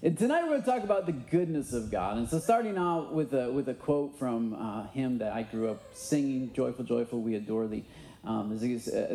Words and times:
And 0.00 0.16
tonight 0.16 0.42
we're 0.42 0.50
going 0.50 0.62
to 0.62 0.70
talk 0.70 0.84
about 0.84 1.06
the 1.06 1.12
goodness 1.12 1.72
of 1.72 1.90
God. 1.90 2.18
And 2.18 2.28
so, 2.28 2.38
starting 2.38 2.78
out 2.78 3.12
with 3.12 3.34
a, 3.34 3.50
with 3.50 3.68
a 3.68 3.74
quote 3.74 4.16
from 4.16 4.54
uh, 4.54 4.86
hymn 4.92 5.18
that 5.18 5.32
I 5.32 5.42
grew 5.42 5.68
up 5.68 5.82
singing, 5.92 6.52
Joyful, 6.54 6.84
Joyful, 6.84 7.20
We 7.20 7.34
Adore 7.34 7.66
Thee. 7.66 7.84
Um, 8.24 8.52
I 8.52 8.58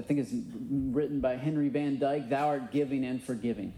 think 0.02 0.20
it's 0.20 0.34
written 0.70 1.22
by 1.22 1.38
Henry 1.38 1.70
Van 1.70 2.00
Dyke 2.00 2.28
Thou 2.28 2.48
art 2.48 2.72
giving 2.74 3.06
and 3.06 3.24
forgiving, 3.24 3.74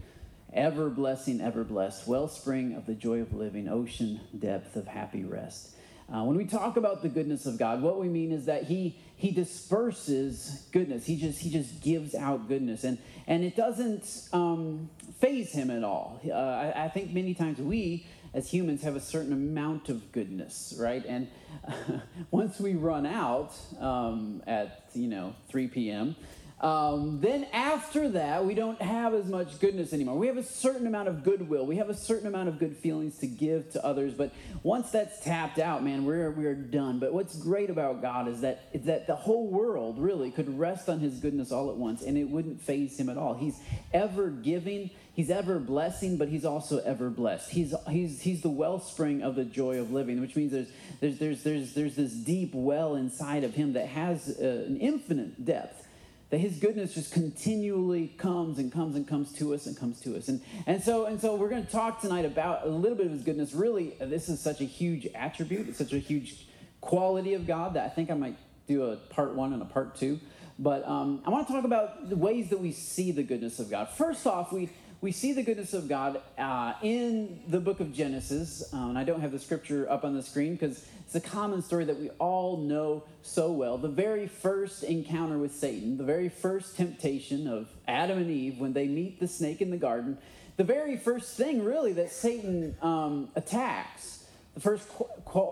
ever 0.52 0.90
blessing, 0.90 1.40
ever 1.40 1.62
blessed, 1.62 2.08
wellspring 2.08 2.74
of 2.74 2.86
the 2.86 2.94
joy 2.94 3.20
of 3.20 3.32
living, 3.32 3.68
ocean 3.68 4.18
depth 4.36 4.74
of 4.74 4.88
happy 4.88 5.22
rest. 5.22 5.76
Uh, 6.12 6.24
when 6.24 6.36
we 6.36 6.44
talk 6.44 6.76
about 6.76 7.02
the 7.02 7.08
goodness 7.08 7.46
of 7.46 7.56
God, 7.56 7.82
what 7.82 8.00
we 8.00 8.08
mean 8.08 8.32
is 8.32 8.46
that 8.46 8.64
He 8.64 8.98
He 9.16 9.30
disperses 9.30 10.66
goodness. 10.72 11.06
He 11.06 11.16
just 11.16 11.40
He 11.40 11.50
just 11.50 11.80
gives 11.80 12.14
out 12.14 12.48
goodness, 12.48 12.84
and 12.84 12.98
and 13.26 13.42
it 13.42 13.56
doesn't 13.56 14.28
um, 14.32 14.90
faze 15.20 15.52
Him 15.52 15.70
at 15.70 15.82
all. 15.82 16.20
Uh, 16.24 16.32
I, 16.32 16.84
I, 16.84 16.88
think 16.88 17.12
many 17.12 17.32
times 17.32 17.58
we 17.58 18.06
as 18.34 18.50
humans 18.50 18.82
have 18.82 18.94
a 18.94 19.00
certain 19.00 19.32
amount 19.32 19.88
of 19.88 20.12
goodness, 20.12 20.74
right? 20.78 21.02
And 21.06 21.28
uh, 21.66 21.72
once 22.30 22.60
we 22.60 22.74
run 22.74 23.06
out 23.06 23.54
um, 23.80 24.42
at 24.46 24.90
you 24.92 25.08
know 25.08 25.34
3 25.48 25.68
p.m. 25.68 26.14
Um, 26.58 27.20
then 27.20 27.46
after 27.52 28.08
that, 28.10 28.46
we 28.46 28.54
don't 28.54 28.80
have 28.80 29.12
as 29.12 29.26
much 29.26 29.60
goodness 29.60 29.92
anymore. 29.92 30.16
We 30.16 30.26
have 30.28 30.38
a 30.38 30.42
certain 30.42 30.86
amount 30.86 31.08
of 31.08 31.22
goodwill. 31.22 31.66
We 31.66 31.76
have 31.76 31.90
a 31.90 31.94
certain 31.94 32.26
amount 32.26 32.48
of 32.48 32.58
good 32.58 32.78
feelings 32.78 33.18
to 33.18 33.26
give 33.26 33.70
to 33.72 33.84
others. 33.84 34.14
But 34.14 34.32
once 34.62 34.90
that's 34.90 35.20
tapped 35.20 35.58
out, 35.58 35.84
man, 35.84 36.06
we're, 36.06 36.30
we're 36.30 36.54
done. 36.54 36.98
But 36.98 37.12
what's 37.12 37.36
great 37.36 37.68
about 37.68 38.00
God 38.00 38.26
is 38.26 38.40
that, 38.40 38.70
is 38.72 38.84
that 38.84 39.06
the 39.06 39.16
whole 39.16 39.48
world 39.48 39.98
really 39.98 40.30
could 40.30 40.58
rest 40.58 40.88
on 40.88 40.98
his 40.98 41.20
goodness 41.20 41.52
all 41.52 41.70
at 41.70 41.76
once, 41.76 42.00
and 42.02 42.16
it 42.16 42.24
wouldn't 42.24 42.62
faze 42.62 42.98
him 42.98 43.10
at 43.10 43.18
all. 43.18 43.34
He's 43.34 43.60
ever 43.92 44.30
giving, 44.30 44.88
he's 45.12 45.28
ever 45.28 45.58
blessing, 45.58 46.16
but 46.16 46.28
he's 46.28 46.46
also 46.46 46.78
ever 46.78 47.10
blessed. 47.10 47.50
He's, 47.50 47.74
he's, 47.90 48.22
he's 48.22 48.40
the 48.40 48.48
wellspring 48.48 49.22
of 49.22 49.34
the 49.34 49.44
joy 49.44 49.78
of 49.78 49.92
living, 49.92 50.22
which 50.22 50.34
means 50.34 50.52
there's, 50.52 50.68
there's, 51.00 51.18
there's, 51.18 51.42
there's, 51.42 51.74
there's 51.74 51.96
this 51.96 52.12
deep 52.12 52.54
well 52.54 52.96
inside 52.96 53.44
of 53.44 53.52
him 53.52 53.74
that 53.74 53.88
has 53.88 54.38
uh, 54.40 54.64
an 54.66 54.78
infinite 54.78 55.44
depth 55.44 55.85
that 56.30 56.38
his 56.38 56.58
goodness 56.58 56.94
just 56.94 57.12
continually 57.12 58.08
comes 58.18 58.58
and 58.58 58.72
comes 58.72 58.96
and 58.96 59.06
comes 59.06 59.32
to 59.34 59.54
us 59.54 59.66
and 59.66 59.76
comes 59.76 60.00
to 60.00 60.16
us. 60.16 60.28
And 60.28 60.40
and 60.66 60.82
so 60.82 61.06
and 61.06 61.20
so 61.20 61.34
we're 61.34 61.48
going 61.48 61.64
to 61.64 61.72
talk 61.72 62.00
tonight 62.00 62.24
about 62.24 62.66
a 62.66 62.70
little 62.70 62.96
bit 62.96 63.06
of 63.06 63.12
his 63.12 63.22
goodness. 63.22 63.52
Really 63.52 63.94
this 64.00 64.28
is 64.28 64.40
such 64.40 64.60
a 64.60 64.64
huge 64.64 65.06
attribute. 65.14 65.68
It's 65.68 65.78
such 65.78 65.92
a 65.92 65.98
huge 65.98 66.46
quality 66.80 67.34
of 67.34 67.46
god 67.46 67.74
that 67.74 67.84
i 67.84 67.88
think 67.88 68.10
i 68.10 68.14
might 68.14 68.36
do 68.68 68.84
a 68.84 68.96
part 68.96 69.34
one 69.34 69.52
and 69.52 69.62
a 69.62 69.66
part 69.66 69.96
two. 69.96 70.18
But 70.58 70.86
um, 70.88 71.22
i 71.26 71.30
want 71.30 71.46
to 71.46 71.52
talk 71.52 71.64
about 71.64 72.08
the 72.08 72.16
ways 72.16 72.50
that 72.50 72.60
we 72.60 72.72
see 72.72 73.12
the 73.12 73.22
goodness 73.22 73.58
of 73.58 73.70
god. 73.70 73.90
First 73.90 74.26
off 74.26 74.52
we 74.52 74.70
we 75.06 75.12
see 75.12 75.32
the 75.32 75.42
goodness 75.44 75.72
of 75.72 75.88
God 75.88 76.20
uh, 76.36 76.72
in 76.82 77.38
the 77.46 77.60
book 77.60 77.78
of 77.78 77.92
Genesis. 77.92 78.64
Um, 78.72 78.88
and 78.88 78.98
I 78.98 79.04
don't 79.04 79.20
have 79.20 79.30
the 79.30 79.38
scripture 79.38 79.88
up 79.88 80.04
on 80.04 80.16
the 80.16 80.22
screen 80.22 80.56
because 80.56 80.84
it's 81.04 81.14
a 81.14 81.20
common 81.20 81.62
story 81.62 81.84
that 81.84 81.96
we 81.96 82.10
all 82.18 82.56
know 82.56 83.04
so 83.22 83.52
well. 83.52 83.78
The 83.78 83.86
very 83.86 84.26
first 84.26 84.82
encounter 84.82 85.38
with 85.38 85.54
Satan, 85.54 85.96
the 85.96 86.02
very 86.02 86.28
first 86.28 86.76
temptation 86.76 87.46
of 87.46 87.68
Adam 87.86 88.18
and 88.18 88.28
Eve 88.28 88.58
when 88.58 88.72
they 88.72 88.88
meet 88.88 89.20
the 89.20 89.28
snake 89.28 89.62
in 89.62 89.70
the 89.70 89.76
garden, 89.76 90.18
the 90.56 90.64
very 90.64 90.96
first 90.96 91.36
thing 91.36 91.64
really 91.64 91.92
that 91.92 92.10
Satan 92.10 92.76
um, 92.82 93.28
attacks, 93.36 94.24
the 94.54 94.60
first 94.60 94.88
qu- 94.88 95.04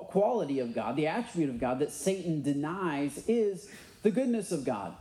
quality 0.08 0.58
of 0.58 0.74
God, 0.74 0.96
the 0.96 1.06
attribute 1.06 1.50
of 1.50 1.60
God 1.60 1.78
that 1.78 1.92
Satan 1.92 2.42
denies 2.42 3.22
is 3.28 3.70
the 4.02 4.10
goodness 4.10 4.50
of 4.50 4.64
God. 4.64 4.96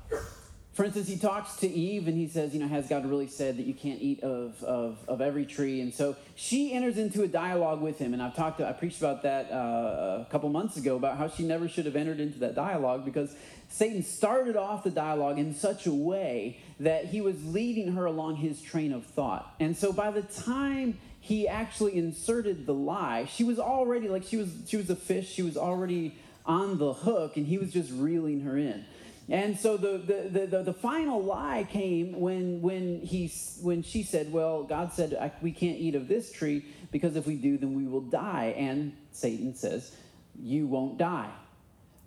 For 0.73 0.83
instance, 0.83 1.07
he 1.07 1.17
talks 1.17 1.57
to 1.57 1.67
Eve 1.67 2.07
and 2.07 2.17
he 2.17 2.27
says, 2.27 2.53
You 2.53 2.59
know, 2.59 2.67
has 2.67 2.87
God 2.87 3.05
really 3.05 3.27
said 3.27 3.57
that 3.57 3.67
you 3.67 3.75
can't 3.75 4.01
eat 4.01 4.23
of, 4.23 4.61
of, 4.63 4.97
of 5.07 5.21
every 5.21 5.45
tree? 5.45 5.81
And 5.81 5.93
so 5.93 6.15
she 6.35 6.73
enters 6.73 6.97
into 6.97 7.21
a 7.21 7.27
dialogue 7.27 7.79
with 7.79 7.99
him. 7.99 8.13
And 8.13 8.21
I've 8.23 8.35
talked 8.35 8.57
to, 8.57 8.67
I 8.67 8.71
preached 8.71 8.97
about 8.97 9.21
that 9.21 9.51
uh, 9.51 10.25
a 10.25 10.27
couple 10.31 10.49
months 10.49 10.75
ago 10.75 10.95
about 10.95 11.17
how 11.17 11.29
she 11.29 11.43
never 11.43 11.67
should 11.67 11.85
have 11.85 11.95
entered 11.95 12.19
into 12.19 12.39
that 12.39 12.55
dialogue 12.55 13.05
because 13.05 13.35
Satan 13.69 14.01
started 14.01 14.55
off 14.55 14.83
the 14.83 14.89
dialogue 14.89 15.37
in 15.37 15.53
such 15.53 15.85
a 15.85 15.93
way 15.93 16.59
that 16.79 17.05
he 17.05 17.21
was 17.21 17.45
leading 17.45 17.93
her 17.93 18.05
along 18.05 18.37
his 18.37 18.59
train 18.59 18.93
of 18.93 19.05
thought. 19.05 19.53
And 19.59 19.77
so 19.77 19.93
by 19.93 20.09
the 20.09 20.23
time 20.23 20.97
he 21.19 21.47
actually 21.47 21.97
inserted 21.97 22.65
the 22.65 22.73
lie, 22.73 23.25
she 23.25 23.43
was 23.43 23.59
already 23.59 24.07
like 24.07 24.23
she 24.23 24.37
was 24.37 24.49
she 24.67 24.77
was 24.77 24.89
a 24.89 24.95
fish, 24.95 25.31
she 25.31 25.43
was 25.43 25.55
already 25.55 26.15
on 26.45 26.77
the 26.77 26.93
hook, 26.93 27.37
and 27.37 27.45
he 27.45 27.57
was 27.57 27.71
just 27.71 27.91
reeling 27.91 28.41
her 28.41 28.57
in. 28.57 28.85
And 29.29 29.57
so 29.57 29.77
the, 29.77 29.97
the, 29.97 30.47
the, 30.47 30.63
the, 30.63 30.73
final 30.73 31.23
lie 31.23 31.65
came 31.69 32.19
when, 32.19 32.61
when, 32.61 32.99
he, 32.99 33.31
when 33.61 33.81
she 33.81 34.03
said, 34.03 34.31
Well, 34.33 34.63
God 34.63 34.91
said, 34.91 35.31
we 35.41 35.51
can't 35.51 35.77
eat 35.77 35.95
of 35.95 36.07
this 36.09 36.31
tree 36.31 36.65
because 36.91 37.15
if 37.15 37.25
we 37.25 37.35
do, 37.35 37.57
then 37.57 37.73
we 37.73 37.85
will 37.85 38.01
die. 38.01 38.53
And 38.57 38.95
Satan 39.11 39.55
says, 39.55 39.95
You 40.37 40.67
won't 40.67 40.97
die. 40.97 41.31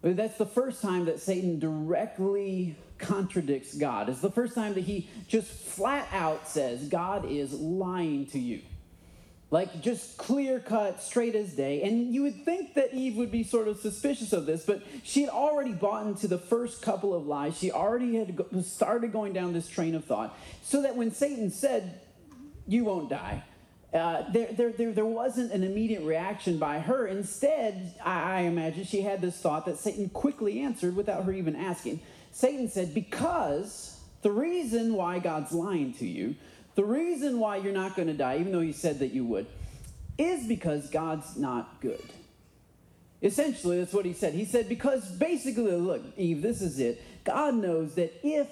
That's 0.02 0.36
the 0.36 0.46
first 0.46 0.82
time 0.82 1.06
that 1.06 1.20
Satan 1.20 1.58
directly 1.58 2.76
contradicts 2.98 3.74
God. 3.74 4.08
It's 4.08 4.20
the 4.20 4.30
first 4.30 4.54
time 4.54 4.74
that 4.74 4.84
he 4.84 5.08
just 5.26 5.50
flat 5.50 6.08
out 6.12 6.46
says, 6.46 6.88
God 6.88 7.24
is 7.24 7.52
lying 7.52 8.26
to 8.26 8.38
you. 8.38 8.60
Like 9.50 9.80
just 9.80 10.16
clear 10.16 10.58
cut, 10.58 11.00
straight 11.00 11.36
as 11.36 11.52
day. 11.52 11.82
And 11.82 12.12
you 12.12 12.22
would 12.22 12.44
think 12.44 12.74
that 12.74 12.92
Eve 12.92 13.16
would 13.16 13.30
be 13.30 13.44
sort 13.44 13.68
of 13.68 13.78
suspicious 13.78 14.32
of 14.32 14.44
this, 14.44 14.64
but 14.64 14.82
she 15.04 15.20
had 15.20 15.30
already 15.30 15.72
bought 15.72 16.06
into 16.06 16.26
the 16.26 16.38
first 16.38 16.82
couple 16.82 17.14
of 17.14 17.26
lies. 17.26 17.56
She 17.56 17.70
already 17.70 18.16
had 18.16 18.44
started 18.64 19.12
going 19.12 19.32
down 19.32 19.52
this 19.52 19.68
train 19.68 19.94
of 19.94 20.04
thought. 20.04 20.36
So 20.62 20.82
that 20.82 20.96
when 20.96 21.12
Satan 21.12 21.50
said, 21.50 22.00
You 22.66 22.84
won't 22.84 23.08
die, 23.08 23.44
uh, 23.96 24.30
there, 24.30 24.48
there, 24.52 24.72
there, 24.72 24.92
there 24.92 25.06
wasn't 25.06 25.52
an 25.52 25.62
immediate 25.62 26.02
reaction 26.02 26.58
by 26.58 26.80
her. 26.80 27.06
Instead, 27.06 27.94
I, 28.04 28.38
I 28.38 28.40
imagine 28.42 28.84
she 28.84 29.02
had 29.02 29.20
this 29.20 29.36
thought 29.38 29.64
that 29.66 29.78
Satan 29.78 30.08
quickly 30.08 30.60
answered 30.60 30.96
without 30.96 31.24
her 31.24 31.32
even 31.32 31.56
asking. 31.56 32.00
Satan 32.32 32.68
said, 32.68 32.94
Because 32.94 33.98
the 34.22 34.32
reason 34.32 34.94
why 34.94 35.18
God's 35.18 35.52
lying 35.52 35.94
to 35.94 36.06
you 36.06 36.34
the 36.76 36.84
reason 36.84 37.40
why 37.40 37.56
you're 37.56 37.72
not 37.72 37.96
going 37.96 38.08
to 38.08 38.14
die, 38.14 38.38
even 38.38 38.52
though 38.52 38.60
he 38.60 38.72
said 38.72 39.00
that 39.00 39.12
you 39.12 39.24
would, 39.24 39.46
is 40.18 40.46
because 40.46 40.88
God's 40.90 41.36
not 41.36 41.80
good. 41.80 42.04
Essentially, 43.22 43.78
that's 43.78 43.92
what 43.92 44.04
he 44.04 44.12
said. 44.12 44.34
He 44.34 44.44
said, 44.44 44.68
because 44.68 45.10
basically, 45.10 45.72
look, 45.72 46.02
Eve, 46.16 46.42
this 46.42 46.60
is 46.60 46.78
it. 46.78 47.02
God 47.24 47.54
knows 47.54 47.94
that 47.94 48.14
if 48.22 48.46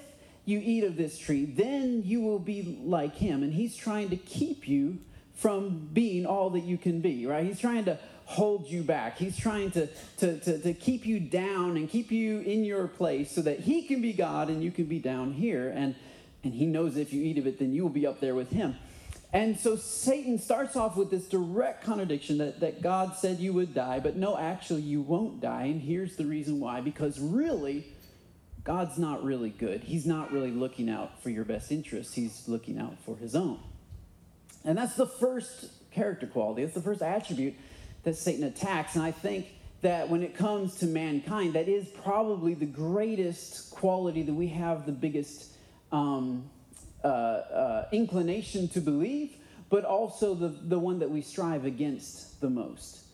you 0.47 0.61
eat 0.63 0.85
of 0.85 0.97
this 0.97 1.19
tree, 1.19 1.45
then 1.45 2.03
you 2.05 2.21
will 2.23 2.39
be 2.39 2.79
like 2.83 3.15
him. 3.15 3.43
And 3.43 3.53
he's 3.53 3.77
trying 3.77 4.11
to 4.11 4.17
keep 4.17 4.67
you 4.67 4.99
from 5.35 5.89
being 5.93 6.27
all 6.27 6.51
that 6.51 6.65
you 6.65 6.79
can 6.79 7.01
be, 7.01 7.27
right? 7.27 7.45
He's 7.45 7.61
trying 7.61 7.85
to 7.85 7.99
hold 8.25 8.67
you 8.69 8.83
back. 8.83 9.19
He's 9.19 9.37
trying 9.37 9.71
to, 9.73 9.87
to, 10.19 10.41
to, 10.41 10.59
to 10.61 10.73
keep 10.73 11.05
you 11.05 11.21
down 11.21 11.77
and 11.77 11.89
keep 11.89 12.11
you 12.11 12.41
in 12.41 12.65
your 12.65 12.89
place 12.89 13.31
so 13.31 13.43
that 13.43 13.61
he 13.61 13.83
can 13.83 14.01
be 14.01 14.13
God 14.13 14.49
and 14.49 14.63
you 14.63 14.71
can 14.71 14.85
be 14.85 14.99
down 14.99 15.33
here. 15.33 15.69
And 15.69 15.95
and 16.45 16.55
he 16.55 16.67
knows 16.67 16.97
if 16.97 17.13
you 17.13 17.23
eat 17.23 17.39
of 17.39 17.47
it, 17.47 17.59
then 17.59 17.73
you 17.73 17.83
will 17.83 17.91
be 17.91 18.07
up 18.07 18.21
there 18.21 18.35
with 18.35 18.51
him. 18.51 18.77
And 19.33 19.59
so 19.59 19.75
Satan 19.75 20.39
starts 20.39 20.77
off 20.77 20.97
with 20.97 21.11
this 21.11 21.27
direct 21.27 21.83
contradiction 21.83 22.39
that, 22.39 22.61
that 22.61 22.83
God 22.83 23.17
said 23.17 23.41
you 23.41 23.53
would 23.53 23.75
die, 23.75 23.99
but 23.99 24.15
no, 24.15 24.39
actually, 24.39 24.83
you 24.83 25.01
won't 25.01 25.41
die. 25.41 25.65
And 25.65 25.83
here's 25.83 26.15
the 26.15 26.25
reason 26.25 26.61
why 26.61 26.81
because 26.81 27.19
really, 27.19 27.85
God's 28.63 28.97
not 28.97 29.25
really 29.25 29.51
good. 29.51 29.83
He's 29.83 30.07
not 30.07 30.33
really 30.33 30.53
looking 30.53 30.89
out 30.89 31.21
for 31.21 31.31
your 31.31 31.45
best 31.45 31.73
interests, 31.73 32.15
He's 32.15 32.49
looking 32.49 32.79
out 32.79 32.97
for 33.05 33.17
His 33.17 33.35
own. 33.35 33.59
And 34.65 34.79
that's 34.79 34.95
the 34.95 35.07
first 35.07 35.67
character 35.91 36.29
quality, 36.29 36.63
that's 36.63 36.75
the 36.75 36.81
first 36.81 37.03
attribute 37.03 37.55
that 38.05 38.17
Satan 38.17 38.45
attacks. 38.45 38.95
And 38.95 39.03
I 39.03 39.11
think 39.11 39.49
that 39.83 40.09
when 40.09 40.23
it 40.23 40.37
comes 40.37 40.77
to 40.77 40.87
mankind, 40.87 41.55
that 41.55 41.69
is 41.69 41.89
probably 41.89 42.55
the 42.55 42.67
greatest 42.67 43.73
quality 43.73 44.23
that 44.23 44.33
we 44.33 44.47
have 44.49 44.87
the 44.87 44.93
biggest 44.93 45.54
um, 45.95 46.51
uh, 47.05 47.07
uh, 47.07 47.89
inclination 47.93 48.67
to 48.69 48.81
believe, 48.81 49.37
but 49.71 49.85
also 49.85 50.35
the, 50.35 50.49
the 50.49 50.79
one 50.79 50.99
that 50.99 51.11
we 51.11 51.23
strive 51.23 51.65
against 51.65 52.41
the 52.41 52.51
most. 52.51 53.05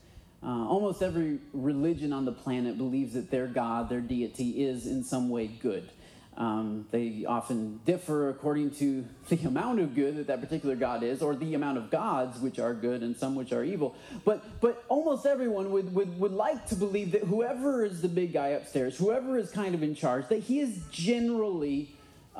Uh, 0.42 0.66
almost 0.66 1.02
every 1.02 1.38
religion 1.52 2.12
on 2.14 2.24
the 2.24 2.32
planet 2.32 2.78
believes 2.78 3.12
that 3.12 3.30
their 3.30 3.46
God, 3.46 3.90
their 3.90 4.00
deity, 4.00 4.64
is 4.64 4.86
in 4.86 5.04
some 5.04 5.28
way 5.28 5.46
good. 5.46 5.90
Um, 6.38 6.86
they 6.90 7.26
often 7.28 7.80
differ 7.84 8.30
according 8.30 8.70
to 8.76 9.04
the 9.28 9.46
amount 9.46 9.80
of 9.80 9.94
good 9.94 10.16
that 10.16 10.28
that 10.28 10.40
particular 10.40 10.74
God 10.74 11.02
is, 11.02 11.20
or 11.20 11.34
the 11.34 11.52
amount 11.52 11.76
of 11.76 11.90
gods 11.90 12.40
which 12.40 12.58
are 12.58 12.72
good 12.72 13.02
and 13.02 13.14
some 13.14 13.34
which 13.34 13.52
are 13.52 13.62
evil. 13.62 13.94
But, 14.24 14.62
but 14.62 14.84
almost 14.88 15.26
everyone 15.26 15.70
would, 15.72 15.94
would, 15.94 16.18
would 16.18 16.32
like 16.32 16.66
to 16.68 16.76
believe 16.76 17.12
that 17.12 17.24
whoever 17.24 17.84
is 17.84 18.00
the 18.00 18.08
big 18.08 18.32
guy 18.32 18.48
upstairs, 18.48 18.96
whoever 18.96 19.38
is 19.38 19.50
kind 19.50 19.74
of 19.74 19.82
in 19.82 19.94
charge, 19.94 20.28
that 20.28 20.44
he 20.44 20.60
is 20.60 20.80
generally 20.90 21.90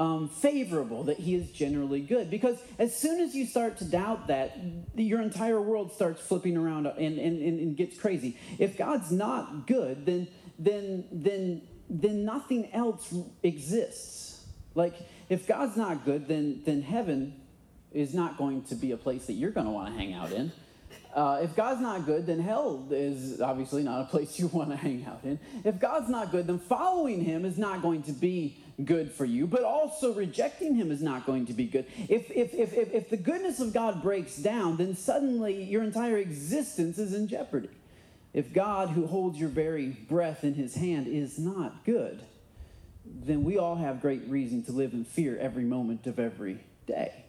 um, 0.00 0.31
favorable, 0.31 1.05
that 1.05 1.19
he 1.19 1.35
is 1.35 1.50
generally 1.50 2.00
good. 2.00 2.31
Because 2.31 2.56
as 2.79 2.97
soon 2.97 3.20
as 3.20 3.35
you 3.35 3.44
start 3.44 3.76
to 3.79 3.85
doubt 3.85 4.29
that, 4.29 4.58
your 4.97 5.20
entire 5.20 5.61
world 5.61 5.93
starts 5.93 6.23
flipping 6.23 6.56
around 6.56 6.87
and, 6.87 7.19
and, 7.19 7.43
and, 7.43 7.76
gets 7.76 7.99
crazy. 7.99 8.38
If 8.58 8.79
God's 8.79 9.12
not 9.12 9.67
good, 9.67 10.06
then, 10.06 10.26
then, 10.58 11.05
then, 11.12 11.61
then 11.91 12.25
nothing 12.25 12.73
else 12.73 13.14
exists. 13.43 14.43
Like, 14.75 14.94
if 15.29 15.47
God's 15.47 15.76
not 15.76 16.06
good, 16.06 16.26
then, 16.26 16.62
then 16.64 16.81
heaven 16.81 17.35
is 17.93 18.14
not 18.14 18.38
going 18.38 18.62
to 18.64 18.76
be 18.76 18.93
a 18.93 18.97
place 18.97 19.26
that 19.26 19.35
you're 19.35 19.50
going 19.50 19.67
to 19.67 19.73
want 19.73 19.93
to 19.93 20.00
hang 20.00 20.14
out 20.14 20.32
in. 20.32 20.50
Uh, 21.14 21.41
if 21.43 21.56
God's 21.56 21.81
not 21.81 22.06
good, 22.06 22.25
then 22.25 22.38
hell 22.38 22.87
is 22.91 23.41
obviously 23.41 23.82
not 23.82 24.02
a 24.02 24.05
place 24.05 24.38
you 24.38 24.47
want 24.47 24.70
to 24.70 24.76
hang 24.76 25.05
out 25.05 25.20
in. 25.25 25.38
If 25.64 25.79
God's 25.79 26.08
not 26.08 26.31
good, 26.31 26.47
then 26.47 26.58
following 26.58 27.23
Him 27.23 27.44
is 27.44 27.58
not 27.58 27.82
going 27.82 28.05
to 28.05 28.12
be 28.12 28.62
good 28.84 29.10
for 29.10 29.24
you, 29.24 29.46
but 29.46 29.62
also 29.62 30.14
rejecting 30.14 30.74
Him 30.74 30.90
is 30.90 31.02
not 31.02 31.26
going 31.26 31.46
to 31.46 31.52
be 31.52 31.66
good. 31.66 31.86
If, 32.08 32.30
if, 32.30 32.54
if, 32.54 32.72
if, 32.72 32.92
if 32.92 33.10
the 33.10 33.16
goodness 33.16 33.60
of 33.60 33.72
God 33.72 34.02
breaks 34.02 34.36
down, 34.36 34.76
then 34.76 34.94
suddenly 34.94 35.62
your 35.64 35.82
entire 35.82 36.18
existence 36.18 36.98
is 36.98 37.14
in 37.14 37.28
jeopardy. 37.28 37.70
If 38.32 38.52
God, 38.52 38.90
who 38.90 39.06
holds 39.06 39.38
your 39.38 39.48
very 39.48 39.88
breath 39.88 40.44
in 40.44 40.54
His 40.54 40.74
hand, 40.74 41.08
is 41.08 41.38
not 41.38 41.84
good, 41.84 42.22
then 43.04 43.42
we 43.44 43.58
all 43.58 43.76
have 43.76 44.00
great 44.00 44.22
reason 44.28 44.62
to 44.64 44.72
live 44.72 44.92
in 44.92 45.04
fear 45.04 45.36
every 45.38 45.64
moment 45.64 46.06
of 46.06 46.18
every 46.18 46.60
day. 46.86 47.24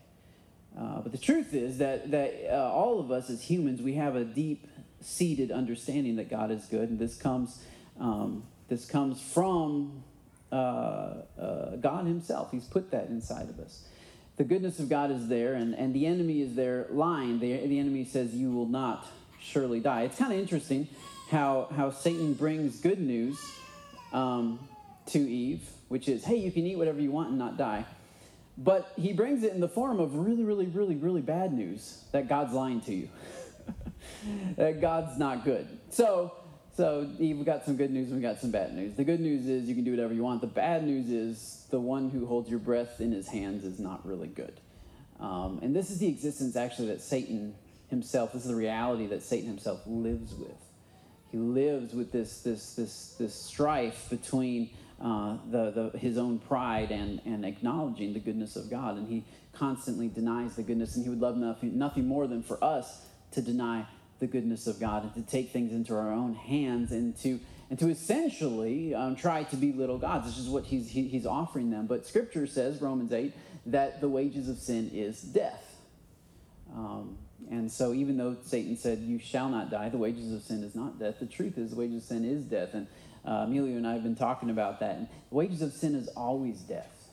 Uh, 0.77 1.01
but 1.01 1.11
the 1.11 1.17
truth 1.17 1.53
is 1.53 1.79
that, 1.79 2.11
that 2.11 2.33
uh, 2.49 2.71
all 2.71 2.99
of 2.99 3.11
us 3.11 3.29
as 3.29 3.41
humans, 3.41 3.81
we 3.81 3.95
have 3.95 4.15
a 4.15 4.23
deep 4.23 4.67
seated 5.01 5.51
understanding 5.51 6.15
that 6.17 6.29
God 6.29 6.51
is 6.51 6.65
good, 6.65 6.89
and 6.89 6.99
this 6.99 7.17
comes, 7.17 7.61
um, 7.99 8.43
this 8.69 8.85
comes 8.85 9.19
from 9.19 10.03
uh, 10.51 10.55
uh, 11.39 11.75
God 11.77 12.05
Himself. 12.05 12.51
He's 12.51 12.65
put 12.65 12.91
that 12.91 13.07
inside 13.07 13.49
of 13.49 13.59
us. 13.59 13.83
The 14.37 14.43
goodness 14.43 14.79
of 14.79 14.89
God 14.89 15.11
is 15.11 15.27
there, 15.27 15.53
and, 15.53 15.75
and 15.75 15.93
the 15.93 16.05
enemy 16.05 16.41
is 16.41 16.55
there 16.55 16.87
lying. 16.89 17.39
The, 17.39 17.57
the 17.67 17.79
enemy 17.79 18.05
says, 18.05 18.33
You 18.33 18.51
will 18.51 18.67
not 18.67 19.05
surely 19.39 19.79
die. 19.79 20.03
It's 20.03 20.17
kind 20.17 20.31
of 20.31 20.39
interesting 20.39 20.87
how, 21.29 21.69
how 21.75 21.91
Satan 21.91 22.33
brings 22.33 22.79
good 22.79 22.99
news 22.99 23.39
um, 24.13 24.59
to 25.07 25.19
Eve, 25.19 25.61
which 25.89 26.07
is, 26.07 26.23
Hey, 26.23 26.37
you 26.37 26.51
can 26.51 26.65
eat 26.65 26.77
whatever 26.77 26.99
you 26.99 27.11
want 27.11 27.29
and 27.29 27.37
not 27.37 27.57
die. 27.57 27.85
But 28.57 28.91
he 28.97 29.13
brings 29.13 29.43
it 29.43 29.53
in 29.53 29.59
the 29.59 29.69
form 29.69 29.99
of 29.99 30.15
really, 30.15 30.43
really, 30.43 30.67
really, 30.67 30.95
really 30.95 31.21
bad 31.21 31.53
news 31.53 32.03
that 32.11 32.27
God's 32.27 32.53
lying 32.53 32.81
to 32.81 32.93
you. 32.93 33.09
that 34.57 34.81
God's 34.81 35.17
not 35.17 35.45
good. 35.45 35.67
So, 35.89 36.33
so 36.75 37.09
we've 37.19 37.45
got 37.45 37.65
some 37.65 37.75
good 37.75 37.91
news 37.91 38.07
and 38.07 38.21
we've 38.21 38.29
got 38.29 38.39
some 38.39 38.51
bad 38.51 38.73
news. 38.73 38.95
The 38.95 39.03
good 39.03 39.19
news 39.19 39.47
is 39.47 39.67
you 39.67 39.75
can 39.75 39.83
do 39.83 39.91
whatever 39.91 40.13
you 40.13 40.23
want. 40.23 40.41
The 40.41 40.47
bad 40.47 40.85
news 40.85 41.09
is 41.09 41.65
the 41.69 41.79
one 41.79 42.09
who 42.09 42.25
holds 42.25 42.49
your 42.49 42.59
breath 42.59 43.01
in 43.01 43.11
his 43.11 43.27
hands 43.27 43.65
is 43.65 43.79
not 43.79 44.05
really 44.05 44.27
good. 44.27 44.59
Um, 45.19 45.59
and 45.61 45.75
this 45.75 45.91
is 45.91 45.99
the 45.99 46.07
existence 46.07 46.55
actually 46.55 46.87
that 46.87 47.01
Satan 47.01 47.55
himself, 47.89 48.33
this 48.33 48.43
is 48.43 48.49
the 48.49 48.55
reality 48.55 49.07
that 49.07 49.21
Satan 49.21 49.47
himself 49.47 49.81
lives 49.85 50.33
with. 50.33 50.55
He 51.31 51.37
lives 51.37 51.93
with 51.93 52.11
this, 52.11 52.41
this, 52.41 52.73
this, 52.73 53.15
this 53.19 53.35
strife 53.35 54.09
between 54.09 54.69
uh, 55.01 55.37
the, 55.49 55.91
the, 55.91 55.97
his 55.97 56.17
own 56.17 56.39
pride 56.39 56.91
and, 56.91 57.21
and 57.25 57.45
acknowledging 57.45 58.13
the 58.13 58.19
goodness 58.19 58.55
of 58.55 58.69
God. 58.69 58.97
And 58.97 59.07
he 59.07 59.23
constantly 59.53 60.07
denies 60.07 60.55
the 60.55 60.63
goodness, 60.63 60.95
and 60.95 61.03
he 61.03 61.09
would 61.09 61.21
love 61.21 61.37
nothing, 61.37 61.77
nothing 61.77 62.07
more 62.07 62.27
than 62.27 62.43
for 62.43 62.61
us 62.63 63.05
to 63.31 63.41
deny 63.41 63.85
the 64.21 64.27
goodness 64.27 64.67
of 64.67 64.79
God 64.79 65.03
and 65.03 65.13
to 65.15 65.29
take 65.29 65.49
things 65.51 65.73
into 65.73 65.93
our 65.95 66.13
own 66.13 66.35
hands 66.35 66.91
and 66.91 67.17
to, 67.21 67.39
and 67.69 67.79
to 67.79 67.89
essentially 67.89 68.93
um, 68.93 69.15
try 69.15 69.43
to 69.45 69.55
be 69.55 69.73
little 69.73 69.97
gods. 69.97 70.27
This 70.27 70.37
is 70.37 70.47
what 70.47 70.63
he's, 70.63 70.89
he, 70.89 71.07
he's 71.07 71.25
offering 71.25 71.71
them. 71.71 71.87
But 71.87 72.05
Scripture 72.05 72.45
says, 72.45 72.81
Romans 72.81 73.11
8, 73.11 73.33
that 73.65 73.99
the 73.99 74.07
wages 74.07 74.47
of 74.47 74.59
sin 74.59 74.91
is 74.93 75.19
death. 75.21 75.75
Um, 76.73 77.17
and 77.49 77.69
so, 77.69 77.93
even 77.93 78.15
though 78.15 78.37
Satan 78.45 78.77
said, 78.77 78.99
You 78.99 79.19
shall 79.19 79.49
not 79.49 79.71
die, 79.71 79.89
the 79.89 79.97
wages 79.97 80.31
of 80.31 80.43
sin 80.43 80.63
is 80.63 80.75
not 80.75 80.99
death, 80.99 81.15
the 81.19 81.25
truth 81.25 81.57
is, 81.57 81.71
the 81.71 81.75
wages 81.75 82.03
of 82.03 82.09
sin 82.09 82.23
is 82.23 82.45
death. 82.45 82.73
And 82.73 82.87
uh, 83.25 83.45
and 83.47 83.87
I 83.87 83.93
have 83.93 84.03
been 84.03 84.15
talking 84.15 84.49
about 84.49 84.79
that. 84.79 84.95
And 84.95 85.07
the 85.29 85.35
wages 85.35 85.61
of 85.61 85.73
sin 85.73 85.95
is 85.95 86.07
always 86.09 86.59
death. 86.61 87.09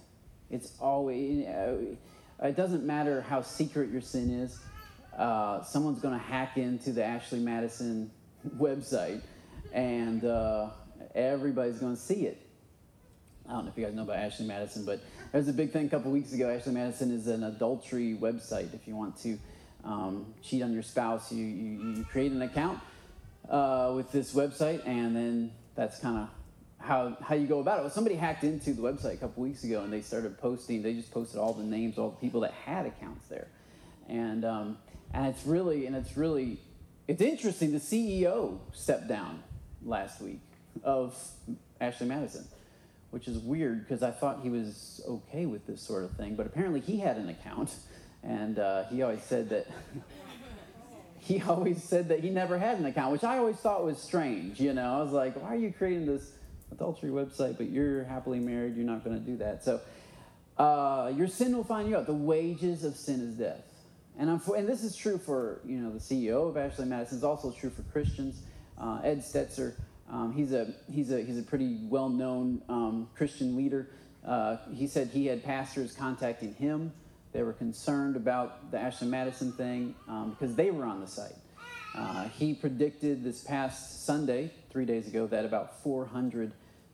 It's 0.50 0.72
always, 0.80 1.44
it 1.46 2.56
doesn't 2.56 2.84
matter 2.84 3.20
how 3.22 3.42
secret 3.42 3.90
your 3.90 4.00
sin 4.00 4.30
is. 4.42 4.58
Uh, 5.18 5.62
someone's 5.64 6.00
going 6.00 6.14
to 6.14 6.24
hack 6.24 6.56
into 6.56 6.92
the 6.92 7.04
Ashley 7.04 7.40
Madison 7.40 8.10
website 8.56 9.20
and 9.72 10.24
uh, 10.24 10.70
everybody's 11.14 11.78
going 11.78 11.94
to 11.94 12.00
see 12.00 12.26
it. 12.26 12.40
I 13.48 13.52
don't 13.52 13.64
know 13.64 13.70
if 13.70 13.78
you 13.78 13.84
guys 13.84 13.94
know 13.94 14.02
about 14.02 14.16
Ashley 14.16 14.46
Madison, 14.46 14.84
but 14.84 15.00
there's 15.32 15.48
a 15.48 15.52
big 15.52 15.72
thing 15.72 15.86
a 15.86 15.88
couple 15.88 16.10
weeks 16.10 16.32
ago. 16.32 16.50
Ashley 16.50 16.72
Madison 16.72 17.10
is 17.10 17.26
an 17.28 17.44
adultery 17.44 18.16
website. 18.20 18.74
If 18.74 18.86
you 18.86 18.94
want 18.94 19.18
to 19.22 19.38
um, 19.84 20.34
cheat 20.42 20.62
on 20.62 20.72
your 20.72 20.82
spouse, 20.82 21.32
you, 21.32 21.44
you, 21.44 21.94
you 21.96 22.04
create 22.04 22.30
an 22.30 22.42
account 22.42 22.78
uh, 23.48 23.92
with 23.96 24.12
this 24.12 24.34
website, 24.34 24.86
and 24.86 25.16
then 25.16 25.52
that's 25.74 25.98
kind 25.98 26.18
of 26.18 26.28
how 26.78 27.16
how 27.22 27.34
you 27.34 27.46
go 27.46 27.60
about 27.60 27.78
it. 27.78 27.82
Well, 27.82 27.90
somebody 27.90 28.16
hacked 28.16 28.44
into 28.44 28.74
the 28.74 28.82
website 28.82 29.14
a 29.14 29.16
couple 29.16 29.42
weeks 29.42 29.64
ago, 29.64 29.82
and 29.82 29.90
they 29.90 30.02
started 30.02 30.38
posting. 30.38 30.82
They 30.82 30.92
just 30.92 31.10
posted 31.10 31.40
all 31.40 31.54
the 31.54 31.64
names, 31.64 31.96
all 31.96 32.10
the 32.10 32.16
people 32.16 32.42
that 32.42 32.52
had 32.52 32.84
accounts 32.84 33.26
there, 33.28 33.48
and 34.08 34.44
um, 34.44 34.78
and 35.12 35.26
it's 35.26 35.44
really 35.46 35.86
and 35.86 35.96
it's 35.96 36.16
really 36.16 36.58
it's 37.06 37.22
interesting. 37.22 37.72
The 37.72 37.78
CEO 37.78 38.58
stepped 38.72 39.08
down 39.08 39.42
last 39.82 40.20
week 40.20 40.40
of 40.84 41.16
Ashley 41.80 42.06
Madison, 42.06 42.46
which 43.10 43.26
is 43.28 43.38
weird 43.38 43.80
because 43.80 44.02
I 44.02 44.10
thought 44.10 44.40
he 44.42 44.50
was 44.50 45.00
okay 45.08 45.46
with 45.46 45.66
this 45.66 45.80
sort 45.80 46.04
of 46.04 46.12
thing, 46.12 46.34
but 46.34 46.46
apparently 46.46 46.80
he 46.80 46.98
had 46.98 47.16
an 47.16 47.28
account, 47.28 47.74
and 48.22 48.58
uh, 48.58 48.84
he 48.84 49.02
always 49.02 49.22
said 49.22 49.48
that. 49.50 49.66
he 51.20 51.42
always 51.42 51.82
said 51.82 52.08
that 52.08 52.20
he 52.20 52.30
never 52.30 52.58
had 52.58 52.78
an 52.78 52.86
account, 52.86 53.12
which 53.12 53.24
I 53.24 53.36
always 53.36 53.56
thought 53.56 53.84
was 53.84 53.98
strange. 53.98 54.60
You 54.60 54.72
know, 54.72 54.98
I 54.98 55.02
was 55.02 55.12
like, 55.12 55.34
why 55.42 55.54
are 55.54 55.58
you 55.58 55.72
creating 55.76 56.06
this 56.06 56.30
adultery 56.72 57.10
website, 57.10 57.58
but 57.58 57.68
you're 57.68 58.04
happily 58.04 58.38
married? 58.38 58.76
You're 58.76 58.86
not 58.86 59.04
going 59.04 59.18
to 59.18 59.30
do 59.30 59.36
that. 59.38 59.62
So, 59.62 59.80
uh, 60.56 61.12
your 61.14 61.28
sin 61.28 61.54
will 61.54 61.64
find 61.64 61.88
you 61.88 61.96
out. 61.96 62.06
The 62.06 62.14
wages 62.14 62.82
of 62.82 62.96
sin 62.96 63.20
is 63.20 63.34
death. 63.34 63.62
And, 64.18 64.30
I'm 64.30 64.40
for, 64.40 64.56
and 64.56 64.68
this 64.68 64.82
is 64.82 64.96
true 64.96 65.16
for 65.16 65.60
you 65.64 65.78
know 65.78 65.90
the 65.90 66.00
CEO 66.00 66.48
of 66.48 66.56
Ashley 66.56 66.86
Madison. 66.86 67.18
It's 67.18 67.24
also 67.24 67.50
true 67.50 67.70
for 67.70 67.82
Christians. 67.82 68.42
Uh, 68.76 69.00
Ed 69.02 69.20
Stetzer, 69.20 69.74
um, 70.10 70.32
he's 70.32 70.52
a 70.52 70.74
he's 70.92 71.10
a 71.10 71.22
he's 71.22 71.38
a 71.38 71.42
pretty 71.42 71.78
well 71.84 72.08
known 72.08 72.62
um, 72.68 73.08
Christian 73.16 73.56
leader. 73.56 73.90
Uh, 74.26 74.56
he 74.74 74.86
said 74.86 75.08
he 75.08 75.26
had 75.26 75.44
pastors 75.44 75.94
contacting 75.94 76.54
him 76.54 76.92
they 77.32 77.42
were 77.42 77.52
concerned 77.52 78.16
about 78.16 78.70
the 78.70 78.78
Ashley 78.78 79.08
Madison 79.08 79.52
thing 79.52 79.94
um, 80.08 80.30
because 80.30 80.54
they 80.54 80.70
were 80.70 80.84
on 80.84 81.00
the 81.00 81.06
site. 81.06 81.36
Uh, 81.94 82.28
he 82.28 82.54
predicted 82.54 83.24
this 83.24 83.42
past 83.42 84.06
Sunday, 84.06 84.50
three 84.70 84.84
days 84.84 85.06
ago, 85.08 85.26
that 85.26 85.44
about 85.44 85.82
400 85.82 86.52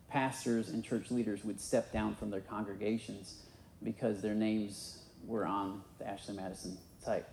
pastors 0.09 0.69
and 0.69 0.85
church 0.85 1.11
leaders 1.11 1.45
would 1.45 1.61
step 1.61 1.93
down 1.93 2.15
from 2.15 2.31
their 2.31 2.41
congregations 2.41 3.43
because 3.83 4.23
their 4.23 4.35
names 4.35 5.03
were 5.27 5.47
on 5.47 5.83
the 5.99 6.09
Ashley 6.09 6.35
Madison 6.35 6.79
site. 7.05 7.27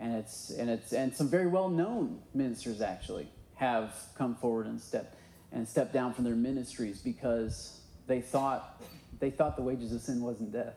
And 0.00 0.14
it's 0.14 0.50
and 0.50 0.70
it's 0.70 0.92
and 0.92 1.14
some 1.14 1.28
very 1.28 1.46
well-known 1.46 2.20
ministers 2.34 2.80
actually 2.80 3.28
have 3.56 3.92
come 4.16 4.36
forward 4.36 4.66
and 4.66 4.80
stepped 4.80 5.16
and 5.50 5.66
stepped 5.66 5.92
down 5.92 6.14
from 6.14 6.24
their 6.24 6.36
ministries 6.36 7.00
because 7.00 7.80
they 8.06 8.20
thought 8.20 8.80
they 9.18 9.30
thought 9.30 9.56
the 9.56 9.62
wages 9.62 9.92
of 9.92 10.00
sin 10.00 10.22
wasn't 10.22 10.52
death 10.52 10.74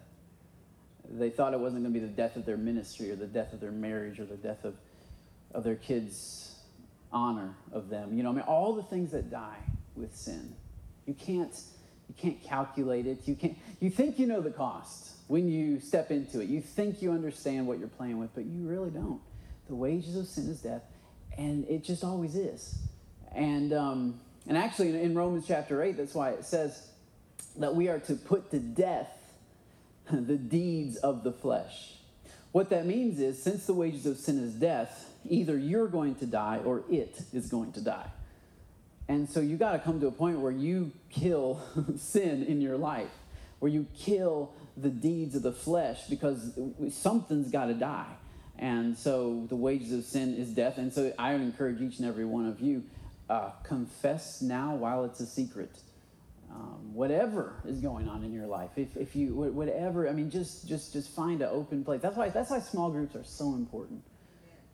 they 1.09 1.29
thought 1.29 1.53
it 1.53 1.59
wasn't 1.59 1.83
going 1.83 1.93
to 1.93 1.99
be 1.99 2.05
the 2.05 2.11
death 2.11 2.35
of 2.35 2.45
their 2.45 2.57
ministry 2.57 3.11
or 3.11 3.15
the 3.15 3.27
death 3.27 3.53
of 3.53 3.59
their 3.59 3.71
marriage 3.71 4.19
or 4.19 4.25
the 4.25 4.37
death 4.37 4.63
of, 4.63 4.75
of 5.53 5.63
their 5.63 5.75
kids' 5.75 6.55
honor 7.11 7.55
of 7.73 7.89
them. 7.89 8.15
You 8.15 8.23
know, 8.23 8.29
I 8.29 8.33
mean, 8.33 8.43
all 8.43 8.73
the 8.73 8.83
things 8.83 9.11
that 9.11 9.29
die 9.29 9.59
with 9.95 10.15
sin. 10.15 10.53
You 11.05 11.13
can't, 11.13 11.53
you 12.07 12.15
can't 12.17 12.41
calculate 12.43 13.07
it. 13.07 13.27
You, 13.27 13.35
can't, 13.35 13.57
you 13.79 13.89
think 13.89 14.19
you 14.19 14.27
know 14.27 14.41
the 14.41 14.51
cost 14.51 15.10
when 15.31 15.47
you 15.47 15.79
step 15.79 16.11
into 16.11 16.41
it. 16.41 16.49
You 16.49 16.59
think 16.59 17.01
you 17.01 17.13
understand 17.13 17.65
what 17.65 17.79
you're 17.79 17.87
playing 17.87 18.19
with, 18.19 18.35
but 18.35 18.43
you 18.43 18.67
really 18.67 18.89
don't. 18.89 19.21
The 19.69 19.75
wages 19.75 20.17
of 20.17 20.27
sin 20.27 20.49
is 20.49 20.59
death, 20.59 20.81
and 21.37 21.65
it 21.69 21.85
just 21.85 22.03
always 22.03 22.35
is. 22.35 22.77
And, 23.33 23.71
um, 23.71 24.19
and 24.45 24.57
actually, 24.57 24.89
in, 24.89 24.95
in 24.95 25.15
Romans 25.15 25.45
chapter 25.47 25.81
8, 25.81 25.95
that's 25.95 26.13
why 26.13 26.31
it 26.31 26.43
says 26.43 26.85
that 27.57 27.73
we 27.73 27.87
are 27.87 27.99
to 27.99 28.15
put 28.15 28.51
to 28.51 28.59
death 28.59 29.09
the 30.11 30.35
deeds 30.35 30.97
of 30.97 31.23
the 31.23 31.31
flesh. 31.31 31.93
What 32.51 32.69
that 32.71 32.85
means 32.85 33.21
is, 33.21 33.41
since 33.41 33.65
the 33.65 33.73
wages 33.73 34.05
of 34.05 34.17
sin 34.17 34.37
is 34.43 34.53
death, 34.55 35.13
either 35.23 35.57
you're 35.57 35.87
going 35.87 36.15
to 36.15 36.25
die 36.25 36.59
or 36.65 36.83
it 36.91 37.21
is 37.31 37.47
going 37.47 37.71
to 37.71 37.81
die. 37.81 38.11
And 39.07 39.29
so 39.29 39.39
you 39.39 39.55
got 39.55 39.71
to 39.71 39.79
come 39.79 40.01
to 40.01 40.07
a 40.07 40.11
point 40.11 40.39
where 40.39 40.51
you 40.51 40.91
kill 41.09 41.61
sin 41.97 42.43
in 42.43 42.59
your 42.59 42.75
life, 42.75 43.11
where 43.59 43.71
you 43.71 43.87
kill 43.97 44.51
the 44.77 44.89
deeds 44.89 45.35
of 45.35 45.43
the 45.43 45.51
flesh 45.51 46.07
because 46.09 46.57
something's 46.91 47.51
got 47.51 47.65
to 47.65 47.73
die. 47.73 48.13
And 48.57 48.97
so 48.97 49.45
the 49.49 49.55
wages 49.55 49.91
of 49.91 50.05
sin 50.05 50.35
is 50.35 50.49
death. 50.49 50.77
And 50.77 50.93
so 50.93 51.13
I 51.17 51.33
encourage 51.33 51.81
each 51.81 51.99
and 51.99 52.07
every 52.07 52.25
one 52.25 52.45
of 52.45 52.61
you 52.61 52.83
uh, 53.29 53.51
confess 53.63 54.41
now 54.41 54.75
while 54.75 55.05
it's 55.05 55.19
a 55.19 55.25
secret 55.25 55.71
um, 56.53 56.93
whatever 56.93 57.55
is 57.65 57.79
going 57.79 58.09
on 58.09 58.23
in 58.23 58.33
your 58.33 58.45
life 58.45 58.71
if, 58.75 58.97
if 58.97 59.15
you 59.15 59.33
whatever 59.33 60.09
i 60.09 60.11
mean 60.11 60.29
just 60.29 60.67
just 60.67 60.91
just 60.91 61.09
find 61.11 61.41
an 61.41 61.49
open 61.51 61.83
place 61.83 62.01
that's 62.01 62.17
why 62.17 62.29
that's 62.29 62.49
why 62.49 62.59
small 62.59 62.89
groups 62.89 63.15
are 63.15 63.23
so 63.23 63.53
important 63.55 64.03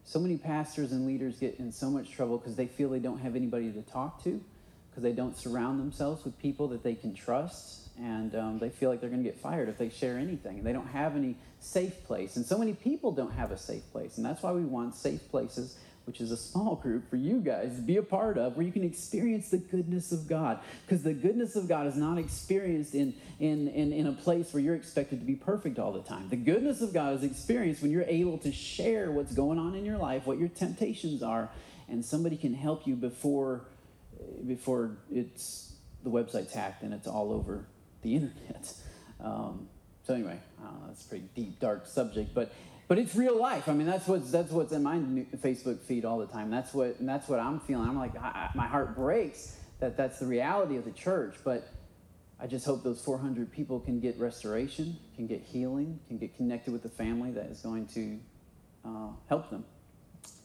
so 0.03 0.19
many 0.19 0.37
pastors 0.37 0.91
and 0.91 1.05
leaders 1.05 1.37
get 1.37 1.59
in 1.59 1.71
so 1.71 1.89
much 1.89 2.09
trouble 2.09 2.37
because 2.37 2.55
they 2.55 2.65
feel 2.65 2.89
they 2.89 2.99
don't 2.99 3.19
have 3.19 3.35
anybody 3.35 3.71
to 3.71 3.81
talk 3.83 4.23
to 4.23 4.41
because 4.89 5.03
they 5.03 5.11
don't 5.11 5.37
surround 5.37 5.79
themselves 5.79 6.25
with 6.25 6.37
people 6.39 6.67
that 6.67 6.81
they 6.81 6.95
can 6.95 7.13
trust 7.13 7.86
and 7.99 8.35
um, 8.35 8.59
they 8.59 8.69
feel 8.69 8.89
like 8.89 9.01
they're 9.01 9.09
going 9.09 9.23
to 9.23 9.29
get 9.29 9.39
fired 9.39 9.69
if 9.69 9.77
they 9.77 9.89
share 9.89 10.17
anything. 10.17 10.57
And 10.57 10.65
they 10.65 10.73
don't 10.73 10.87
have 10.87 11.15
any 11.15 11.35
safe 11.59 12.03
place. 12.05 12.35
And 12.35 12.45
so 12.45 12.57
many 12.57 12.73
people 12.73 13.11
don't 13.11 13.33
have 13.33 13.51
a 13.51 13.57
safe 13.57 13.83
place. 13.91 14.17
And 14.17 14.25
that's 14.25 14.43
why 14.43 14.51
we 14.51 14.61
want 14.61 14.95
safe 14.95 15.27
places, 15.31 15.77
which 16.05 16.21
is 16.21 16.31
a 16.31 16.37
small 16.37 16.75
group 16.75 17.09
for 17.09 17.15
you 17.15 17.39
guys 17.39 17.75
to 17.75 17.81
be 17.81 17.97
a 17.97 18.03
part 18.03 18.37
of, 18.37 18.55
where 18.55 18.65
you 18.65 18.71
can 18.71 18.83
experience 18.83 19.49
the 19.49 19.57
goodness 19.57 20.11
of 20.11 20.27
God. 20.27 20.59
Because 20.85 21.01
the 21.01 21.13
goodness 21.13 21.55
of 21.55 21.67
God 21.67 21.87
is 21.87 21.95
not 21.95 22.19
experienced 22.19 22.93
in, 22.93 23.15
in, 23.39 23.67
in, 23.69 23.91
in 23.91 24.07
a 24.07 24.13
place 24.13 24.53
where 24.53 24.61
you're 24.61 24.75
expected 24.75 25.19
to 25.19 25.25
be 25.25 25.35
perfect 25.35 25.79
all 25.79 25.91
the 25.91 26.03
time. 26.03 26.29
The 26.29 26.35
goodness 26.35 26.81
of 26.81 26.93
God 26.93 27.15
is 27.15 27.23
experienced 27.23 27.81
when 27.81 27.89
you're 27.89 28.03
able 28.03 28.37
to 28.39 28.51
share 28.51 29.11
what's 29.11 29.33
going 29.33 29.57
on 29.57 29.73
in 29.73 29.85
your 29.85 29.97
life, 29.97 30.27
what 30.27 30.37
your 30.37 30.49
temptations 30.49 31.23
are, 31.23 31.49
and 31.89 32.05
somebody 32.05 32.37
can 32.37 32.53
help 32.53 32.85
you 32.85 32.95
before, 32.95 33.65
before 34.45 34.97
it's 35.11 35.73
the 36.03 36.11
website's 36.11 36.53
hacked 36.53 36.83
and 36.83 36.93
it's 36.93 37.07
all 37.07 37.31
over 37.33 37.65
the 38.01 38.15
internet. 38.15 38.73
Um, 39.19 39.67
so 40.03 40.13
anyway, 40.13 40.39
that's 40.87 41.05
a 41.05 41.09
pretty 41.09 41.29
deep, 41.35 41.59
dark 41.59 41.85
subject, 41.85 42.33
but 42.33 42.53
but 42.87 42.97
it's 42.97 43.15
real 43.15 43.37
life. 43.37 43.67
I 43.67 43.73
mean, 43.73 43.87
that's 43.87 44.07
what's 44.07 44.31
that's 44.31 44.51
what's 44.51 44.71
in 44.71 44.83
my 44.83 44.97
Facebook 45.37 45.81
feed 45.81 46.05
all 46.05 46.19
the 46.19 46.27
time. 46.27 46.49
That's 46.49 46.73
what 46.73 46.99
and 46.99 47.07
that's 47.07 47.27
what 47.27 47.39
I'm 47.39 47.59
feeling. 47.59 47.89
I'm 47.89 47.97
like, 47.97 48.15
I, 48.15 48.49
my 48.55 48.67
heart 48.67 48.95
breaks 48.95 49.57
that 49.79 49.97
that's 49.97 50.19
the 50.19 50.25
reality 50.25 50.77
of 50.77 50.85
the 50.85 50.91
church. 50.91 51.35
But 51.43 51.67
I 52.39 52.47
just 52.47 52.65
hope 52.65 52.83
those 52.83 53.01
400 53.01 53.51
people 53.51 53.79
can 53.79 53.99
get 53.99 54.17
restoration, 54.17 54.97
can 55.15 55.27
get 55.27 55.41
healing, 55.41 55.99
can 56.07 56.17
get 56.17 56.35
connected 56.37 56.71
with 56.71 56.83
the 56.83 56.89
family 56.89 57.31
that 57.31 57.47
is 57.47 57.59
going 57.59 57.87
to 57.87 58.19
uh, 58.85 59.09
help 59.27 59.49
them. 59.49 59.65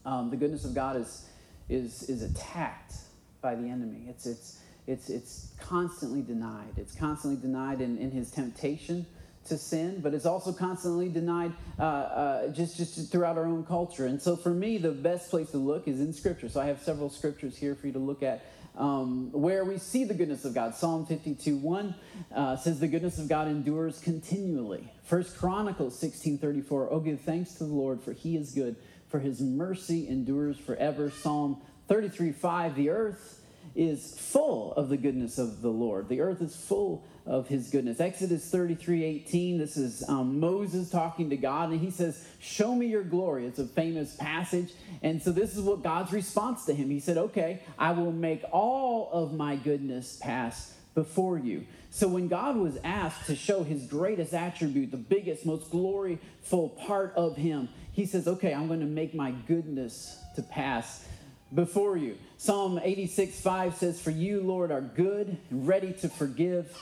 Um, 0.04 0.30
the 0.30 0.36
goodness 0.36 0.64
of 0.64 0.74
God 0.74 0.96
is 0.96 1.26
is 1.68 2.02
is 2.08 2.22
attacked 2.22 2.94
by 3.40 3.54
the 3.54 3.68
enemy. 3.68 4.06
It's 4.08 4.26
it's 4.26 4.58
it's, 4.86 5.08
it's 5.08 5.52
constantly 5.60 6.22
denied. 6.22 6.74
It's 6.76 6.94
constantly 6.94 7.40
denied 7.40 7.80
in, 7.80 7.98
in 7.98 8.10
his 8.10 8.30
temptation 8.30 9.06
to 9.46 9.58
sin, 9.58 10.00
but 10.00 10.14
it's 10.14 10.26
also 10.26 10.52
constantly 10.52 11.08
denied 11.08 11.52
uh, 11.78 11.82
uh, 11.82 12.48
just, 12.48 12.76
just 12.76 13.10
throughout 13.10 13.36
our 13.36 13.46
own 13.46 13.64
culture. 13.64 14.06
And 14.06 14.20
so 14.20 14.36
for 14.36 14.50
me, 14.50 14.78
the 14.78 14.92
best 14.92 15.30
place 15.30 15.50
to 15.50 15.58
look 15.58 15.88
is 15.88 16.00
in 16.00 16.12
Scripture. 16.12 16.48
So 16.48 16.60
I 16.60 16.66
have 16.66 16.80
several 16.80 17.10
scriptures 17.10 17.56
here 17.56 17.74
for 17.74 17.86
you 17.86 17.92
to 17.94 17.98
look 17.98 18.22
at 18.22 18.44
um, 18.76 19.30
where 19.32 19.64
we 19.64 19.78
see 19.78 20.04
the 20.04 20.14
goodness 20.14 20.44
of 20.44 20.54
God. 20.54 20.74
Psalm 20.74 21.06
52 21.06 21.56
1 21.56 21.94
uh, 22.34 22.56
says, 22.56 22.80
The 22.80 22.88
goodness 22.88 23.18
of 23.18 23.28
God 23.28 23.48
endures 23.48 23.98
continually. 24.00 24.90
First 25.04 25.36
Chronicles 25.36 25.98
16 25.98 26.38
34, 26.38 26.88
Oh, 26.90 27.00
give 27.00 27.20
thanks 27.20 27.54
to 27.54 27.64
the 27.64 27.72
Lord, 27.72 28.02
for 28.02 28.12
he 28.12 28.36
is 28.36 28.52
good, 28.52 28.76
for 29.08 29.18
his 29.18 29.40
mercy 29.40 30.08
endures 30.08 30.56
forever. 30.56 31.10
Psalm 31.10 31.60
33 31.88 32.32
5, 32.32 32.74
The 32.74 32.90
earth 32.90 33.41
is 33.74 34.14
full 34.18 34.72
of 34.74 34.88
the 34.88 34.96
goodness 34.96 35.38
of 35.38 35.62
the 35.62 35.70
Lord. 35.70 36.08
The 36.08 36.20
earth 36.20 36.42
is 36.42 36.54
full 36.54 37.04
of 37.24 37.48
his 37.48 37.70
goodness. 37.70 38.00
Exodus 38.00 38.50
33 38.50 39.04
18, 39.04 39.58
this 39.58 39.76
is 39.76 40.06
um, 40.08 40.40
Moses 40.40 40.90
talking 40.90 41.30
to 41.30 41.36
God, 41.36 41.70
and 41.70 41.80
he 41.80 41.90
says, 41.90 42.26
Show 42.40 42.74
me 42.74 42.86
your 42.86 43.04
glory. 43.04 43.46
It's 43.46 43.58
a 43.58 43.66
famous 43.66 44.14
passage. 44.16 44.72
And 45.02 45.22
so 45.22 45.30
this 45.32 45.56
is 45.56 45.62
what 45.62 45.82
God's 45.82 46.12
response 46.12 46.64
to 46.66 46.74
him. 46.74 46.90
He 46.90 47.00
said, 47.00 47.16
Okay, 47.16 47.60
I 47.78 47.92
will 47.92 48.12
make 48.12 48.42
all 48.50 49.10
of 49.12 49.32
my 49.32 49.56
goodness 49.56 50.18
pass 50.20 50.74
before 50.94 51.38
you. 51.38 51.66
So 51.90 52.08
when 52.08 52.28
God 52.28 52.56
was 52.56 52.78
asked 52.84 53.26
to 53.26 53.36
show 53.36 53.62
his 53.62 53.86
greatest 53.86 54.34
attribute, 54.34 54.90
the 54.90 54.96
biggest, 54.96 55.46
most 55.46 55.70
gloryful 55.70 56.76
part 56.86 57.12
of 57.16 57.36
him, 57.36 57.68
he 57.92 58.06
says, 58.06 58.26
Okay, 58.26 58.52
I'm 58.52 58.66
going 58.66 58.80
to 58.80 58.86
make 58.86 59.14
my 59.14 59.30
goodness 59.30 60.18
to 60.36 60.42
pass 60.42 61.06
before 61.54 61.96
you. 61.96 62.16
Psalm 62.38 62.80
86 62.82 63.40
5 63.40 63.76
says, 63.76 64.00
For 64.00 64.10
you, 64.10 64.42
Lord, 64.42 64.70
are 64.70 64.80
good 64.80 65.36
and 65.50 65.66
ready 65.66 65.92
to 65.94 66.08
forgive 66.08 66.76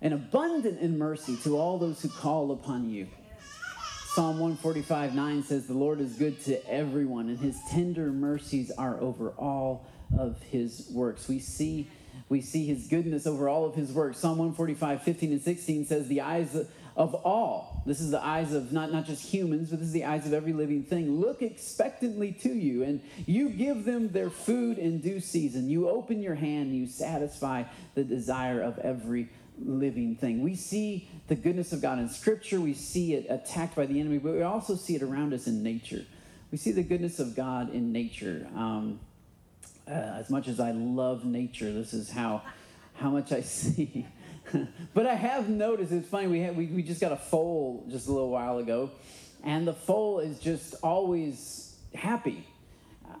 and 0.00 0.14
abundant 0.14 0.80
in 0.80 0.98
mercy 0.98 1.36
to 1.44 1.56
all 1.56 1.78
those 1.78 2.02
who 2.02 2.08
call 2.08 2.52
upon 2.52 2.90
you. 2.90 3.08
Psalm 4.04 4.38
145 4.38 5.14
9 5.14 5.42
says, 5.42 5.66
The 5.66 5.74
Lord 5.74 6.00
is 6.00 6.14
good 6.14 6.42
to 6.44 6.68
everyone, 6.68 7.28
and 7.28 7.38
his 7.38 7.58
tender 7.70 8.10
mercies 8.12 8.70
are 8.70 9.00
over 9.00 9.30
all 9.30 9.86
of 10.18 10.42
his 10.42 10.88
works. 10.92 11.28
We 11.28 11.38
see 11.38 11.88
we 12.28 12.40
see 12.40 12.66
his 12.66 12.88
goodness 12.88 13.26
over 13.26 13.48
all 13.48 13.64
of 13.64 13.74
his 13.74 13.92
works. 13.92 14.18
Psalm 14.18 14.38
145, 14.38 15.02
15 15.02 15.32
and 15.32 15.42
16 15.42 15.86
says, 15.86 16.08
The 16.08 16.20
eyes 16.20 16.56
of 16.98 17.14
all. 17.14 17.80
This 17.86 18.00
is 18.00 18.10
the 18.10 18.22
eyes 18.22 18.52
of 18.52 18.72
not, 18.72 18.90
not 18.90 19.06
just 19.06 19.22
humans, 19.22 19.70
but 19.70 19.78
this 19.78 19.86
is 19.86 19.94
the 19.94 20.04
eyes 20.04 20.26
of 20.26 20.32
every 20.32 20.52
living 20.52 20.82
thing. 20.82 21.20
Look 21.20 21.42
expectantly 21.42 22.32
to 22.42 22.48
you, 22.48 22.82
and 22.82 23.00
you 23.24 23.50
give 23.50 23.84
them 23.84 24.08
their 24.08 24.30
food 24.30 24.78
in 24.78 25.00
due 25.00 25.20
season. 25.20 25.70
You 25.70 25.88
open 25.88 26.20
your 26.20 26.34
hand, 26.34 26.74
you 26.74 26.88
satisfy 26.88 27.62
the 27.94 28.02
desire 28.02 28.60
of 28.60 28.80
every 28.80 29.28
living 29.64 30.16
thing. 30.16 30.42
We 30.42 30.56
see 30.56 31.08
the 31.28 31.36
goodness 31.36 31.72
of 31.72 31.80
God 31.80 32.00
in 32.00 32.08
Scripture, 32.08 32.60
we 32.60 32.74
see 32.74 33.14
it 33.14 33.26
attacked 33.30 33.76
by 33.76 33.86
the 33.86 34.00
enemy, 34.00 34.18
but 34.18 34.32
we 34.32 34.42
also 34.42 34.74
see 34.74 34.96
it 34.96 35.02
around 35.02 35.32
us 35.32 35.46
in 35.46 35.62
nature. 35.62 36.04
We 36.50 36.58
see 36.58 36.72
the 36.72 36.82
goodness 36.82 37.20
of 37.20 37.36
God 37.36 37.72
in 37.72 37.92
nature. 37.92 38.48
Um, 38.56 38.98
uh, 39.86 39.92
as 39.92 40.30
much 40.30 40.48
as 40.48 40.58
I 40.58 40.72
love 40.72 41.24
nature, 41.24 41.72
this 41.72 41.94
is 41.94 42.10
how 42.10 42.42
how 42.94 43.10
much 43.10 43.30
I 43.30 43.40
see 43.42 44.04
but 44.94 45.06
I 45.06 45.14
have 45.14 45.48
noticed 45.48 45.92
it's 45.92 46.08
funny. 46.08 46.26
We, 46.26 46.40
had, 46.40 46.56
we 46.56 46.66
we 46.66 46.82
just 46.82 47.00
got 47.00 47.12
a 47.12 47.16
foal 47.16 47.84
just 47.88 48.08
a 48.08 48.12
little 48.12 48.30
while 48.30 48.58
ago, 48.58 48.90
and 49.44 49.66
the 49.66 49.72
foal 49.72 50.20
is 50.20 50.38
just 50.38 50.74
always 50.82 51.76
happy. 51.94 52.46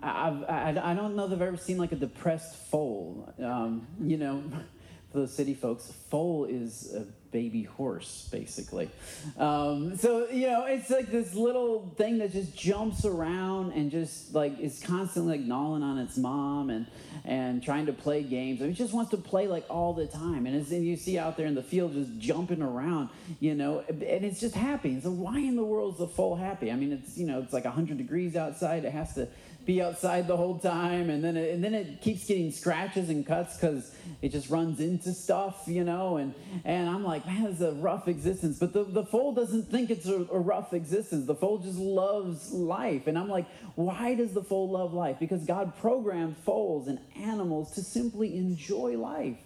I've, 0.02 0.44
I, 0.44 0.80
I 0.82 0.94
don't 0.94 1.16
know 1.16 1.26
if 1.26 1.32
I've 1.32 1.42
ever 1.42 1.56
seen 1.56 1.78
like 1.78 1.92
a 1.92 1.96
depressed 1.96 2.54
foal. 2.70 3.32
Um, 3.42 3.86
you 4.00 4.16
know, 4.16 4.42
for 5.12 5.20
the 5.20 5.28
city 5.28 5.54
folks, 5.54 5.92
foal 6.10 6.44
is 6.44 6.94
a 6.94 7.06
baby 7.30 7.62
horse, 7.62 8.28
basically. 8.30 8.90
Um, 9.38 9.96
so, 9.96 10.28
you 10.28 10.46
know, 10.46 10.64
it's 10.64 10.90
like 10.90 11.10
this 11.10 11.34
little 11.34 11.92
thing 11.96 12.18
that 12.18 12.32
just 12.32 12.56
jumps 12.56 13.04
around 13.04 13.72
and 13.72 13.90
just 13.90 14.34
like 14.34 14.58
is 14.58 14.82
constantly 14.84 15.38
like 15.38 15.46
gnawing 15.46 15.82
on 15.82 15.98
its 15.98 16.16
mom 16.16 16.70
and, 16.70 16.86
and 17.24 17.62
trying 17.62 17.86
to 17.86 17.92
play 17.92 18.22
games. 18.22 18.60
I 18.60 18.64
mean, 18.64 18.72
it 18.72 18.76
just 18.76 18.94
wants 18.94 19.10
to 19.10 19.16
play 19.16 19.46
like 19.46 19.64
all 19.68 19.92
the 19.92 20.06
time. 20.06 20.46
And, 20.46 20.56
as, 20.56 20.72
you 20.72 20.96
see 20.96 21.18
out 21.18 21.36
there 21.36 21.46
in 21.46 21.54
the 21.54 21.62
field 21.62 21.92
just 21.92 22.18
jumping 22.18 22.62
around, 22.62 23.10
you 23.40 23.54
know, 23.54 23.84
and 23.88 24.02
it's 24.02 24.40
just 24.40 24.54
happy. 24.54 25.00
so, 25.00 25.10
why 25.10 25.38
in 25.38 25.56
the 25.56 25.64
world 25.64 25.94
is 25.94 25.98
the 25.98 26.08
foal 26.08 26.36
happy? 26.36 26.70
I 26.70 26.76
mean, 26.76 26.92
it's, 26.92 27.18
you 27.18 27.26
know, 27.26 27.40
it's 27.40 27.52
like 27.52 27.64
100 27.64 27.98
degrees 27.98 28.36
outside. 28.36 28.84
It 28.84 28.92
has 28.92 29.14
to 29.14 29.28
be 29.68 29.82
outside 29.82 30.26
the 30.26 30.36
whole 30.36 30.58
time, 30.58 31.10
and 31.10 31.22
then 31.22 31.36
it, 31.36 31.52
and 31.52 31.62
then 31.62 31.74
it 31.74 32.00
keeps 32.00 32.26
getting 32.26 32.50
scratches 32.50 33.10
and 33.10 33.26
cuts 33.26 33.54
because 33.54 33.94
it 34.22 34.32
just 34.32 34.48
runs 34.48 34.80
into 34.80 35.12
stuff, 35.12 35.64
you 35.66 35.84
know. 35.84 36.16
And 36.16 36.34
and 36.64 36.88
I'm 36.88 37.04
like, 37.04 37.26
man, 37.26 37.44
it's 37.44 37.60
a 37.60 37.72
rough 37.72 38.08
existence. 38.08 38.58
But 38.58 38.72
the 38.72 38.84
the 38.84 39.04
foal 39.04 39.34
doesn't 39.34 39.70
think 39.70 39.90
it's 39.90 40.06
a, 40.06 40.26
a 40.32 40.38
rough 40.38 40.72
existence. 40.72 41.26
The 41.26 41.34
foal 41.34 41.58
just 41.58 41.78
loves 41.78 42.50
life. 42.50 43.06
And 43.06 43.18
I'm 43.18 43.28
like, 43.28 43.44
why 43.74 44.14
does 44.14 44.32
the 44.32 44.42
foal 44.42 44.70
love 44.70 44.94
life? 44.94 45.18
Because 45.20 45.44
God 45.44 45.76
programmed 45.76 46.38
foals 46.38 46.88
and 46.88 46.98
animals 47.14 47.72
to 47.72 47.82
simply 47.82 48.38
enjoy 48.38 48.96
life. 48.96 49.36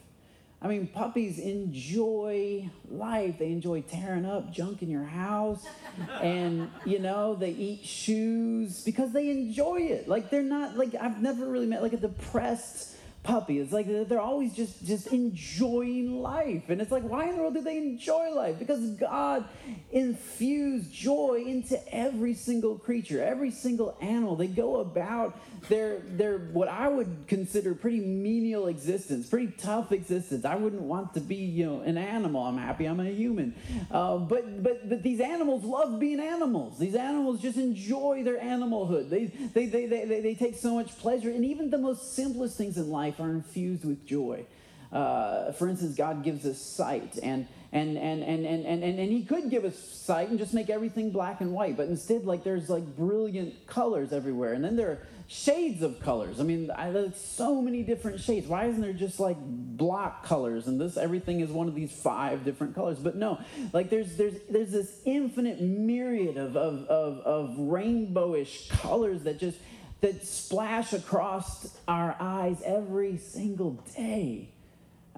I 0.62 0.69
mean, 0.69 0.87
puppies 0.87 1.40
enjoy 1.40 2.71
life. 2.88 3.38
They 3.38 3.50
enjoy 3.50 3.83
tearing 3.83 4.25
up 4.25 4.52
junk 4.52 4.83
in 4.83 4.90
your 4.90 5.04
house. 5.04 5.66
And, 6.23 6.71
you 6.87 7.00
know, 7.00 7.35
they 7.35 7.50
eat 7.50 7.85
shoes 7.85 8.83
because 8.83 9.12
they 9.12 9.28
enjoy 9.28 9.81
it. 9.81 10.09
Like, 10.09 10.31
they're 10.31 10.42
not, 10.42 10.78
like, 10.78 10.95
I've 10.95 11.21
never 11.21 11.47
really 11.47 11.66
met, 11.66 11.83
like, 11.83 11.92
a 11.92 11.99
depressed 11.99 12.92
puppy. 13.23 13.59
It's 13.59 13.73
like 13.73 13.87
they're 14.09 14.21
always 14.21 14.54
just 14.54 14.85
just 14.85 15.09
enjoying 15.09 16.23
life. 16.23 16.69
And 16.69 16.81
it's 16.81 16.90
like, 16.90 17.02
why 17.02 17.28
in 17.28 17.37
the 17.37 17.42
world 17.42 17.54
do 17.54 17.61
they 17.61 17.76
enjoy 17.76 18.31
life? 18.35 18.59
Because 18.59 18.81
God 18.92 19.45
infused 19.90 20.92
joy 20.92 21.45
into 21.47 21.81
every 21.95 22.35
single 22.35 22.78
creature, 22.78 23.23
every 23.23 23.50
single 23.50 23.97
animal. 24.00 24.37
They 24.37 24.49
go 24.49 24.76
about 24.76 25.38
their 25.69 26.00
their 26.00 26.38
what 26.38 26.69
I 26.69 26.88
would 26.88 27.26
consider 27.28 27.75
pretty 27.75 28.00
menial 28.00 28.66
existence, 28.66 29.28
pretty 29.28 29.52
tough 29.59 29.92
existence. 29.92 30.45
I 30.45 30.57
wouldn't 30.57 30.83
want 30.83 31.14
to 31.14 31.21
be, 31.21 31.37
you 31.37 31.66
know, 31.66 31.81
an 31.83 31.99
animal. 31.99 32.42
I'm 32.42 32.59
happy 32.59 32.87
I'm 32.87 32.99
a 32.99 33.04
human. 33.04 33.54
Uh, 33.90 34.16
but 34.16 34.62
but 34.62 34.88
but 34.88 35.02
these 35.02 35.21
animals 35.21 35.64
love 35.64 36.00
being 36.00 36.19
animals. 36.19 36.78
These 36.78 36.95
animals 36.95 37.40
just 37.40 37.59
enjoy 37.59 38.23
their 38.25 38.38
animalhood. 38.38 39.11
They 39.11 39.26
they 39.26 39.66
they 39.66 39.87
they, 39.87 40.04
they, 40.07 40.21
they 40.21 40.35
take 40.35 40.57
so 40.57 40.75
much 40.75 40.97
pleasure 40.99 41.31
in 41.31 41.45
even 41.45 41.71
the 41.71 41.78
most 41.78 42.14
simplest 42.14 42.57
things 42.57 42.76
in 42.76 42.90
life 42.90 43.02
life 43.02 43.21
are 43.21 43.31
infused 43.31 43.85
with 43.85 44.07
joy. 44.07 44.45
Uh, 44.92 45.52
for 45.52 45.69
instance, 45.69 45.97
God 45.97 46.23
gives 46.23 46.45
us 46.45 46.61
sight, 46.61 47.19
and 47.23 47.47
and, 47.73 47.97
and, 47.97 48.23
and, 48.23 48.45
and, 48.45 48.66
and, 48.66 48.85
and, 48.85 49.11
He 49.11 49.25
could 49.25 49.49
give 49.49 49.64
us 49.64 49.78
sight 49.78 50.28
and 50.28 50.38
just 50.38 50.52
make 50.52 50.69
everything 50.69 51.11
black 51.11 51.40
and 51.40 51.52
white, 51.52 51.78
but 51.78 51.88
instead, 51.88 52.26
like, 52.26 52.45
there's 52.45 52.69
like 52.69 52.85
brilliant 52.97 53.66
colors 53.66 54.12
everywhere, 54.12 54.52
and 54.52 54.62
then 54.62 54.76
there 54.76 54.90
are 54.90 55.07
shades 55.26 55.83
of 55.83 56.00
colors. 56.00 56.41
I 56.41 56.43
mean, 56.43 56.71
I, 56.71 56.91
there's 56.91 57.17
so 57.17 57.61
many 57.61 57.83
different 57.83 58.21
shades. 58.21 58.47
Why 58.47 58.67
isn't 58.67 58.81
there 58.81 58.93
just 58.93 59.21
like 59.21 59.37
block 59.41 60.25
colors 60.25 60.67
and 60.67 60.81
this 60.81 60.97
everything 60.97 61.41
is 61.41 61.50
one 61.50 61.69
of 61.69 61.75
these 61.75 61.93
five 61.93 62.45
different 62.45 62.75
colors? 62.75 62.99
But 62.99 63.17
no, 63.17 63.41
like, 63.73 63.91
there's 63.91 64.17
there's 64.17 64.35
there's 64.50 64.71
this 64.71 65.00
infinite 65.05 65.61
myriad 65.61 66.37
of 66.37 66.57
of 66.57 66.87
of, 66.87 67.19
of 67.21 67.57
rainbowish 67.59 68.69
colors 68.69 69.23
that 69.23 69.38
just 69.38 69.59
that 70.00 70.26
splash 70.26 70.93
across 70.93 71.76
our 71.87 72.17
eyes 72.19 72.61
every 72.64 73.17
single 73.17 73.73
day. 73.97 74.49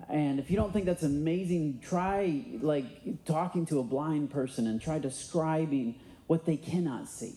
And 0.09 0.39
if 0.39 0.51
you 0.51 0.57
don't 0.57 0.73
think 0.73 0.85
that's 0.85 1.03
amazing, 1.03 1.81
try 1.83 2.45
like 2.61 3.25
talking 3.25 3.65
to 3.67 3.81
a 3.81 3.83
blind 3.83 4.31
person 4.31 4.67
and 4.67 4.81
try 4.81 4.99
describing 4.99 5.99
what 6.27 6.45
they 6.45 6.57
cannot 6.57 7.09
see. 7.09 7.35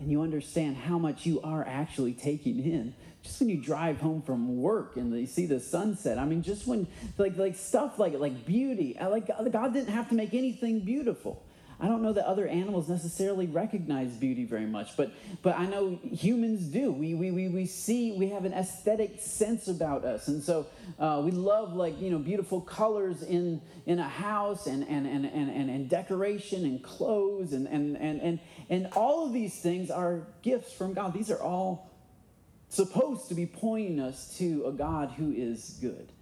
And 0.00 0.10
you 0.10 0.22
understand 0.22 0.76
how 0.76 0.98
much 0.98 1.26
you 1.26 1.40
are 1.42 1.64
actually 1.66 2.14
taking 2.14 2.58
in. 2.58 2.94
Just 3.22 3.38
when 3.40 3.50
you 3.50 3.58
drive 3.58 4.00
home 4.00 4.22
from 4.22 4.56
work 4.62 4.96
and 4.96 5.14
you 5.14 5.26
see 5.26 5.44
the 5.44 5.60
sunset. 5.60 6.18
I 6.18 6.24
mean, 6.24 6.42
just 6.42 6.66
when 6.66 6.86
like 7.18 7.36
like 7.36 7.54
stuff 7.54 7.98
like 7.98 8.14
like 8.14 8.46
beauty. 8.46 8.96
Like 8.98 9.26
God 9.52 9.74
didn't 9.74 9.92
have 9.92 10.08
to 10.08 10.14
make 10.14 10.32
anything 10.32 10.80
beautiful. 10.80 11.42
I 11.80 11.88
don't 11.88 12.02
know 12.02 12.12
that 12.12 12.26
other 12.26 12.46
animals 12.46 12.90
necessarily 12.90 13.46
recognize 13.46 14.10
beauty 14.10 14.44
very 14.44 14.66
much, 14.66 14.96
but 14.96 15.12
but 15.42 15.58
I 15.58 15.64
know 15.64 15.98
humans 16.02 16.66
do. 16.66 16.92
We 16.92 17.14
we, 17.14 17.30
we, 17.30 17.48
we 17.48 17.66
see 17.66 18.12
we 18.12 18.28
have 18.28 18.44
an 18.44 18.52
aesthetic 18.52 19.18
sense 19.20 19.66
about 19.66 20.04
us, 20.04 20.28
and 20.28 20.42
so 20.42 20.66
uh, 20.98 21.22
we 21.24 21.30
love 21.30 21.74
like 21.74 21.98
you 22.00 22.10
know 22.10 22.18
beautiful 22.18 22.60
colors 22.60 23.22
in 23.22 23.62
in 23.86 23.98
a 23.98 24.08
house 24.08 24.66
and 24.66 24.86
and 24.88 25.06
and 25.06 25.24
and, 25.24 25.50
and, 25.50 25.70
and 25.70 25.88
decoration 25.88 26.64
and 26.66 26.82
clothes 26.82 27.54
and, 27.54 27.66
and 27.66 27.96
and 27.96 28.20
and 28.20 28.38
and 28.68 28.88
all 28.92 29.26
of 29.26 29.32
these 29.32 29.58
things 29.60 29.90
are 29.90 30.26
gifts 30.42 30.72
from 30.72 30.92
God. 30.92 31.14
These 31.14 31.30
are 31.30 31.40
all 31.40 31.90
supposed 32.68 33.28
to 33.28 33.34
be 33.34 33.46
pointing 33.46 34.00
us 34.00 34.36
to 34.36 34.66
a 34.66 34.72
God 34.72 35.12
who 35.12 35.32
is 35.32 35.78
good 35.80 36.12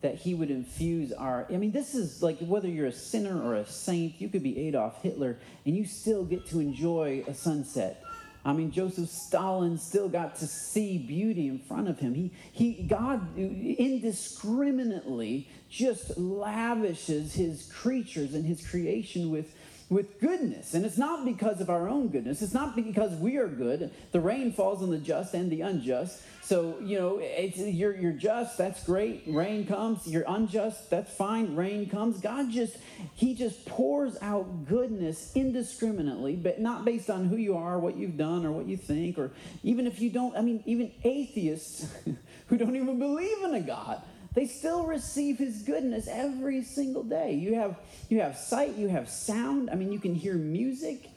that 0.00 0.16
he 0.16 0.34
would 0.34 0.50
infuse 0.50 1.12
our 1.12 1.46
i 1.52 1.56
mean 1.56 1.72
this 1.72 1.94
is 1.94 2.22
like 2.22 2.38
whether 2.40 2.68
you're 2.68 2.86
a 2.86 2.92
sinner 2.92 3.42
or 3.42 3.56
a 3.56 3.66
saint 3.66 4.20
you 4.20 4.28
could 4.28 4.42
be 4.42 4.68
adolf 4.68 5.02
hitler 5.02 5.38
and 5.64 5.76
you 5.76 5.84
still 5.84 6.24
get 6.24 6.46
to 6.46 6.60
enjoy 6.60 7.24
a 7.26 7.34
sunset. 7.34 8.02
I 8.44 8.52
mean 8.52 8.70
joseph 8.70 9.08
stalin 9.08 9.78
still 9.78 10.08
got 10.08 10.36
to 10.36 10.46
see 10.46 10.98
beauty 10.98 11.48
in 11.48 11.58
front 11.58 11.88
of 11.88 11.98
him. 11.98 12.14
He, 12.14 12.30
he 12.52 12.84
god 12.84 13.36
indiscriminately 13.36 15.48
just 15.68 16.16
lavishes 16.16 17.34
his 17.34 17.68
creatures 17.72 18.34
and 18.34 18.46
his 18.46 18.64
creation 18.64 19.30
with 19.30 19.52
with 19.88 20.20
goodness. 20.20 20.74
And 20.74 20.84
it's 20.84 20.98
not 20.98 21.24
because 21.24 21.60
of 21.60 21.70
our 21.70 21.88
own 21.88 22.08
goodness. 22.08 22.42
It's 22.42 22.54
not 22.54 22.74
because 22.74 23.12
we 23.18 23.36
are 23.36 23.46
good. 23.46 23.90
The 24.12 24.20
rain 24.20 24.52
falls 24.52 24.82
on 24.82 24.90
the 24.90 24.98
just 24.98 25.34
and 25.34 25.50
the 25.50 25.60
unjust. 25.60 26.22
So, 26.42 26.78
you 26.80 26.98
know, 26.98 27.20
you're, 27.20 27.94
you're 27.96 28.12
just, 28.12 28.56
that's 28.56 28.84
great. 28.84 29.24
Rain 29.26 29.66
comes. 29.66 30.06
You're 30.06 30.24
unjust, 30.28 30.90
that's 30.90 31.12
fine. 31.12 31.56
Rain 31.56 31.88
comes. 31.88 32.20
God 32.20 32.50
just, 32.50 32.76
He 33.14 33.34
just 33.34 33.66
pours 33.66 34.16
out 34.22 34.66
goodness 34.66 35.32
indiscriminately, 35.34 36.36
but 36.36 36.60
not 36.60 36.84
based 36.84 37.10
on 37.10 37.26
who 37.26 37.36
you 37.36 37.56
are, 37.56 37.80
what 37.80 37.96
you've 37.96 38.16
done, 38.16 38.46
or 38.46 38.52
what 38.52 38.66
you 38.66 38.76
think, 38.76 39.18
or 39.18 39.32
even 39.64 39.88
if 39.88 40.00
you 40.00 40.08
don't, 40.08 40.36
I 40.36 40.40
mean, 40.40 40.62
even 40.66 40.92
atheists 41.02 41.92
who 42.46 42.56
don't 42.56 42.76
even 42.76 42.98
believe 43.00 43.42
in 43.42 43.54
a 43.54 43.60
God 43.60 44.02
they 44.36 44.46
still 44.46 44.86
receive 44.86 45.38
his 45.38 45.62
goodness 45.62 46.06
every 46.08 46.62
single 46.62 47.02
day 47.02 47.34
you 47.34 47.54
have 47.54 47.76
you 48.08 48.20
have 48.20 48.36
sight 48.36 48.76
you 48.76 48.86
have 48.86 49.08
sound 49.08 49.68
i 49.70 49.74
mean 49.74 49.92
you 49.92 49.98
can 49.98 50.14
hear 50.14 50.34
music 50.34 51.10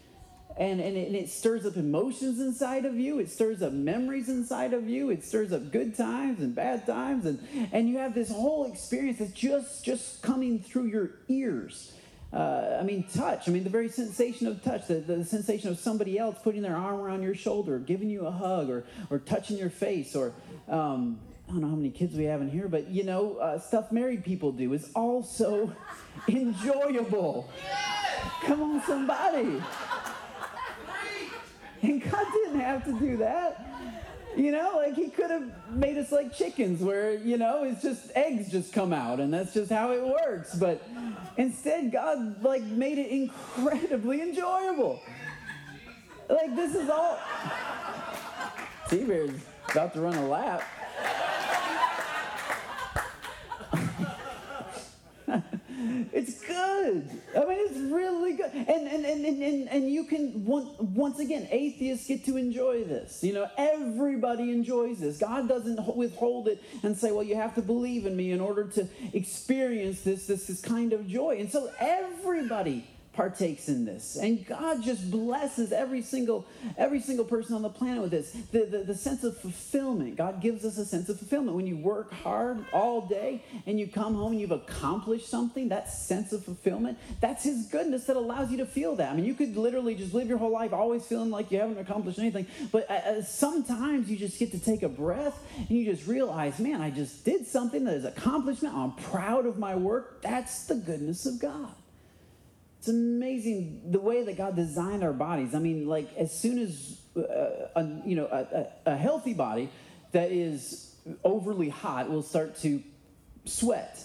and, 0.60 0.82
and, 0.82 0.98
it, 0.98 1.08
and 1.08 1.16
it 1.16 1.30
stirs 1.30 1.66
up 1.66 1.78
emotions 1.78 2.42
inside 2.42 2.84
of 2.84 3.00
you. 3.00 3.20
It 3.20 3.32
stirs 3.32 3.62
up 3.64 3.72
memories 3.72 4.28
inside 4.28 4.74
of 4.74 4.90
you. 4.90 5.10
It 5.10 5.24
stirs 5.24 5.54
up 5.54 5.72
good 5.72 5.96
times 5.96 6.42
and 6.42 6.54
bad 6.54 6.86
times. 6.86 7.26
And, 7.26 7.40
and 7.72 7.88
you 7.88 7.98
have 8.00 8.14
this 8.14 8.30
whole 8.30 8.70
experience 8.70 9.20
that's 9.20 9.32
just, 9.32 9.86
just 9.86 10.22
coming 10.22 10.60
through 10.60 10.88
your 10.88 11.12
ears. 11.30 11.94
Uh, 12.34 12.78
I 12.78 12.84
mean, 12.84 13.06
touch. 13.14 13.48
I 13.48 13.54
mean, 13.54 13.64
the 13.64 13.70
very 13.70 13.88
sensation 13.88 14.48
of 14.48 14.62
touch, 14.62 14.88
the, 14.88 14.96
the 14.96 15.24
sensation 15.24 15.70
of 15.70 15.80
somebody 15.80 16.20
else 16.20 16.38
putting 16.44 16.62
their 16.62 16.76
arm 16.76 17.00
around 17.00 17.24
your 17.24 17.36
shoulder, 17.36 17.80
giving 17.80 18.10
you 18.10 18.28
a 18.28 18.32
hug, 18.32 18.70
or, 18.70 18.86
or 19.10 19.18
touching 19.18 19.58
your 19.58 19.70
face, 19.70 20.14
or 20.14 20.34
um, 20.68 21.20
I 21.50 21.52
don't 21.52 21.62
know 21.62 21.70
how 21.70 21.76
many 21.76 21.90
kids 21.90 22.16
we 22.16 22.26
have 22.26 22.42
in 22.42 22.50
here, 22.52 22.68
but 22.68 22.90
you 22.90 23.04
know, 23.04 23.38
uh, 23.38 23.58
stuff 23.58 23.92
married 23.92 24.24
people 24.24 24.52
do 24.52 24.72
is 24.74 24.92
also 24.94 25.76
enjoyable. 26.28 27.50
Come 28.44 28.62
on, 28.62 28.84
somebody. 28.84 29.60
And 31.82 32.04
God 32.04 32.26
didn't 32.32 32.60
have 32.60 32.86
to 32.86 33.00
do 33.00 33.18
that. 33.18 33.66
You 34.38 34.52
know, 34.52 34.74
like 34.76 34.94
he 34.94 35.10
could 35.10 35.32
have 35.32 35.72
made 35.72 35.98
us 35.98 36.12
like 36.12 36.32
chickens 36.32 36.84
where, 36.84 37.16
you 37.16 37.38
know, 37.38 37.64
it's 37.64 37.82
just 37.82 38.12
eggs 38.14 38.52
just 38.52 38.72
come 38.72 38.94
out 38.94 39.20
and 39.20 39.34
that's 39.34 39.52
just 39.52 39.72
how 39.72 39.92
it 39.92 40.06
works. 40.06 40.54
But 40.54 40.88
instead, 41.38 41.92
God 41.92 42.44
like 42.44 42.62
made 42.62 43.00
it 43.00 43.10
incredibly 43.10 44.22
enjoyable. 44.22 45.02
Like 46.30 46.56
this 46.56 46.76
is 46.76 46.92
all 46.92 47.18
T-Bear's 48.88 49.32
about 49.72 49.96
to 49.96 50.02
run 50.02 50.14
a 50.14 50.28
lap. 50.28 50.64
It's 56.12 56.42
good. 56.46 57.10
I 57.36 57.40
mean, 57.46 57.58
it's 57.60 57.78
really 57.78 58.34
good. 58.34 58.52
And, 58.54 58.88
and, 58.88 59.06
and, 59.06 59.26
and, 59.26 59.70
and 59.70 59.90
you 59.90 60.06
can, 60.06 60.46
once 60.46 61.20
again, 61.20 61.48
atheists 61.52 62.08
get 62.08 62.26
to 62.26 62.38
enjoy 62.38 62.84
this. 62.84 63.24
You 63.24 63.34
know, 63.34 63.48
everybody 63.58 64.52
enjoys 64.52 65.00
this. 65.00 65.18
God 65.18 65.48
doesn't 65.48 65.96
withhold 65.96 66.48
it 66.48 66.64
and 66.84 66.98
say, 66.98 67.12
well, 67.12 67.24
you 67.24 67.36
have 67.36 67.56
to 67.56 67.62
believe 67.62 68.06
in 68.06 68.16
me 68.16 68.32
in 68.32 68.40
order 68.40 68.66
to 68.66 68.88
experience 69.14 70.02
this, 70.02 70.28
this, 70.28 70.48
this 70.48 70.62
kind 70.62 70.94
of 70.94 71.08
joy. 71.08 71.38
And 71.40 71.52
so 71.52 71.70
everybody 71.80 72.88
partakes 73.20 73.68
in 73.68 73.84
this. 73.84 74.16
And 74.16 74.48
god 74.48 74.82
just 74.82 75.12
blesses 75.12 75.74
every 75.74 76.02
single 76.02 76.46
every 76.78 77.02
single 77.02 77.26
person 77.26 77.54
on 77.54 77.62
the 77.62 77.70
planet 77.70 78.02
with 78.02 78.12
this. 78.12 78.32
The, 78.54 78.64
the, 78.64 78.78
the, 78.84 78.96
sense 78.96 79.26
of 79.26 79.38
fulfillment. 79.38 80.16
God 80.16 80.42
gives 80.42 80.64
us 80.64 80.78
a 80.78 80.86
sense 80.86 81.10
of 81.10 81.20
fulfillment. 81.20 81.58
When 81.58 81.68
you 81.68 81.76
work 81.76 82.14
hard 82.14 82.64
all 82.72 83.02
day 83.02 83.44
and 83.66 83.78
you 83.78 83.88
come 83.88 84.16
home 84.16 84.32
and 84.32 84.40
you've 84.40 84.54
accomplished 84.54 85.28
something 85.28 85.68
that 85.68 85.92
sense 85.92 86.32
of 86.32 86.46
fulfillment 86.46 86.98
that's 87.20 87.44
his 87.44 87.66
goodness 87.66 88.06
that 88.06 88.16
allows 88.16 88.52
you 88.52 88.58
to 88.60 88.66
feel 88.66 88.96
that. 88.96 89.12
I 89.12 89.16
mean 89.18 89.26
you 89.26 89.34
could 89.34 89.58
literally 89.58 89.96
just 89.96 90.14
live 90.14 90.30
your 90.30 90.38
whole 90.38 90.54
life 90.54 90.72
always 90.72 91.06
feeling 91.06 91.30
like 91.30 91.52
you 91.52 91.60
haven't 91.60 91.78
accomplished 91.78 92.20
anything 92.20 92.48
but 92.72 92.90
uh, 92.90 92.94
uh 92.94 93.22
sometimes 93.22 94.10
you 94.10 94.16
just 94.16 94.40
get 94.40 94.52
to 94.52 94.60
take 94.60 94.82
a 94.82 94.88
breath 94.88 95.38
and 95.58 95.72
you 95.72 95.84
just 95.84 96.08
realize 96.08 96.58
man 96.58 96.80
i 96.80 96.90
just 96.90 97.26
did 97.26 97.46
something 97.46 97.84
that 97.84 97.96
is 97.96 98.06
accomplishment. 98.06 98.74
I'm 98.74 98.94
proud 98.94 99.46
of 99.46 99.60
my 99.60 99.76
work. 99.76 100.22
That's 100.22 100.68
the 100.68 100.76
goodness 100.76 101.26
of 101.26 101.38
god 101.42 101.76
it's 102.80 102.88
amazing 102.88 103.92
the 103.92 104.00
way 104.00 104.24
that 104.24 104.38
God 104.38 104.56
designed 104.56 105.04
our 105.04 105.14
bodies. 105.14 105.54
I 105.54 105.60
mean, 105.60 105.86
like 105.86 106.16
as 106.16 106.38
soon 106.38 106.60
as 106.60 106.98
uh, 107.16 107.22
a, 107.76 108.02
you 108.06 108.16
know 108.16 108.26
a, 108.26 108.68
a, 108.90 108.94
a 108.94 108.98
healthy 108.98 109.34
body 109.34 109.70
that 110.14 110.32
is 110.32 110.96
overly 111.24 111.70
hot 111.70 112.10
will 112.10 112.24
start 112.24 112.58
to 112.60 112.82
sweat. 113.46 114.00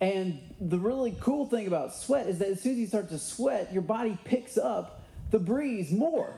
And 0.00 0.38
the 0.60 0.78
really 0.78 1.16
cool 1.20 1.46
thing 1.46 1.66
about 1.66 1.94
sweat 1.94 2.28
is 2.28 2.38
that 2.38 2.48
as 2.48 2.60
soon 2.60 2.72
as 2.72 2.78
you 2.78 2.86
start 2.86 3.08
to 3.08 3.18
sweat, 3.18 3.72
your 3.72 3.82
body 3.82 4.18
picks 4.24 4.58
up 4.58 5.04
the 5.30 5.38
breeze 5.38 5.90
more. 5.90 6.34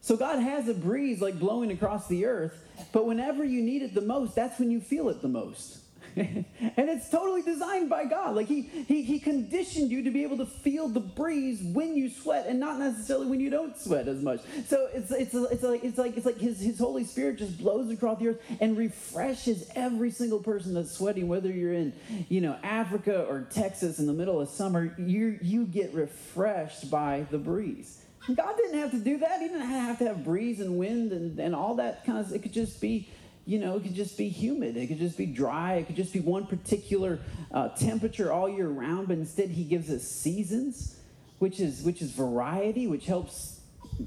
So 0.00 0.16
God 0.16 0.38
has 0.38 0.68
a 0.68 0.74
breeze 0.74 1.20
like 1.20 1.38
blowing 1.38 1.70
across 1.70 2.06
the 2.08 2.26
earth, 2.26 2.56
but 2.92 3.06
whenever 3.06 3.44
you 3.44 3.62
need 3.62 3.82
it 3.82 3.94
the 3.94 4.00
most, 4.00 4.34
that's 4.34 4.58
when 4.58 4.70
you 4.70 4.80
feel 4.80 5.08
it 5.08 5.20
the 5.20 5.28
most. 5.28 5.78
and 6.16 6.88
it's 6.88 7.10
totally 7.10 7.42
designed 7.42 7.90
by 7.90 8.06
God. 8.06 8.36
Like 8.36 8.46
he, 8.46 8.62
he 8.62 9.02
he 9.02 9.20
conditioned 9.20 9.90
you 9.90 10.02
to 10.02 10.10
be 10.10 10.22
able 10.22 10.38
to 10.38 10.46
feel 10.46 10.88
the 10.88 11.00
breeze 11.00 11.60
when 11.62 11.94
you 11.94 12.08
sweat 12.08 12.46
and 12.46 12.58
not 12.58 12.78
necessarily 12.78 13.26
when 13.26 13.38
you 13.38 13.50
don't 13.50 13.76
sweat 13.76 14.08
as 14.08 14.22
much. 14.22 14.40
So 14.66 14.88
it's 14.94 15.10
it's 15.10 15.34
it's 15.34 15.62
like 15.62 15.84
it's 15.84 15.98
like 15.98 16.16
it's 16.16 16.24
like 16.24 16.38
his 16.38 16.58
his 16.58 16.78
Holy 16.78 17.04
Spirit 17.04 17.36
just 17.36 17.58
blows 17.58 17.90
across 17.90 18.18
the 18.18 18.28
earth 18.28 18.40
and 18.60 18.78
refreshes 18.78 19.70
every 19.74 20.10
single 20.10 20.38
person 20.38 20.72
that's 20.72 20.90
sweating, 20.90 21.28
whether 21.28 21.50
you're 21.50 21.74
in, 21.74 21.92
you 22.30 22.40
know, 22.40 22.56
Africa 22.62 23.26
or 23.28 23.42
Texas 23.50 23.98
in 23.98 24.06
the 24.06 24.14
middle 24.14 24.40
of 24.40 24.48
summer, 24.48 24.94
you 24.96 25.38
you 25.42 25.66
get 25.66 25.92
refreshed 25.92 26.90
by 26.90 27.26
the 27.30 27.38
breeze. 27.38 28.02
God 28.34 28.56
didn't 28.56 28.78
have 28.80 28.90
to 28.92 28.98
do 28.98 29.18
that. 29.18 29.40
He 29.40 29.48
didn't 29.48 29.68
have 29.68 29.98
to 29.98 30.06
have 30.06 30.24
breeze 30.24 30.60
and 30.60 30.78
wind 30.78 31.12
and, 31.12 31.38
and 31.38 31.54
all 31.54 31.74
that 31.74 32.06
kind 32.06 32.18
of 32.18 32.32
it 32.32 32.42
could 32.42 32.54
just 32.54 32.80
be 32.80 33.08
you 33.46 33.60
know, 33.60 33.76
it 33.76 33.84
could 33.84 33.94
just 33.94 34.18
be 34.18 34.28
humid. 34.28 34.76
It 34.76 34.88
could 34.88 34.98
just 34.98 35.16
be 35.16 35.24
dry. 35.24 35.74
It 35.74 35.86
could 35.86 35.96
just 35.96 36.12
be 36.12 36.18
one 36.20 36.46
particular 36.46 37.20
uh, 37.52 37.68
temperature 37.70 38.32
all 38.32 38.48
year 38.48 38.68
round. 38.68 39.06
But 39.06 39.18
instead, 39.18 39.50
he 39.50 39.62
gives 39.62 39.88
us 39.88 40.02
seasons, 40.02 40.96
which 41.38 41.60
is 41.60 41.82
which 41.82 42.02
is 42.02 42.10
variety, 42.10 42.88
which 42.88 43.06
helps 43.06 43.60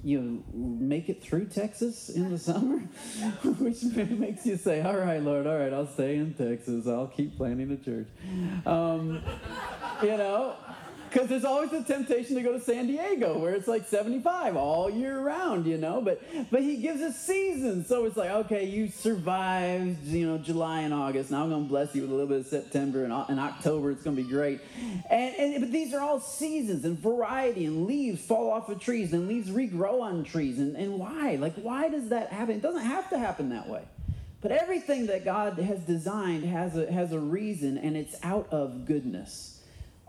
you 0.04 0.22
know, 0.22 0.44
make 0.54 1.10
it 1.10 1.24
through 1.24 1.46
Texas 1.46 2.10
in 2.10 2.30
the 2.30 2.38
summer, 2.38 2.78
which 3.60 3.82
makes 3.84 4.46
you 4.46 4.58
say, 4.58 4.82
"All 4.82 4.98
right, 4.98 5.22
Lord, 5.24 5.48
all 5.48 5.58
right, 5.58 5.74
I'll 5.74 5.88
stay 5.88 6.18
in 6.18 6.34
Texas. 6.34 6.86
I'll 6.86 7.08
keep 7.08 7.38
planting 7.38 7.70
the 7.70 7.78
church." 7.78 8.08
Um, 8.66 9.24
you 10.04 10.18
know, 10.18 10.56
because 11.12 11.28
there's 11.28 11.46
always 11.46 11.72
the 11.72 11.84
temptation 11.84 12.36
to 12.36 12.42
go 12.42 12.54
to 12.54 12.60
San 12.60 12.88
Diego 12.88 13.38
where 13.38 13.54
it's 13.54 13.68
like 13.68 13.88
75 13.88 14.56
all 14.56 14.90
year 14.90 15.20
round, 15.20 15.66
you 15.66 15.78
know. 15.78 16.02
But 16.02 16.22
but 16.52 16.62
he 16.62 16.78
gives 16.78 17.02
us 17.02 17.20
seasons, 17.20 17.88
so 17.88 18.06
it's 18.06 18.18
like 18.18 18.30
okay, 18.30 18.66
you 18.66 18.88
survived, 18.88 20.06
you 20.06 20.28
know, 20.28 20.38
July 20.38 20.82
and 20.82 20.94
August. 20.94 21.32
Now 21.32 21.44
I'm 21.44 21.50
to 21.52 21.58
bless 21.60 21.96
you 21.96 22.04
with 22.04 22.12
a 22.12 22.14
little 22.14 22.28
bit 22.28 22.42
of 22.42 22.48
September 22.48 23.04
and, 23.04 23.14
and 23.14 23.40
October. 23.40 23.92
It's 23.92 24.04
to 24.04 24.12
be 24.12 24.24
great. 24.24 24.62
And, 25.10 25.36
and 25.36 25.62
but 25.62 25.72
these 25.72 25.94
are 25.94 26.02
all 26.02 26.20
seasons 26.20 26.86
and 26.86 26.98
variety, 26.98 27.66
and 27.66 27.88
leaves 27.88 28.24
fall 28.24 28.52
off 28.52 28.70
of 28.70 28.80
trees, 28.80 29.14
and 29.14 29.28
leaves 29.28 29.50
regrow 29.50 30.02
on 30.02 30.24
trees. 30.24 30.60
And 30.60 30.76
and 30.76 31.00
why? 31.00 31.36
Like 31.36 31.56
why 31.56 31.90
does 31.90 32.10
that 32.10 32.30
happen? 32.30 32.56
It 32.56 32.62
doesn't 32.62 32.86
have 32.86 33.10
to 33.10 33.18
happen 33.18 33.50
that 33.50 33.68
way. 33.68 33.84
But 34.42 34.54
everything 34.54 35.08
that 35.08 35.26
God 35.26 35.58
has 35.60 35.80
designed 35.82 36.46
has 36.46 36.78
a, 36.78 36.90
has 36.90 37.12
a 37.12 37.20
reason, 37.20 37.78
and 37.78 37.98
it's 37.98 38.16
out 38.24 38.48
of 38.52 38.86
goodness 38.86 39.59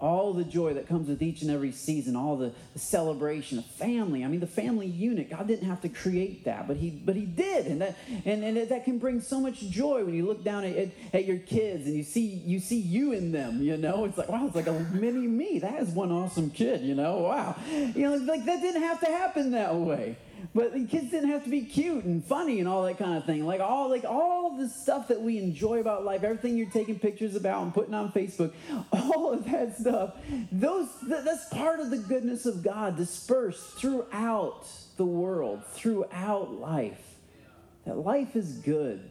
all 0.00 0.32
the 0.32 0.44
joy 0.44 0.74
that 0.74 0.88
comes 0.88 1.08
with 1.08 1.22
each 1.22 1.42
and 1.42 1.50
every 1.50 1.72
season, 1.72 2.16
all 2.16 2.36
the, 2.36 2.52
the, 2.72 2.78
celebration, 2.78 3.58
the 3.58 3.62
family. 3.62 4.24
I 4.24 4.28
mean, 4.28 4.40
the 4.40 4.46
family 4.46 4.86
unit. 4.86 5.30
God 5.30 5.46
didn't 5.46 5.68
have 5.68 5.82
to 5.82 5.88
create 5.88 6.44
that, 6.46 6.66
but 6.66 6.76
He 6.78 6.90
but 6.90 7.16
He 7.16 7.26
did, 7.26 7.66
and 7.66 7.80
that 7.82 7.96
and, 8.24 8.42
and 8.42 8.68
that 8.68 8.84
can 8.84 8.98
bring 8.98 9.20
so 9.20 9.40
much 9.40 9.60
joy 9.60 10.04
when 10.04 10.14
you 10.14 10.26
look 10.26 10.42
down 10.42 10.64
at, 10.64 10.76
at, 10.76 10.88
at, 11.12 11.24
your 11.26 11.38
kids 11.38 11.86
and 11.86 11.94
you 11.94 12.02
see 12.02 12.24
you 12.24 12.60
see 12.60 12.80
you 12.80 13.12
in 13.12 13.30
them. 13.30 13.62
You 13.62 13.76
know, 13.76 14.06
it's 14.06 14.16
like 14.16 14.28
wow, 14.28 14.46
it's 14.46 14.56
like 14.56 14.66
a 14.66 14.78
mini 14.92 15.26
me. 15.26 15.58
That 15.58 15.80
is 15.80 15.90
one 15.90 16.10
awesome 16.10 16.50
kid. 16.50 16.80
You 16.80 16.94
know, 16.94 17.18
wow. 17.18 17.56
You 17.70 17.92
know, 18.10 18.16
like 18.16 18.44
that 18.46 18.60
didn't 18.60 18.82
have 18.82 19.00
to 19.00 19.06
happen 19.06 19.50
that 19.52 19.74
way. 19.74 20.16
But 20.54 20.72
kids 20.88 21.10
didn't 21.10 21.30
have 21.30 21.44
to 21.44 21.50
be 21.50 21.62
cute 21.62 22.04
and 22.04 22.24
funny 22.24 22.60
and 22.60 22.68
all 22.68 22.82
that 22.84 22.98
kind 22.98 23.16
of 23.16 23.24
thing. 23.24 23.46
Like 23.46 23.60
all 23.60 23.88
like 23.88 24.04
all 24.04 24.56
the 24.56 24.68
stuff 24.68 25.08
that 25.08 25.20
we 25.20 25.38
enjoy 25.38 25.80
about 25.80 26.04
life, 26.04 26.24
everything 26.24 26.56
you're 26.56 26.70
taking 26.70 26.98
pictures 26.98 27.36
about 27.36 27.62
and 27.62 27.74
putting 27.74 27.94
on 27.94 28.12
Facebook, 28.12 28.52
all 28.92 29.32
of 29.32 29.44
that 29.50 29.76
stuff. 29.76 30.14
Those 30.52 30.88
that's 31.02 31.48
part 31.48 31.80
of 31.80 31.90
the 31.90 31.98
goodness 31.98 32.46
of 32.46 32.62
God 32.62 32.96
dispersed 32.96 33.78
throughout 33.78 34.66
the 34.96 35.04
world, 35.04 35.64
throughout 35.72 36.52
life. 36.52 37.02
That 37.86 37.98
life 37.98 38.36
is 38.36 38.58
good. 38.58 39.08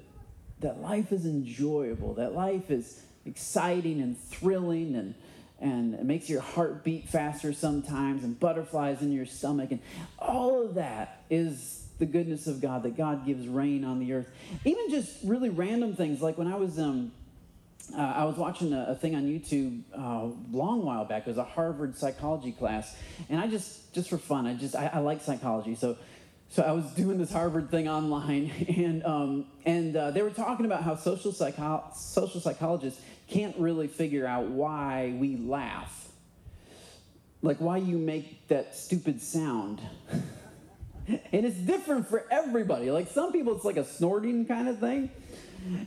That 0.59 0.81
life 0.81 1.11
is 1.11 1.25
enjoyable. 1.25 2.15
That 2.15 2.33
life 2.33 2.69
is 2.69 3.03
exciting 3.25 4.01
and 4.01 4.17
thrilling 4.17 4.95
and 4.95 5.15
and 5.61 5.93
it 5.93 6.05
makes 6.05 6.29
your 6.29 6.41
heart 6.41 6.83
beat 6.83 7.09
faster 7.09 7.53
sometimes 7.53 8.23
and 8.23 8.39
butterflies 8.39 9.01
in 9.01 9.11
your 9.11 9.25
stomach. 9.25 9.71
And 9.71 9.81
all 10.17 10.65
of 10.65 10.75
that 10.75 11.23
is 11.29 11.85
the 11.97 12.05
goodness 12.05 12.47
of 12.47 12.61
god 12.61 12.83
that 12.83 12.95
god 12.95 13.25
gives 13.25 13.47
rain 13.47 13.83
on 13.83 13.99
the 13.99 14.13
earth. 14.13 14.29
Even 14.63 14.89
just 14.89 15.17
really 15.23 15.49
random 15.49 15.95
things 15.95 16.21
like 16.21 16.37
when 16.37 16.47
i 16.47 16.55
was 16.55 16.79
um, 16.79 17.11
uh, 17.97 18.01
I 18.01 18.25
was 18.25 18.35
watching 18.35 18.73
a, 18.73 18.87
a 18.89 18.95
thing 18.95 19.15
on 19.15 19.23
YouTube 19.23 19.81
a 19.93 19.99
uh, 19.99 20.29
long 20.51 20.83
while 20.83 21.05
back. 21.05 21.23
It 21.23 21.29
was 21.29 21.37
a 21.37 21.43
Harvard 21.43 21.97
psychology 21.97 22.51
class, 22.51 22.95
and 23.29 23.39
I 23.39 23.47
just, 23.47 23.93
just 23.93 24.09
for 24.09 24.17
fun, 24.17 24.45
I 24.45 24.53
just, 24.53 24.75
I, 24.75 24.91
I 24.93 24.99
like 24.99 25.21
psychology, 25.21 25.75
so, 25.75 25.97
so 26.49 26.63
I 26.63 26.71
was 26.71 26.85
doing 26.95 27.17
this 27.17 27.31
Harvard 27.31 27.71
thing 27.71 27.87
online, 27.87 28.51
and 28.77 29.03
um, 29.03 29.45
and 29.65 29.95
uh, 29.95 30.11
they 30.11 30.21
were 30.21 30.29
talking 30.29 30.65
about 30.65 30.83
how 30.83 30.95
social 30.95 31.31
psycho- 31.31 31.83
social 31.95 32.41
psychologists 32.41 33.01
can't 33.29 33.55
really 33.57 33.87
figure 33.87 34.25
out 34.25 34.45
why 34.45 35.15
we 35.17 35.37
laugh. 35.37 36.09
Like 37.41 37.57
why 37.57 37.77
you 37.77 37.97
make 37.97 38.47
that 38.49 38.75
stupid 38.75 39.21
sound. 39.21 39.81
and 41.07 41.45
it's 41.45 41.57
different 41.57 42.07
for 42.07 42.25
everybody. 42.29 42.91
Like 42.91 43.09
some 43.09 43.31
people, 43.31 43.55
it's 43.55 43.65
like 43.65 43.77
a 43.77 43.85
snorting 43.85 44.45
kind 44.45 44.67
of 44.67 44.79
thing. 44.79 45.09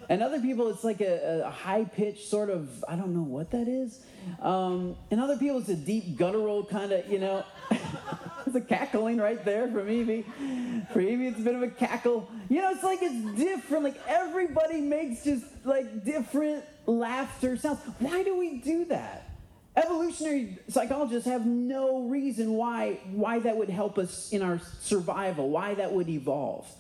And 0.09 0.22
other 0.22 0.40
people, 0.40 0.68
it's 0.68 0.85
like 0.85 1.00
a, 1.00 1.44
a 1.46 1.50
high 1.50 1.85
pitched 1.85 2.28
sort 2.28 2.50
of, 2.50 2.85
I 2.87 2.96
don't 2.96 3.14
know 3.14 3.22
what 3.22 3.50
that 3.52 3.68
is. 3.68 4.00
Um, 4.40 4.96
and 5.11 5.20
other 5.20 5.37
people, 5.37 5.59
it's 5.59 5.68
a 5.68 5.76
deep 5.76 6.16
guttural 6.16 6.64
kind 6.64 6.92
of, 6.92 7.11
you 7.11 7.18
know. 7.18 7.44
it's 8.46 8.55
a 8.55 8.61
cackling 8.61 9.16
right 9.18 9.42
there 9.44 9.68
from 9.68 9.88
Evie. 9.88 10.26
For 10.92 11.00
Evie, 11.00 11.28
it's 11.28 11.38
a 11.38 11.42
bit 11.42 11.55
of 11.55 11.62
a 11.62 11.68
cackle. 11.68 12.28
You 12.48 12.61
know, 12.61 12.70
it's 12.70 12.83
like 12.83 12.98
it's 13.02 13.38
different. 13.38 13.85
Like 13.85 14.00
everybody 14.07 14.81
makes 14.81 15.24
just 15.24 15.44
like 15.64 16.05
different 16.05 16.64
laughter 16.87 17.57
sounds. 17.57 17.81
Why 17.99 18.23
do 18.23 18.37
we 18.38 18.59
do 18.59 18.85
that? 18.87 19.29
Evolutionary 19.75 20.59
psychologists 20.68 21.27
have 21.29 21.47
no 21.47 22.03
reason 22.03 22.53
why 22.53 23.01
why 23.11 23.38
that 23.38 23.57
would 23.57 23.71
help 23.71 23.99
us 23.99 24.31
in 24.33 24.42
our 24.42 24.61
survival, 24.81 25.49
why 25.49 25.75
that 25.75 25.92
would 25.92 26.09
evolve. 26.09 26.71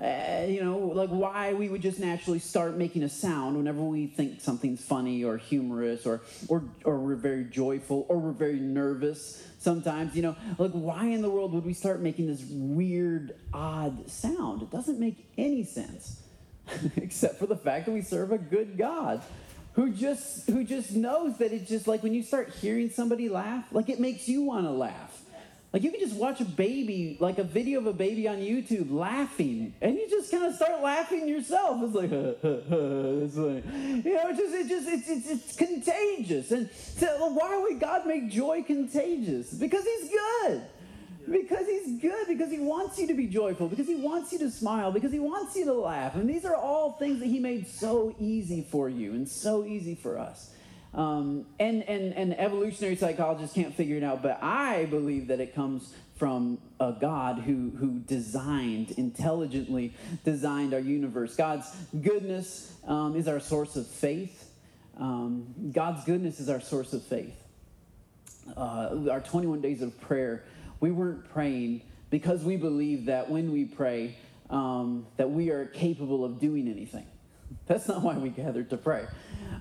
Uh, 0.00 0.44
you 0.46 0.62
know, 0.62 0.78
like 0.78 1.08
why 1.08 1.52
we 1.52 1.68
would 1.68 1.82
just 1.82 1.98
naturally 1.98 2.38
start 2.38 2.76
making 2.76 3.02
a 3.02 3.08
sound 3.08 3.56
whenever 3.56 3.80
we 3.80 4.06
think 4.06 4.40
something's 4.40 4.80
funny 4.84 5.24
or 5.24 5.36
humorous 5.36 6.06
or 6.06 6.20
or 6.46 6.62
or 6.84 7.00
we're 7.00 7.16
very 7.16 7.42
joyful 7.42 8.06
or 8.08 8.18
we're 8.18 8.30
very 8.30 8.60
nervous 8.60 9.42
sometimes, 9.58 10.14
you 10.14 10.22
know, 10.22 10.36
like 10.58 10.70
why 10.70 11.06
in 11.06 11.20
the 11.20 11.28
world 11.28 11.52
would 11.52 11.64
we 11.64 11.74
start 11.74 12.00
making 12.00 12.28
this 12.28 12.44
weird 12.48 13.34
odd 13.52 14.08
sound? 14.08 14.62
It 14.62 14.70
doesn't 14.70 15.00
make 15.00 15.28
any 15.36 15.64
sense. 15.64 16.17
except 16.96 17.38
for 17.38 17.46
the 17.46 17.56
fact 17.56 17.86
that 17.86 17.92
we 17.92 18.02
serve 18.02 18.32
a 18.32 18.38
good 18.38 18.76
God 18.78 19.22
who 19.78 19.90
just 19.90 20.48
who 20.48 20.64
just 20.64 20.92
knows 20.92 21.38
that 21.38 21.52
it's 21.52 21.68
just 21.68 21.86
like 21.86 22.02
when 22.02 22.12
you 22.12 22.22
start 22.22 22.50
hearing 22.60 22.90
somebody 22.90 23.28
laugh, 23.28 23.64
like 23.70 23.88
it 23.88 24.00
makes 24.00 24.28
you 24.28 24.42
want 24.42 24.66
to 24.66 24.70
laugh. 24.72 25.22
Like 25.72 25.82
you 25.82 25.90
can 25.90 26.00
just 26.00 26.16
watch 26.16 26.40
a 26.40 26.46
baby, 26.46 27.18
like 27.20 27.38
a 27.38 27.44
video 27.44 27.78
of 27.78 27.86
a 27.86 27.92
baby 27.92 28.26
on 28.26 28.38
YouTube 28.38 28.90
laughing, 28.90 29.74
and 29.82 29.94
you 29.96 30.08
just 30.08 30.30
kind 30.30 30.44
of 30.44 30.54
start 30.54 30.82
laughing 30.82 31.28
yourself. 31.28 31.80
It's 31.82 31.94
like, 31.94 32.10
it's 32.42 33.36
like 33.36 33.64
you 34.04 34.14
know, 34.14 34.28
it's 34.30 34.38
just 34.38 34.54
it 34.54 34.68
just 34.68 34.88
it's, 34.88 35.08
it's 35.08 35.28
it's 35.28 35.56
contagious. 35.56 36.50
And 36.50 36.70
so 36.72 37.28
why 37.34 37.58
would 37.58 37.78
God 37.78 38.06
make 38.06 38.30
joy 38.30 38.62
contagious? 38.62 39.52
Because 39.52 39.84
He's 39.84 40.10
good. 40.10 40.62
Because 41.30 41.66
he's 41.66 42.00
good, 42.00 42.26
because 42.26 42.50
he 42.50 42.60
wants 42.60 42.98
you 42.98 43.06
to 43.08 43.14
be 43.14 43.26
joyful, 43.26 43.68
because 43.68 43.86
he 43.86 43.96
wants 43.96 44.32
you 44.32 44.38
to 44.38 44.50
smile, 44.50 44.92
because 44.92 45.12
he 45.12 45.18
wants 45.18 45.56
you 45.56 45.64
to 45.66 45.72
laugh. 45.72 46.14
And 46.14 46.28
these 46.28 46.44
are 46.44 46.56
all 46.56 46.92
things 46.92 47.20
that 47.20 47.26
he 47.26 47.38
made 47.38 47.66
so 47.66 48.14
easy 48.18 48.66
for 48.70 48.88
you 48.88 49.12
and 49.12 49.28
so 49.28 49.64
easy 49.64 49.94
for 49.94 50.18
us. 50.18 50.50
Um, 50.94 51.44
and, 51.60 51.82
and, 51.82 52.14
and 52.14 52.38
evolutionary 52.38 52.96
psychologists 52.96 53.54
can't 53.54 53.74
figure 53.74 53.96
it 53.96 54.02
out, 54.02 54.22
but 54.22 54.42
I 54.42 54.86
believe 54.86 55.28
that 55.28 55.38
it 55.38 55.54
comes 55.54 55.94
from 56.16 56.58
a 56.80 56.92
God 56.98 57.38
who, 57.40 57.70
who 57.78 58.00
designed, 58.00 58.92
intelligently 58.92 59.94
designed 60.24 60.74
our 60.74 60.80
universe. 60.80 61.36
God's 61.36 61.70
goodness 62.00 62.72
um, 62.86 63.14
is 63.14 63.28
our 63.28 63.38
source 63.38 63.76
of 63.76 63.86
faith. 63.86 64.50
Um, 64.98 65.72
God's 65.72 66.04
goodness 66.04 66.40
is 66.40 66.48
our 66.48 66.60
source 66.60 66.92
of 66.92 67.04
faith. 67.04 67.36
Uh, 68.56 69.08
our 69.10 69.20
21 69.20 69.60
days 69.60 69.82
of 69.82 69.98
prayer 70.00 70.42
we 70.80 70.90
weren't 70.90 71.28
praying 71.30 71.82
because 72.10 72.42
we 72.42 72.56
believe 72.56 73.06
that 73.06 73.28
when 73.30 73.52
we 73.52 73.64
pray, 73.64 74.16
um, 74.50 75.06
that 75.16 75.30
we 75.30 75.50
are 75.50 75.66
capable 75.66 76.24
of 76.24 76.40
doing 76.40 76.68
anything. 76.68 77.06
That's 77.66 77.88
not 77.88 78.02
why 78.02 78.16
we 78.16 78.30
gathered 78.30 78.70
to 78.70 78.76
pray. 78.76 79.06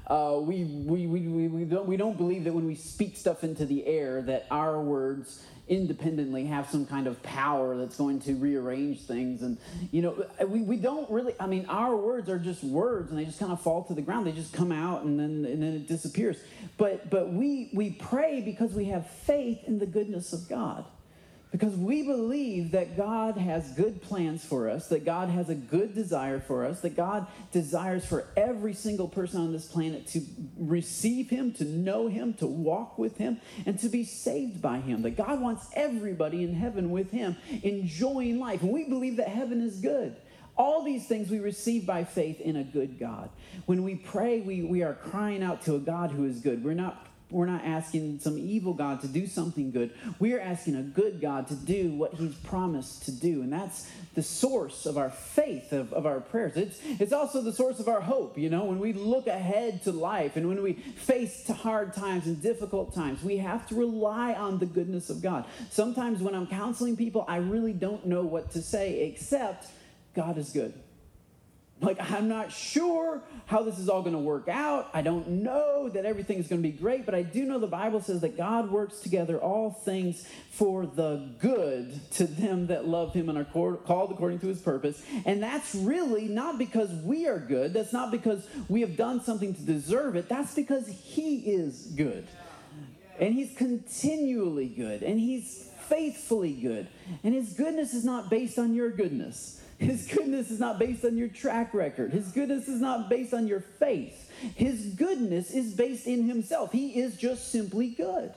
Uh, 0.06 0.38
we, 0.40 0.64
we, 0.64 1.08
we, 1.08 1.28
we, 1.28 1.48
we, 1.48 1.66
don't, 1.66 1.86
we 1.86 1.98
don't 1.98 2.18
believe 2.18 2.46
that 2.46 2.54
when 2.54 2.66
we 2.66 2.76
speak 2.76 3.18
stuff 3.18 3.44
into 3.44 3.66
the 3.66 3.86
air 3.86 4.22
that 4.24 4.48
our 4.50 4.82
words 4.82 5.46
independently 5.68 6.46
have 6.46 6.70
some 6.70 6.86
kind 6.86 7.08
of 7.08 7.22
power 7.24 7.76
that's 7.76 7.98
going 7.98 8.22
to 8.22 8.34
rearrange 8.36 9.02
things 9.02 9.42
and 9.42 9.58
you 9.92 10.02
know 10.02 10.26
we, 10.48 10.62
we 10.62 10.78
don't 10.78 11.10
really 11.10 11.34
i 11.42 11.46
mean 11.46 11.66
our 11.68 11.94
words 11.94 12.30
are 12.30 12.40
just 12.40 12.64
words 12.64 13.10
and 13.10 13.20
they 13.20 13.26
just 13.26 13.38
kind 13.38 13.52
of 13.52 13.60
fall 13.60 13.84
to 13.84 13.94
the 13.94 14.02
ground 14.02 14.26
they 14.26 14.32
just 14.32 14.54
come 14.54 14.72
out 14.72 15.04
and 15.04 15.20
then 15.20 15.44
and 15.52 15.62
then 15.62 15.74
it 15.74 15.86
disappears 15.86 16.38
but 16.78 17.10
but 17.10 17.34
we 17.34 17.70
we 17.74 17.90
pray 17.90 18.40
because 18.40 18.72
we 18.72 18.86
have 18.86 19.10
faith 19.10 19.60
in 19.66 19.78
the 19.78 19.86
goodness 19.86 20.32
of 20.32 20.48
god 20.48 20.86
because 21.52 21.76
we 21.76 22.04
believe 22.04 22.72
that 22.72 22.98
God 22.98 23.38
has 23.38 23.72
good 23.72 24.02
plans 24.02 24.44
for 24.44 24.70
us, 24.70 24.90
that 24.90 25.06
God 25.06 25.30
has 25.30 25.50
a 25.50 25.56
good 25.56 25.96
desire 25.96 26.42
for 26.42 26.66
us, 26.66 26.82
that 26.82 26.98
God 26.98 27.26
desires 27.54 28.06
for 28.06 28.26
every 28.36 28.74
single 28.74 29.08
person 29.08 29.40
on 29.40 29.54
this 29.54 29.66
planet 29.66 30.08
to 30.08 30.22
receive 30.58 31.30
Him, 31.30 31.54
to 31.54 31.64
know 31.64 32.08
Him, 32.08 32.34
to 32.36 32.48
walk 32.48 32.98
with 32.98 33.18
Him, 33.18 33.40
and 33.66 33.80
to 33.80 33.88
be 33.88 34.04
saved 34.04 34.62
by 34.62 34.80
Him. 34.80 35.04
That 35.04 35.16
God 35.16 35.40
wants 35.40 35.70
everybody 35.74 36.44
in 36.44 36.54
heaven 36.54 36.92
with 36.92 37.12
Him, 37.12 37.38
enjoying 37.64 38.40
life. 38.40 38.62
And 38.62 38.74
we 38.74 38.84
believe 38.84 39.16
that 39.18 39.30
heaven 39.30 39.62
is 39.62 39.80
good. 39.80 40.18
All 40.58 40.84
these 40.84 41.08
things 41.08 41.30
we 41.30 41.40
receive 41.40 41.86
by 41.86 42.04
faith 42.04 42.42
in 42.42 42.58
a 42.58 42.64
good 42.64 43.00
God. 43.00 43.30
When 43.68 43.84
we 43.84 43.96
pray, 43.96 44.42
we, 44.42 44.64
we 44.64 44.84
are 44.84 44.96
crying 44.96 45.44
out 45.44 45.62
to 45.64 45.76
a 45.76 45.80
God 45.80 46.12
who 46.12 46.26
is 46.26 46.40
good. 46.40 46.64
We're 46.64 46.74
not 46.74 47.07
we're 47.30 47.46
not 47.46 47.66
asking 47.66 48.20
some 48.20 48.38
evil 48.38 48.74
God 48.74 49.02
to 49.02 49.08
do 49.08 49.28
something 49.28 49.72
good. 49.72 49.92
We 50.18 50.34
are 50.34 50.40
asking 50.40 50.76
a 50.76 50.82
good 50.82 51.20
God 51.20 51.48
to 51.48 51.56
do 51.56 51.92
what 51.92 52.14
He's 52.14 52.36
promised 52.36 53.04
to 53.06 53.12
do. 53.12 53.42
And 53.42 53.52
that's 53.52 53.90
the 54.16 54.24
source 54.24 54.86
of 54.86 54.98
our 54.98 55.10
faith, 55.10 55.74
of, 55.74 55.92
of 55.92 56.06
our 56.06 56.22
prayers. 56.22 56.56
It's, 56.56 56.80
it's 57.00 57.12
also 57.12 57.42
the 57.42 57.52
source 57.52 57.82
of 57.82 57.90
our 57.90 58.00
hope. 58.00 58.38
You 58.38 58.50
know, 58.50 58.64
when 58.64 58.80
we 58.80 58.94
look 58.94 59.28
ahead 59.28 59.84
to 59.84 59.92
life 59.92 60.38
and 60.38 60.48
when 60.48 60.64
we 60.64 60.74
face 60.74 61.46
hard 61.50 61.94
times 61.94 62.28
and 62.28 62.42
difficult 62.42 62.96
times, 62.96 63.22
we 63.22 63.38
have 63.38 63.68
to 63.68 63.76
rely 63.76 64.34
on 64.34 64.60
the 64.60 64.66
goodness 64.66 65.10
of 65.10 65.22
God. 65.22 65.46
Sometimes 65.70 66.22
when 66.22 66.34
I'm 66.34 66.48
counseling 66.48 66.96
people, 66.96 67.26
I 67.28 67.38
really 67.38 67.74
don't 67.74 68.06
know 68.06 68.24
what 68.24 68.52
to 68.52 68.62
say 68.62 69.02
except 69.02 69.68
God 70.16 70.38
is 70.38 70.52
good. 70.52 70.74
Like, 71.80 72.12
I'm 72.12 72.28
not 72.28 72.52
sure 72.52 73.22
how 73.46 73.62
this 73.62 73.78
is 73.78 73.88
all 73.88 74.02
going 74.02 74.16
to 74.16 74.20
work 74.20 74.48
out. 74.48 74.90
I 74.96 75.04
don't 75.04 75.28
know 75.44 75.90
that 75.90 76.06
everything 76.06 76.40
is 76.40 76.48
going 76.48 76.62
to 76.62 76.68
be 76.68 76.76
great, 76.76 77.06
but 77.06 77.14
I 77.14 77.22
do 77.22 77.46
know 77.46 77.60
the 77.60 77.68
Bible 77.68 78.02
says 78.02 78.22
that 78.22 78.36
God 78.36 78.72
works 78.72 79.00
together 79.00 79.38
all 79.38 79.70
things 79.70 80.28
for 80.50 80.88
the 80.88 81.30
good 81.40 82.00
to 82.14 82.26
them 82.26 82.68
that 82.68 82.88
love 82.88 83.14
Him 83.14 83.30
and 83.30 83.38
are 83.38 83.46
called 83.46 84.12
according 84.12 84.40
to 84.40 84.48
His 84.48 84.60
purpose. 84.60 85.04
And 85.26 85.42
that's 85.42 85.76
really 85.76 86.28
not 86.28 86.58
because 86.58 86.90
we 87.04 87.28
are 87.28 87.40
good. 87.40 87.74
That's 87.74 87.94
not 87.94 88.10
because 88.10 88.48
we 88.68 88.82
have 88.82 88.98
done 88.98 89.22
something 89.22 89.54
to 89.54 89.62
deserve 89.62 90.16
it. 90.16 90.28
That's 90.28 90.56
because 90.56 90.88
He 90.88 91.42
is 91.42 91.94
good. 91.96 92.28
And 93.20 93.36
He's 93.36 93.56
continually 93.56 94.68
good. 94.68 95.04
And 95.04 95.20
He's 95.20 95.70
faithfully 95.82 96.54
good. 96.54 96.88
And 97.24 97.36
His 97.36 97.54
goodness 97.54 97.94
is 97.94 98.04
not 98.04 98.32
based 98.32 98.58
on 98.58 98.74
your 98.74 98.90
goodness. 98.90 99.62
His 99.78 100.08
goodness 100.08 100.50
is 100.50 100.60
not 100.60 100.80
based 100.80 101.06
on 101.06 101.18
your 101.18 101.28
track 101.28 101.74
record. 101.74 102.12
His 102.12 102.32
goodness 102.32 102.68
is 102.68 102.82
not 102.82 103.10
based 103.10 103.34
on 103.34 103.48
your 103.48 103.60
faith. 103.60 104.32
His 104.56 104.88
goodness 104.96 105.52
is 105.52 105.74
based 105.74 106.08
in 106.08 106.28
Himself. 106.28 106.72
He 106.72 107.00
is 107.00 107.16
just 107.16 107.52
simply 107.52 107.90
good. 107.90 108.34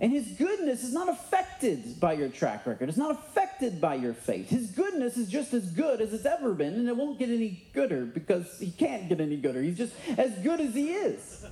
And 0.00 0.10
His 0.10 0.26
goodness 0.38 0.82
is 0.82 0.92
not 0.94 1.08
affected 1.08 2.00
by 2.00 2.14
your 2.14 2.28
track 2.28 2.66
record, 2.66 2.88
it's 2.88 2.98
not 2.98 3.10
affected 3.10 3.80
by 3.80 3.94
your 3.96 4.14
faith. 4.14 4.48
His 4.48 4.70
goodness 4.70 5.16
is 5.16 5.28
just 5.28 5.52
as 5.52 5.70
good 5.70 6.00
as 6.00 6.12
it's 6.12 6.26
ever 6.26 6.54
been, 6.54 6.74
and 6.74 6.88
it 6.88 6.96
won't 6.96 7.18
get 7.18 7.28
any 7.28 7.64
gooder 7.72 8.06
because 8.06 8.58
He 8.58 8.70
can't 8.70 9.08
get 9.08 9.20
any 9.20 9.36
gooder. 9.36 9.62
He's 9.62 9.78
just 9.78 9.94
as 10.16 10.32
good 10.38 10.60
as 10.60 10.74
He 10.74 10.92
is. 10.92 11.46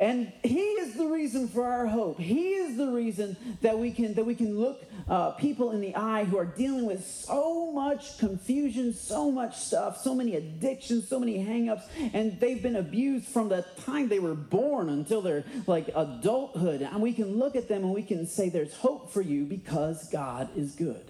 And 0.00 0.32
he 0.42 0.60
is 0.60 0.94
the 0.94 1.04
reason 1.04 1.46
for 1.46 1.62
our 1.62 1.86
hope. 1.86 2.18
He 2.18 2.54
is 2.54 2.78
the 2.78 2.88
reason 2.88 3.36
that 3.60 3.78
we 3.78 3.90
can 3.90 4.14
that 4.14 4.24
we 4.24 4.34
can 4.34 4.58
look 4.58 4.82
uh, 5.06 5.32
people 5.32 5.72
in 5.72 5.82
the 5.82 5.94
eye 5.94 6.24
who 6.24 6.38
are 6.38 6.46
dealing 6.46 6.86
with 6.86 7.04
so 7.04 7.70
much 7.70 8.16
confusion, 8.16 8.94
so 8.94 9.30
much 9.30 9.58
stuff, 9.58 10.00
so 10.00 10.14
many 10.14 10.36
addictions, 10.36 11.06
so 11.06 11.20
many 11.20 11.44
hangups, 11.44 11.82
and 12.14 12.40
they've 12.40 12.62
been 12.62 12.76
abused 12.76 13.26
from 13.26 13.50
the 13.50 13.62
time 13.84 14.08
they 14.08 14.20
were 14.20 14.34
born 14.34 14.88
until 14.88 15.20
their 15.20 15.44
like 15.66 15.88
adulthood. 15.94 16.80
And 16.80 17.02
we 17.02 17.12
can 17.12 17.38
look 17.38 17.54
at 17.54 17.68
them 17.68 17.84
and 17.84 17.92
we 17.92 18.02
can 18.02 18.26
say, 18.26 18.48
"There's 18.48 18.74
hope 18.74 19.12
for 19.12 19.20
you 19.20 19.44
because 19.44 20.08
God 20.08 20.48
is 20.56 20.74
good." 20.76 21.04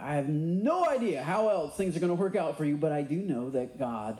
I 0.00 0.16
have 0.16 0.28
no 0.28 0.84
idea 0.84 1.22
how 1.22 1.48
else 1.48 1.76
things 1.76 1.96
are 1.96 2.00
going 2.00 2.10
to 2.10 2.20
work 2.20 2.34
out 2.34 2.56
for 2.56 2.64
you, 2.64 2.76
but 2.76 2.90
I 2.90 3.02
do 3.02 3.16
know 3.16 3.50
that 3.50 3.78
God 3.78 4.18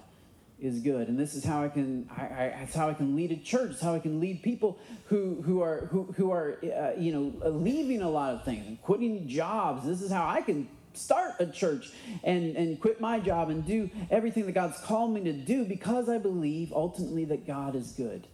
is 0.64 0.80
good. 0.80 1.08
And 1.08 1.18
this 1.18 1.34
is 1.34 1.44
how 1.44 1.62
I 1.62 1.68
can, 1.68 2.08
I, 2.16 2.22
I, 2.22 2.56
that's 2.60 2.74
how 2.74 2.88
I 2.88 2.94
can 2.94 3.14
lead 3.14 3.32
a 3.32 3.36
church. 3.36 3.72
It's 3.72 3.80
how 3.80 3.94
I 3.94 3.98
can 3.98 4.20
lead 4.20 4.42
people 4.42 4.78
who, 5.06 5.42
who 5.42 5.60
are, 5.60 5.86
who, 5.86 6.04
who 6.16 6.30
are 6.30 6.58
uh, 6.64 6.98
you 6.98 7.12
know, 7.12 7.50
leaving 7.50 8.02
a 8.02 8.08
lot 8.08 8.34
of 8.34 8.44
things 8.44 8.66
and 8.66 8.80
quitting 8.82 9.28
jobs. 9.28 9.86
This 9.86 10.00
is 10.02 10.10
how 10.10 10.26
I 10.26 10.40
can 10.40 10.68
start 10.94 11.34
a 11.40 11.46
church 11.46 11.90
and, 12.22 12.56
and 12.56 12.80
quit 12.80 13.00
my 13.00 13.18
job 13.18 13.50
and 13.50 13.66
do 13.66 13.90
everything 14.10 14.46
that 14.46 14.52
God's 14.52 14.78
called 14.80 15.12
me 15.12 15.22
to 15.24 15.32
do 15.32 15.64
because 15.64 16.08
I 16.08 16.18
believe 16.18 16.72
ultimately 16.72 17.24
that 17.26 17.46
God 17.46 17.74
is 17.74 17.92
good. 17.92 18.26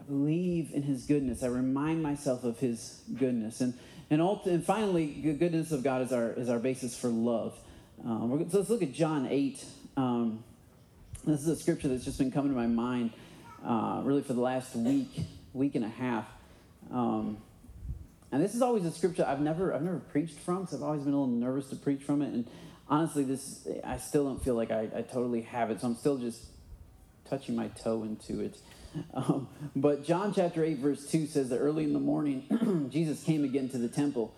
I 0.00 0.04
believe 0.04 0.70
in 0.72 0.82
his 0.82 1.04
goodness. 1.04 1.42
I 1.42 1.46
remind 1.46 2.02
myself 2.02 2.44
of 2.44 2.58
his 2.58 3.02
goodness. 3.18 3.60
And, 3.60 3.74
and, 4.10 4.20
ulti- 4.20 4.46
and 4.46 4.64
finally, 4.64 5.20
the 5.22 5.32
goodness 5.32 5.72
of 5.72 5.82
God 5.82 6.02
is 6.02 6.12
our, 6.12 6.32
is 6.32 6.48
our 6.48 6.58
basis 6.58 6.96
for 6.96 7.08
love. 7.08 7.58
Um, 8.04 8.46
so 8.50 8.58
let's 8.58 8.70
look 8.70 8.82
at 8.82 8.92
John 8.92 9.26
8. 9.26 9.64
Um, 9.96 10.44
this 11.24 11.40
is 11.40 11.48
a 11.48 11.56
scripture 11.56 11.88
that's 11.88 12.04
just 12.04 12.18
been 12.18 12.32
coming 12.32 12.52
to 12.52 12.58
my 12.58 12.66
mind 12.66 13.12
uh, 13.64 14.00
really 14.02 14.22
for 14.22 14.32
the 14.32 14.40
last 14.40 14.74
week, 14.74 15.08
week 15.52 15.76
and 15.76 15.84
a 15.84 15.88
half. 15.88 16.26
Um, 16.90 17.38
and 18.32 18.42
this 18.42 18.54
is 18.54 18.62
always 18.62 18.84
a 18.84 18.90
scripture 18.90 19.24
I've 19.26 19.40
never 19.40 19.72
I've 19.72 19.82
never 19.82 19.98
preached 19.98 20.38
from 20.40 20.66
so 20.66 20.76
I've 20.76 20.82
always 20.82 21.02
been 21.02 21.12
a 21.12 21.20
little 21.20 21.32
nervous 21.32 21.68
to 21.68 21.76
preach 21.76 22.02
from 22.02 22.22
it. 22.22 22.32
And 22.32 22.46
honestly, 22.88 23.22
this 23.24 23.68
I 23.84 23.98
still 23.98 24.24
don't 24.24 24.42
feel 24.42 24.54
like 24.54 24.70
I, 24.70 24.88
I 24.96 25.02
totally 25.02 25.42
have 25.42 25.70
it, 25.70 25.80
so 25.80 25.86
I'm 25.86 25.96
still 25.96 26.18
just 26.18 26.44
touching 27.28 27.54
my 27.54 27.68
toe 27.68 28.02
into 28.02 28.40
it. 28.40 28.58
Um, 29.14 29.48
but 29.74 30.04
John 30.04 30.34
chapter 30.34 30.62
8, 30.62 30.78
verse 30.78 31.06
2 31.10 31.26
says 31.26 31.48
that 31.48 31.58
early 31.58 31.84
in 31.84 31.94
the 31.94 32.00
morning, 32.00 32.88
Jesus 32.92 33.22
came 33.22 33.42
again 33.42 33.70
to 33.70 33.78
the 33.78 33.88
temple, 33.88 34.34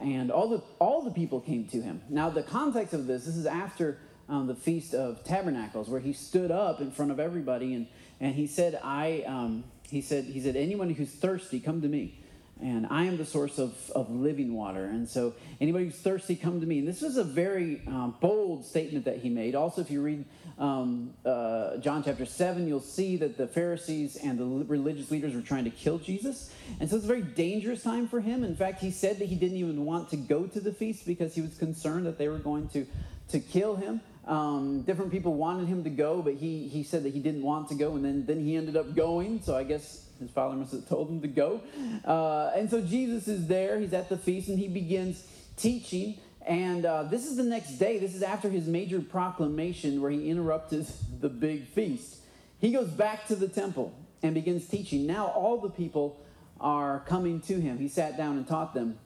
and 0.00 0.30
all 0.30 0.48
the 0.48 0.62
all 0.78 1.02
the 1.02 1.10
people 1.10 1.40
came 1.40 1.66
to 1.68 1.82
him. 1.82 2.00
Now, 2.08 2.30
the 2.30 2.42
context 2.42 2.94
of 2.94 3.06
this, 3.06 3.24
this 3.24 3.36
is 3.36 3.44
after 3.44 3.98
um, 4.28 4.46
the 4.46 4.54
Feast 4.54 4.94
of 4.94 5.24
Tabernacles, 5.24 5.88
where 5.88 6.00
he 6.00 6.12
stood 6.12 6.50
up 6.50 6.80
in 6.80 6.90
front 6.90 7.10
of 7.10 7.20
everybody 7.20 7.74
and, 7.74 7.86
and 8.20 8.34
he 8.34 8.46
said, 8.46 8.78
I, 8.82 9.22
um, 9.26 9.64
he 9.82 10.00
said, 10.00 10.24
he 10.24 10.40
said, 10.40 10.56
anyone 10.56 10.90
who's 10.90 11.10
thirsty, 11.10 11.60
come 11.60 11.80
to 11.82 11.88
me. 11.88 12.18
And 12.60 12.88
I 12.90 13.04
am 13.04 13.16
the 13.16 13.24
source 13.24 13.58
of, 13.58 13.90
of 13.90 14.10
living 14.10 14.52
water. 14.52 14.84
And 14.84 15.08
so 15.08 15.34
anybody 15.60 15.84
who's 15.86 16.00
thirsty, 16.00 16.34
come 16.34 16.60
to 16.60 16.66
me. 16.66 16.80
And 16.80 16.88
this 16.88 17.02
was 17.02 17.16
a 17.16 17.22
very 17.22 17.82
um, 17.86 18.16
bold 18.20 18.64
statement 18.64 19.04
that 19.04 19.18
he 19.18 19.28
made. 19.28 19.54
Also, 19.54 19.80
if 19.80 19.92
you 19.92 20.02
read 20.02 20.24
um, 20.58 21.14
uh, 21.24 21.76
John 21.76 22.02
chapter 22.02 22.26
7, 22.26 22.66
you'll 22.66 22.80
see 22.80 23.16
that 23.18 23.36
the 23.36 23.46
Pharisees 23.46 24.16
and 24.16 24.38
the 24.38 24.64
religious 24.66 25.12
leaders 25.12 25.34
were 25.34 25.40
trying 25.40 25.64
to 25.64 25.70
kill 25.70 25.98
Jesus. 25.98 26.52
And 26.80 26.90
so 26.90 26.96
it's 26.96 27.04
a 27.04 27.08
very 27.08 27.22
dangerous 27.22 27.84
time 27.84 28.08
for 28.08 28.18
him. 28.20 28.42
In 28.42 28.56
fact, 28.56 28.80
he 28.80 28.90
said 28.90 29.20
that 29.20 29.26
he 29.26 29.36
didn't 29.36 29.58
even 29.58 29.84
want 29.84 30.10
to 30.10 30.16
go 30.16 30.46
to 30.46 30.60
the 30.60 30.72
feast 30.72 31.06
because 31.06 31.36
he 31.36 31.40
was 31.40 31.56
concerned 31.56 32.06
that 32.06 32.18
they 32.18 32.28
were 32.28 32.38
going 32.38 32.68
to, 32.70 32.86
to 33.28 33.38
kill 33.38 33.76
him. 33.76 34.00
Um, 34.28 34.82
different 34.82 35.10
people 35.10 35.34
wanted 35.34 35.68
him 35.68 35.84
to 35.84 35.90
go, 35.90 36.20
but 36.20 36.34
he, 36.34 36.68
he 36.68 36.82
said 36.82 37.02
that 37.04 37.14
he 37.14 37.20
didn't 37.20 37.42
want 37.42 37.70
to 37.70 37.74
go, 37.74 37.96
and 37.96 38.04
then, 38.04 38.26
then 38.26 38.44
he 38.44 38.56
ended 38.56 38.76
up 38.76 38.94
going. 38.94 39.40
So 39.42 39.56
I 39.56 39.64
guess 39.64 40.04
his 40.20 40.30
father 40.30 40.54
must 40.54 40.72
have 40.72 40.86
told 40.86 41.08
him 41.08 41.22
to 41.22 41.28
go. 41.28 41.62
Uh, 42.04 42.52
and 42.54 42.68
so 42.70 42.82
Jesus 42.82 43.26
is 43.26 43.46
there. 43.46 43.80
He's 43.80 43.94
at 43.94 44.10
the 44.10 44.18
feast, 44.18 44.48
and 44.48 44.58
he 44.58 44.68
begins 44.68 45.26
teaching. 45.56 46.18
And 46.46 46.84
uh, 46.84 47.04
this 47.04 47.26
is 47.26 47.36
the 47.36 47.42
next 47.42 47.78
day. 47.78 47.98
This 47.98 48.14
is 48.14 48.22
after 48.22 48.50
his 48.50 48.66
major 48.66 49.00
proclamation 49.00 50.02
where 50.02 50.10
he 50.10 50.28
interrupted 50.30 50.86
the 51.20 51.30
big 51.30 51.66
feast. 51.66 52.16
He 52.60 52.70
goes 52.70 52.88
back 52.88 53.26
to 53.28 53.34
the 53.36 53.48
temple 53.48 53.94
and 54.22 54.34
begins 54.34 54.66
teaching. 54.66 55.06
Now 55.06 55.28
all 55.28 55.58
the 55.58 55.70
people 55.70 56.20
are 56.60 57.00
coming 57.06 57.40
to 57.42 57.60
him. 57.60 57.78
He 57.78 57.88
sat 57.88 58.16
down 58.16 58.36
and 58.36 58.46
taught 58.46 58.74
them. 58.74 58.98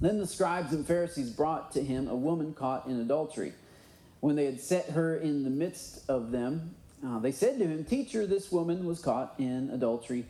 Then 0.00 0.18
the 0.18 0.26
scribes 0.26 0.72
and 0.72 0.86
Pharisees 0.86 1.30
brought 1.30 1.72
to 1.72 1.82
him 1.82 2.06
a 2.06 2.14
woman 2.14 2.52
caught 2.52 2.86
in 2.86 3.00
adultery. 3.00 3.54
When 4.20 4.36
they 4.36 4.46
had 4.46 4.60
set 4.60 4.90
her 4.90 5.16
in 5.16 5.44
the 5.44 5.50
midst 5.50 6.08
of 6.08 6.30
them, 6.30 6.74
uh, 7.06 7.18
they 7.18 7.32
said 7.32 7.58
to 7.58 7.66
him, 7.66 7.84
Teacher, 7.84 8.26
this 8.26 8.50
woman 8.50 8.86
was 8.86 9.00
caught 9.00 9.34
in 9.38 9.70
adultery 9.70 10.24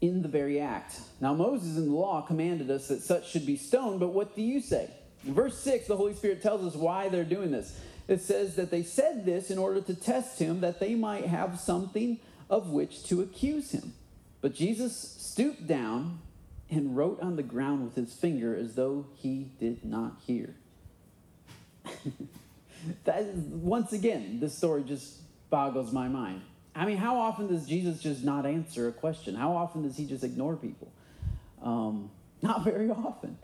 in 0.00 0.22
the 0.22 0.28
very 0.28 0.60
act. 0.60 1.00
Now, 1.20 1.34
Moses 1.34 1.76
in 1.76 1.86
the 1.86 1.94
law 1.94 2.22
commanded 2.22 2.70
us 2.70 2.88
that 2.88 3.02
such 3.02 3.30
should 3.30 3.46
be 3.46 3.56
stoned, 3.56 4.00
but 4.00 4.08
what 4.08 4.34
do 4.34 4.42
you 4.42 4.60
say? 4.60 4.90
In 5.26 5.34
verse 5.34 5.58
6, 5.58 5.86
the 5.88 5.96
Holy 5.96 6.14
Spirit 6.14 6.42
tells 6.42 6.64
us 6.64 6.74
why 6.74 7.08
they're 7.08 7.24
doing 7.24 7.50
this. 7.50 7.78
It 8.08 8.22
says 8.22 8.56
that 8.56 8.70
they 8.70 8.82
said 8.82 9.24
this 9.24 9.50
in 9.50 9.58
order 9.58 9.80
to 9.82 9.94
test 9.94 10.38
him, 10.38 10.60
that 10.60 10.80
they 10.80 10.94
might 10.94 11.26
have 11.26 11.60
something 11.60 12.18
of 12.48 12.70
which 12.70 13.04
to 13.04 13.20
accuse 13.20 13.72
him. 13.72 13.92
But 14.40 14.54
Jesus 14.54 14.96
stooped 14.96 15.66
down 15.66 16.18
and 16.70 16.96
wrote 16.96 17.20
on 17.20 17.36
the 17.36 17.42
ground 17.42 17.84
with 17.84 17.94
his 17.94 18.12
finger 18.12 18.56
as 18.56 18.74
though 18.74 19.06
he 19.16 19.50
did 19.58 19.84
not 19.84 20.16
hear. 20.26 20.54
once 23.26 23.92
again, 23.92 24.40
this 24.40 24.56
story 24.56 24.82
just 24.84 25.18
boggles 25.50 25.92
my 25.92 26.08
mind. 26.08 26.42
I 26.74 26.86
mean, 26.86 26.96
how 26.96 27.18
often 27.18 27.48
does 27.48 27.66
Jesus 27.66 28.00
just 28.00 28.24
not 28.24 28.46
answer 28.46 28.88
a 28.88 28.92
question? 28.92 29.34
How 29.34 29.56
often 29.56 29.82
does 29.82 29.96
he 29.96 30.06
just 30.06 30.24
ignore 30.24 30.56
people? 30.56 30.92
Um, 31.62 32.10
not 32.42 32.64
very 32.64 32.90
often. 32.90 33.36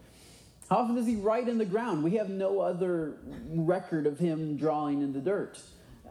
How 0.70 0.78
often 0.78 0.96
does 0.96 1.06
he 1.06 1.16
write 1.16 1.48
in 1.48 1.58
the 1.58 1.64
ground? 1.64 2.02
We 2.02 2.12
have 2.12 2.28
no 2.28 2.60
other 2.60 3.18
record 3.48 4.06
of 4.06 4.18
him 4.18 4.56
drawing 4.56 5.02
in 5.02 5.12
the 5.12 5.20
dirt 5.20 5.60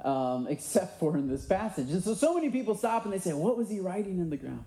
um, 0.04 0.48
except 0.50 1.00
for 1.00 1.18
in 1.18 1.28
this 1.28 1.46
passage. 1.46 1.90
And 1.90 2.04
so, 2.04 2.14
so 2.14 2.34
many 2.34 2.50
people 2.50 2.76
stop 2.76 3.06
and 3.06 3.14
they 3.14 3.20
say, 3.20 3.34
What 3.34 3.58
was 3.58 3.70
he 3.70 3.80
writing 3.80 4.20
in 4.20 4.30
the 4.30 4.38
ground? 4.38 4.64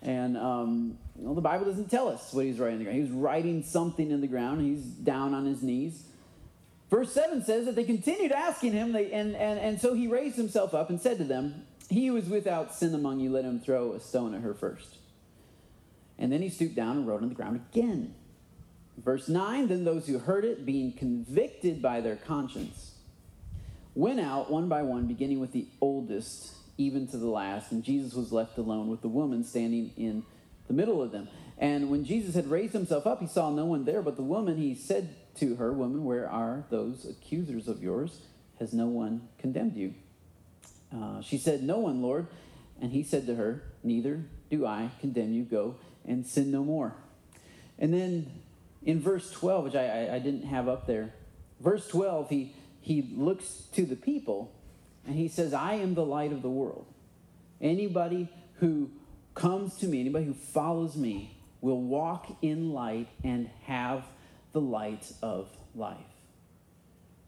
And 0.00 0.36
um, 0.36 0.98
well, 1.16 1.34
the 1.34 1.40
Bible 1.40 1.64
doesn't 1.64 1.90
tell 1.90 2.08
us 2.08 2.32
what 2.32 2.44
he's 2.44 2.58
writing 2.58 2.74
in 2.74 2.78
the 2.80 2.84
ground. 2.84 2.96
He 2.96 3.02
was 3.02 3.12
writing 3.12 3.62
something 3.62 4.10
in 4.10 4.20
the 4.20 4.26
ground. 4.26 4.60
He's 4.60 4.84
down 4.84 5.34
on 5.34 5.44
his 5.44 5.62
knees. 5.62 6.04
Verse 6.92 7.10
7 7.14 7.42
says 7.42 7.64
that 7.64 7.74
they 7.74 7.84
continued 7.84 8.32
asking 8.32 8.72
him, 8.72 8.92
they, 8.92 9.10
and, 9.12 9.34
and, 9.34 9.58
and 9.58 9.80
so 9.80 9.94
he 9.94 10.08
raised 10.08 10.36
himself 10.36 10.74
up 10.74 10.90
and 10.90 11.00
said 11.00 11.16
to 11.16 11.24
them, 11.24 11.64
He 11.88 12.08
who 12.08 12.16
is 12.18 12.28
without 12.28 12.74
sin 12.74 12.94
among 12.94 13.18
you, 13.18 13.30
let 13.30 13.46
him 13.46 13.60
throw 13.60 13.94
a 13.94 14.00
stone 14.00 14.34
at 14.34 14.42
her 14.42 14.52
first. 14.52 14.98
And 16.18 16.30
then 16.30 16.42
he 16.42 16.50
stooped 16.50 16.74
down 16.74 16.98
and 16.98 17.06
wrote 17.06 17.22
on 17.22 17.30
the 17.30 17.34
ground 17.34 17.64
again. 17.72 18.14
Verse 18.98 19.26
9 19.26 19.68
Then 19.68 19.84
those 19.86 20.06
who 20.06 20.18
heard 20.18 20.44
it, 20.44 20.66
being 20.66 20.92
convicted 20.92 21.80
by 21.80 22.02
their 22.02 22.16
conscience, 22.16 22.92
went 23.94 24.20
out 24.20 24.50
one 24.50 24.68
by 24.68 24.82
one, 24.82 25.06
beginning 25.06 25.40
with 25.40 25.52
the 25.52 25.68
oldest, 25.80 26.52
even 26.76 27.06
to 27.06 27.16
the 27.16 27.26
last. 27.26 27.72
And 27.72 27.82
Jesus 27.82 28.12
was 28.12 28.32
left 28.32 28.58
alone 28.58 28.88
with 28.88 29.00
the 29.00 29.08
woman 29.08 29.44
standing 29.44 29.92
in 29.96 30.24
the 30.66 30.74
middle 30.74 31.00
of 31.00 31.10
them. 31.10 31.30
And 31.56 31.88
when 31.88 32.04
Jesus 32.04 32.34
had 32.34 32.50
raised 32.50 32.74
himself 32.74 33.06
up, 33.06 33.20
he 33.20 33.26
saw 33.26 33.48
no 33.48 33.64
one 33.64 33.86
there 33.86 34.02
but 34.02 34.16
the 34.16 34.22
woman. 34.22 34.58
He 34.58 34.74
said 34.74 35.16
to 35.36 35.56
her, 35.56 35.72
Woman, 35.72 36.04
where 36.04 36.28
are 36.28 36.64
those 36.70 37.04
accusers 37.04 37.68
of 37.68 37.82
yours? 37.82 38.20
Has 38.58 38.72
no 38.72 38.86
one 38.86 39.28
condemned 39.38 39.76
you? 39.76 39.94
Uh, 40.94 41.20
she 41.22 41.38
said, 41.38 41.62
No 41.62 41.78
one, 41.78 42.02
Lord. 42.02 42.26
And 42.80 42.92
he 42.92 43.02
said 43.02 43.26
to 43.26 43.34
her, 43.36 43.62
Neither 43.82 44.24
do 44.50 44.66
I 44.66 44.90
condemn 45.00 45.32
you. 45.32 45.44
Go 45.44 45.76
and 46.04 46.26
sin 46.26 46.50
no 46.50 46.64
more. 46.64 46.94
And 47.78 47.92
then 47.92 48.30
in 48.82 49.00
verse 49.00 49.30
12, 49.30 49.64
which 49.64 49.74
I, 49.74 50.06
I, 50.06 50.14
I 50.16 50.18
didn't 50.18 50.44
have 50.44 50.68
up 50.68 50.86
there, 50.86 51.14
verse 51.60 51.86
12, 51.88 52.28
he, 52.28 52.54
he 52.80 53.08
looks 53.16 53.64
to 53.72 53.84
the 53.84 53.96
people 53.96 54.52
and 55.06 55.16
he 55.16 55.28
says, 55.28 55.52
I 55.52 55.74
am 55.74 55.94
the 55.94 56.04
light 56.04 56.32
of 56.32 56.42
the 56.42 56.50
world. 56.50 56.86
Anybody 57.60 58.28
who 58.54 58.90
comes 59.34 59.76
to 59.78 59.86
me, 59.86 60.00
anybody 60.00 60.26
who 60.26 60.34
follows 60.34 60.96
me, 60.96 61.38
will 61.60 61.80
walk 61.80 62.36
in 62.42 62.72
light 62.72 63.08
and 63.22 63.48
have 63.64 64.04
the 64.52 64.60
light 64.60 65.10
of 65.22 65.48
life. 65.74 65.96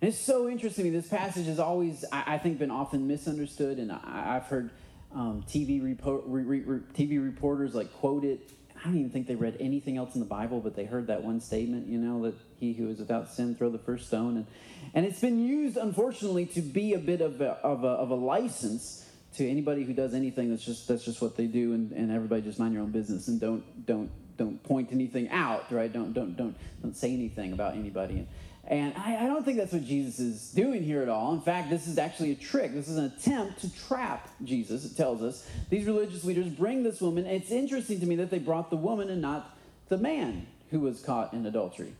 And 0.00 0.08
it's 0.08 0.18
so 0.18 0.48
interesting. 0.48 0.92
This 0.92 1.08
passage 1.08 1.46
has 1.46 1.58
always, 1.58 2.04
I, 2.12 2.34
I 2.34 2.38
think, 2.38 2.58
been 2.58 2.70
often 2.70 3.06
misunderstood, 3.06 3.78
and 3.78 3.90
I, 3.90 4.34
have 4.34 4.44
heard 4.44 4.70
um, 5.14 5.44
TV, 5.48 5.80
repo- 5.80 6.22
re, 6.26 6.60
re, 6.60 6.80
TV 6.94 7.22
reporters 7.22 7.74
like 7.74 7.92
quote 7.94 8.24
it. 8.24 8.50
I 8.76 8.84
I 8.84 8.88
don't 8.88 8.98
even 8.98 9.10
think 9.10 9.26
they 9.26 9.34
read 9.34 9.56
anything 9.60 9.96
else 9.96 10.14
in 10.14 10.20
the 10.20 10.26
Bible, 10.26 10.60
but 10.60 10.76
they 10.76 10.84
heard 10.84 11.06
that 11.06 11.22
one 11.22 11.40
statement, 11.40 11.87
you 11.87 11.98
know, 11.98 12.22
that 12.24 12.34
he 12.60 12.74
who 12.74 12.90
is 12.90 12.98
without 12.98 13.32
sin 13.32 13.54
throw 13.54 13.70
the 13.70 13.78
first 13.78 14.08
stone. 14.08 14.37
And, 14.37 14.46
and 14.92 15.06
it's 15.06 15.20
been 15.20 15.42
used, 15.42 15.78
unfortunately, 15.78 16.44
to 16.46 16.60
be 16.60 16.92
a 16.92 16.98
bit 16.98 17.22
of 17.22 17.40
a, 17.40 17.52
of 17.64 17.82
a, 17.84 17.88
of 17.88 18.10
a 18.10 18.14
license 18.14 19.08
to 19.37 19.48
anybody 19.48 19.84
who 19.84 19.94
does 19.94 20.12
anything 20.12 20.50
that's 20.50 20.64
just 20.64 20.87
that's 20.87 21.04
just 21.04 21.20
what 21.20 21.37
they 21.37 21.46
do 21.46 21.72
and, 21.72 21.92
and 21.92 22.12
everybody 22.12 22.42
just 22.42 22.58
mind 22.58 22.72
your 22.72 22.82
own 22.82 22.90
business 22.90 23.26
and 23.28 23.40
don't 23.40 23.87
don't 23.87 24.10
don't 24.37 24.62
point 24.62 24.90
anything 24.92 25.29
out 25.31 25.70
right? 25.70 25.92
Don't 25.92 26.12
don't 26.12 26.37
don't 26.37 26.57
don't 26.83 26.97
say 26.97 27.12
anything 27.12 27.53
about 27.53 27.75
anybody. 27.75 28.27
And, 28.66 28.94
I, 28.97 29.25
I 29.25 29.27
don't 29.27 29.44
think 29.44 29.59
that's 29.59 29.75
what 29.75 29.85
jesus 29.85 30.18
is 30.18 30.51
doing 30.53 30.83
here 30.83 31.03
at 31.03 31.09
all. 31.09 31.35
In 31.35 31.40
fact 31.40 31.70
this 31.70 31.87
is 31.87 31.99
actually 31.99 32.33
a 32.33 32.37
trick. 32.37 32.73
This 32.73 32.88
is 32.88 32.97
an 32.97 33.05
attempt 33.05 33.61
to 33.61 33.75
trap 33.75 34.29
jesus 34.42 34.85
it 34.85 34.97
tells 34.97 35.23
us. 35.23 35.49
These 35.70 35.87
religious 35.87 36.25
leaders 36.25 36.49
bring 36.49 36.83
this 36.83 37.01
woman. 37.01 37.27
It's 37.27 37.51
interesting 37.51 38.01
to 38.01 38.07
me 38.07 38.16
that 38.16 38.31
they 38.31 38.38
brought 38.38 38.70
the 38.70 38.77
woman 38.77 39.11
and 39.11 39.20
not 39.20 39.57
the 39.88 39.99
man 39.99 40.47
who 40.70 40.81
was 40.81 41.01
caught 41.01 41.33
in 41.33 41.47
adultery. 41.47 41.92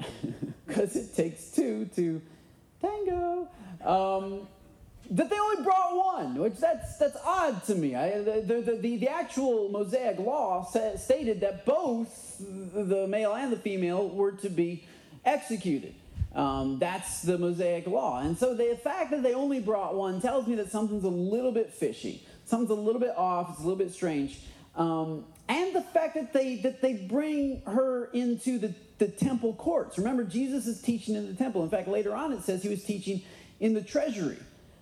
Because 0.66 0.94
it 0.94 1.16
takes 1.16 1.50
two 1.50 1.86
to 1.96 2.22
tango. 2.80 3.48
Um, 3.84 4.46
that 5.10 5.28
they 5.28 5.38
only 5.38 5.64
brought 5.64 5.96
one, 5.96 6.34
which 6.36 6.56
that's 6.56 6.96
that's 6.98 7.16
odd 7.24 7.64
to 7.64 7.74
me. 7.74 7.96
I, 7.96 8.18
the, 8.18 8.42
the, 8.46 8.76
the, 8.76 8.96
the, 8.96 9.08
actual 9.08 9.68
Mosaic 9.68 10.18
law 10.18 10.64
stated 10.96 11.40
that 11.40 11.66
both 11.66 12.36
the 12.38 13.06
male 13.08 13.34
and 13.34 13.52
the 13.52 13.56
female 13.56 14.08
were 14.08 14.32
to 14.32 14.48
be 14.48 14.86
executed. 15.24 15.94
Um, 16.32 16.78
that's 16.78 17.22
the 17.22 17.38
Mosaic 17.38 17.88
law. 17.88 18.20
And 18.20 18.38
so 18.38 18.54
the 18.54 18.78
fact 18.84 19.10
that 19.10 19.24
they 19.24 19.34
only 19.34 19.58
brought 19.58 19.96
one 19.96 20.20
tells 20.20 20.46
me 20.46 20.54
that 20.56 20.70
something's 20.70 21.02
a 21.02 21.08
little 21.08 21.50
bit 21.50 21.72
fishy. 21.72 22.24
Something's 22.44 22.70
a 22.70 22.74
little 22.74 23.00
bit 23.00 23.16
off. 23.16 23.50
It's 23.50 23.58
a 23.58 23.62
little 23.62 23.76
bit 23.76 23.92
strange. 23.92 24.38
Um, 24.76 25.24
and 25.48 25.74
the 25.74 25.82
fact 25.82 26.14
that 26.14 26.32
they 26.32 26.56
that 26.58 26.80
they 26.80 26.94
bring 26.94 27.62
her 27.66 28.04
into 28.12 28.60
the, 28.60 28.72
the 28.98 29.08
temple 29.08 29.54
courts. 29.54 29.98
Remember, 29.98 30.22
Jesus 30.22 30.68
is 30.68 30.80
teaching 30.80 31.16
in 31.16 31.26
the 31.26 31.34
temple. 31.34 31.64
In 31.64 31.68
fact, 31.68 31.88
later 31.88 32.14
on 32.14 32.32
it 32.32 32.42
says 32.42 32.62
he 32.62 32.68
was 32.68 32.84
teaching 32.84 33.22
in 33.58 33.74
the 33.74 33.82
treasury 33.82 34.38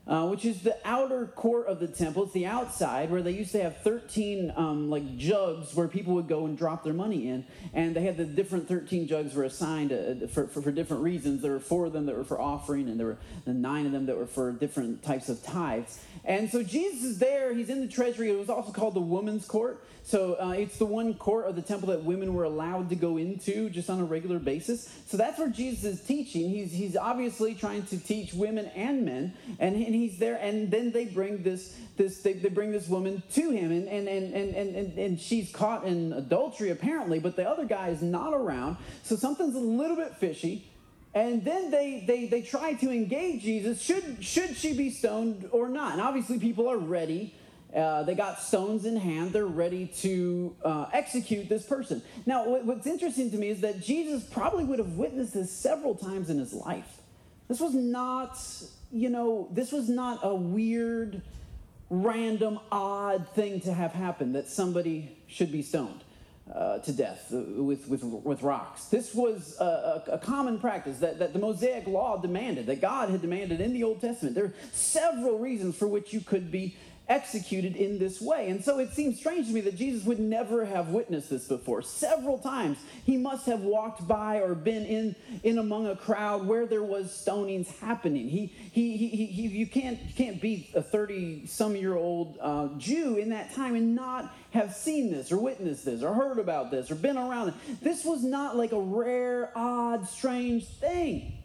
uh, 0.09 0.27
which 0.27 0.45
is 0.47 0.63
the 0.63 0.77
outer 0.85 1.27
court 1.27 1.67
of 1.67 1.81
the 1.81 1.87
temple. 1.87 2.25
It's 2.25 2.33
the 2.33 2.47
outside 2.47 3.11
where 3.11 3.21
they 3.21 3.33
used 3.33 3.53
to 3.53 3.63
have 3.63 3.77
13 3.83 4.53
um, 4.57 4.89
like 4.89 5.19
jugs 5.19 5.75
where 5.75 5.87
people 5.87 6.15
would 6.15 6.29
go 6.29 6.47
and 6.47 6.57
drop 6.57 6.83
their 6.83 6.95
money 6.95 7.29
in. 7.29 7.45
And 7.75 7.95
they 7.95 8.01
had 8.01 8.17
the 8.17 8.25
different 8.25 8.67
13 8.69 9.07
jugs 9.07 9.35
were 9.35 9.45
assigned 9.45 9.93
uh, 9.93 10.27
for, 10.29 10.47
for, 10.47 10.63
for, 10.63 10.73
different 10.73 11.03
reasons. 11.03 11.43
There 11.43 11.53
were 11.53 11.61
four 11.61 11.87
of 11.87 11.93
them 11.93 12.07
that 12.07 12.17
were 12.17 12.25
for 12.25 12.41
offering, 12.41 12.89
and 12.89 12.99
there 12.99 13.07
were 13.07 13.19
the 13.45 13.53
nine 13.53 13.85
of 13.85 13.93
them 13.93 14.07
that 14.07 14.17
were 14.17 14.27
for 14.27 14.53
different 14.53 15.03
types 15.03 15.29
of 15.29 15.43
tithes. 15.43 16.03
And 16.25 16.51
so 16.51 16.63
Jesus 16.63 17.03
is 17.03 17.19
there. 17.19 17.53
He's 17.53 17.69
in 17.69 17.81
the 17.81 17.89
treasury. 17.89 18.31
It 18.31 18.39
was 18.39 18.49
also 18.49 18.73
called 18.73 18.95
the 18.95 19.01
woman's 19.01 19.47
court. 19.47 19.85
So 20.09 20.41
uh, 20.41 20.53
it's 20.53 20.79
the 20.79 20.87
one 20.87 21.13
court 21.13 21.45
of 21.45 21.55
the 21.55 21.61
temple 21.61 21.89
that 21.89 22.03
women 22.03 22.33
were 22.33 22.45
allowed 22.45 22.89
to 22.89 22.97
go 22.97 23.19
into 23.19 23.69
just 23.69 23.91
on 23.91 24.01
a 24.01 24.05
regular 24.05 24.39
basis. 24.39 24.91
So 25.07 25.19
that's 25.19 25.39
where 25.39 25.51
Jesus 25.51 25.85
is 25.85 26.01
teaching. 26.01 26.49
He's, 26.49 26.73
he's 26.73 26.97
obviously 26.97 27.55
trying 27.55 27.83
to 27.85 27.99
teach 27.99 28.33
women 28.33 28.71
and 28.75 29.05
men. 29.05 29.35
And, 29.59 29.77
and 29.77 29.95
he's 29.99 30.19
there. 30.19 30.37
And 30.37 30.71
then 30.71 30.93
they 30.93 31.07
bring 31.07 31.43
this, 31.43 31.77
this 31.97 32.21
they, 32.23 32.35
they 32.35 32.49
bring 32.49 32.73
this 32.73 32.89
woman 32.89 33.23
to 33.35 33.51
him. 33.51 33.71
And, 33.71 33.89
and, 33.89 34.09
and, 34.09 34.35
and, 34.35 34.77
and, 34.77 34.99
and 34.99 35.21
she's 35.21 35.51
caught 35.53 35.85
in 35.85 36.13
adultery, 36.13 36.71
apparently. 36.71 37.19
But 37.19 37.37
the 37.37 37.49
other 37.49 37.65
guy 37.65 37.89
is 37.89 38.03
not 38.03 38.33
around. 38.33 38.77
So 39.03 39.17
something's 39.17 39.55
a 39.55 39.61
little 39.61 39.97
bit 39.97 40.15
fishy. 40.17 40.71
And 41.15 41.45
then 41.45 41.71
they, 41.71 42.05
they, 42.07 42.27
they 42.27 42.43
try 42.43 42.75
to 42.75 42.91
engage 42.91 43.43
Jesus. 43.43 43.83
Should, 43.83 44.25
should 44.25 44.57
she 44.57 44.75
be 44.75 44.91
stoned 44.91 45.49
or 45.53 45.69
not? 45.69 45.93
And 45.93 46.01
obviously, 46.01 46.39
people 46.39 46.69
are 46.69 46.79
ready 46.79 47.35
uh, 47.75 48.03
they 48.05 48.15
got 48.15 48.41
stones 48.41 48.87
in 48.87 48.97
hand. 48.97 49.33
They're 49.33 49.47
ready 49.47 49.89
to 49.99 50.57
uh, 50.65 50.87
execute 50.93 51.49
this 51.49 51.65
person. 51.67 52.03
Now, 52.25 52.49
what's 52.49 52.87
interesting 52.87 53.31
to 53.31 53.37
me 53.37 53.49
is 53.49 53.61
that 53.61 53.81
Jesus 53.81 54.25
probably 54.25 54.65
would 54.65 54.79
have 54.79 54.93
witnessed 54.93 55.35
this 55.35 55.53
several 55.53 55.95
times 55.95 56.31
in 56.31 56.39
his 56.39 56.55
life. 56.55 57.03
This 57.47 57.61
was 57.61 57.75
not, 57.75 58.39
you 58.93 59.11
know, 59.11 59.49
this 59.51 59.73
was 59.73 59.89
not 59.89 60.21
a 60.23 60.35
weird, 60.35 61.23
random, 61.91 62.59
odd 62.73 63.29
thing 63.29 63.61
to 63.61 63.73
have 63.73 63.93
happen 63.93 64.33
that 64.33 64.49
somebody 64.49 65.17
should 65.27 65.53
be 65.53 65.63
stoned. 65.63 66.05
Uh, 66.49 66.79
to 66.79 66.93
death 66.93 67.27
with, 67.31 67.87
with, 67.89 68.03
with 68.03 68.43
rocks. 68.43 68.87
This 68.87 69.15
was 69.15 69.55
a, 69.61 69.65
a, 70.07 70.13
a, 70.13 70.19
common 70.19 70.59
practice 70.59 70.99
that, 71.01 71.19
that 71.19 71.35
the 71.35 71.39
Mosaic 71.39 71.87
law 71.87 72.17
demanded, 72.17 72.65
that 72.69 72.81
God 72.81 73.11
had 73.11 73.21
demanded 73.21 73.61
in 73.61 73.75
the 73.75 73.85
Old 73.85 74.01
Testament. 74.01 74.35
There 74.35 74.47
are 74.47 74.55
several 74.73 75.39
reasons 75.39 75.77
for 75.77 75.87
which 75.87 76.15
you 76.15 76.23
could 76.23 76.51
be 76.51 76.75
executed 77.09 77.77
in 77.77 77.99
this 77.99 78.21
way. 78.21 78.51
And 78.51 78.63
so 78.63 78.79
it 78.79 78.93
seems 78.93 79.19
strange 79.19 79.47
to 79.47 79.53
me 79.53 79.61
that 79.63 79.77
Jesus 79.77 80.05
would 80.05 80.19
never 80.19 80.65
have 80.65 80.89
witnessed 80.89 81.31
this 81.31 81.47
before. 81.47 81.83
Several 81.83 82.39
times 82.39 82.79
he 83.05 83.17
must 83.17 83.47
have 83.47 83.61
walked 83.61 84.07
by 84.07 84.41
or 84.41 84.55
been 84.55 84.85
in, 84.85 85.17
in 85.43 85.59
among 85.59 85.87
a 85.87 85.97
crowd 85.97 86.47
where 86.47 86.67
there 86.67 86.83
was 86.83 87.07
stonings 87.07 87.69
happening. 87.79 88.29
He, 88.29 88.47
he, 88.47 88.97
he, 88.97 89.27
he 89.27 89.49
you, 89.49 89.67
can't, 89.67 89.99
you 90.03 90.15
can't 90.15 90.41
be 90.41 90.71
a 90.75 90.83
30 90.83 91.47
some 91.47 91.75
year 91.77 91.97
old 91.97 92.37
uh, 92.41 92.69
Jew 92.77 93.17
in 93.17 93.31
that 93.31 93.55
time 93.55 93.75
and 93.75 93.95
not 93.95 94.35
have 94.51 94.75
seen 94.75 95.11
this 95.11 95.33
or 95.33 95.39
witnessed 95.39 95.85
this 95.85 96.03
or 96.03 96.15
heard 96.15 96.39
about 96.39 96.71
this 96.71 96.91
or 96.91 96.95
been 96.95 97.17
around 97.17 97.49
it. 97.49 97.55
This 97.83 98.05
was 98.05 98.23
not 98.23 98.57
like 98.57 98.73
a 98.73 98.81
rare, 98.81 99.51
odd, 99.55 100.09
strange 100.09 100.67
thing. 100.67 101.38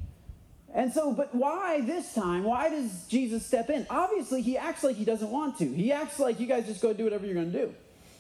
And 0.74 0.92
so, 0.92 1.14
but 1.14 1.34
why 1.36 1.82
this 1.82 2.14
time? 2.14 2.44
Why 2.44 2.70
does 2.70 3.06
Jesus 3.08 3.46
step 3.46 3.70
in? 3.70 3.86
Obviously, 3.90 4.42
he 4.42 4.58
acts 4.58 4.84
like 4.84 4.96
he 4.96 5.06
doesn't 5.06 5.30
want 5.30 5.60
to. 5.60 5.66
He 5.66 5.92
acts 5.92 6.20
like 6.20 6.40
you 6.40 6.48
guys 6.48 6.66
just 6.66 6.82
go 6.82 6.94
do 6.94 7.04
whatever 7.04 7.26
you're 7.26 7.36
going 7.36 7.52
to 7.52 7.66
do 7.66 7.76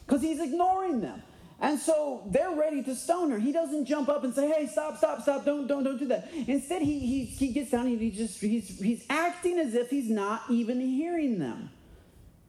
because 0.05 0.21
he's 0.21 0.39
ignoring 0.39 1.01
them. 1.01 1.23
And 1.59 1.79
so 1.79 2.23
they're 2.27 2.53
ready 2.55 2.83
to 2.83 2.93
stone 2.93 3.31
her. 3.31 3.39
He 3.39 3.51
doesn't 3.51 3.85
jump 3.85 4.09
up 4.09 4.23
and 4.23 4.33
say, 4.35 4.49
"Hey, 4.49 4.67
stop, 4.67 4.97
stop, 4.97 5.21
stop! 5.21 5.45
Don't, 5.45 5.65
don't, 5.65 5.83
don't 5.83 5.97
do 5.97 6.07
that." 6.07 6.29
Instead, 6.47 6.81
he 6.81 6.99
he, 6.99 7.25
he 7.25 7.53
gets 7.53 7.71
down 7.71 7.87
and 7.87 7.99
he 7.99 8.11
just 8.11 8.39
he's 8.41 8.79
he's 8.79 9.05
acting 9.09 9.57
as 9.57 9.73
if 9.73 9.89
he's 9.89 10.09
not 10.09 10.43
even 10.49 10.81
hearing 10.81 11.39
them. 11.39 11.69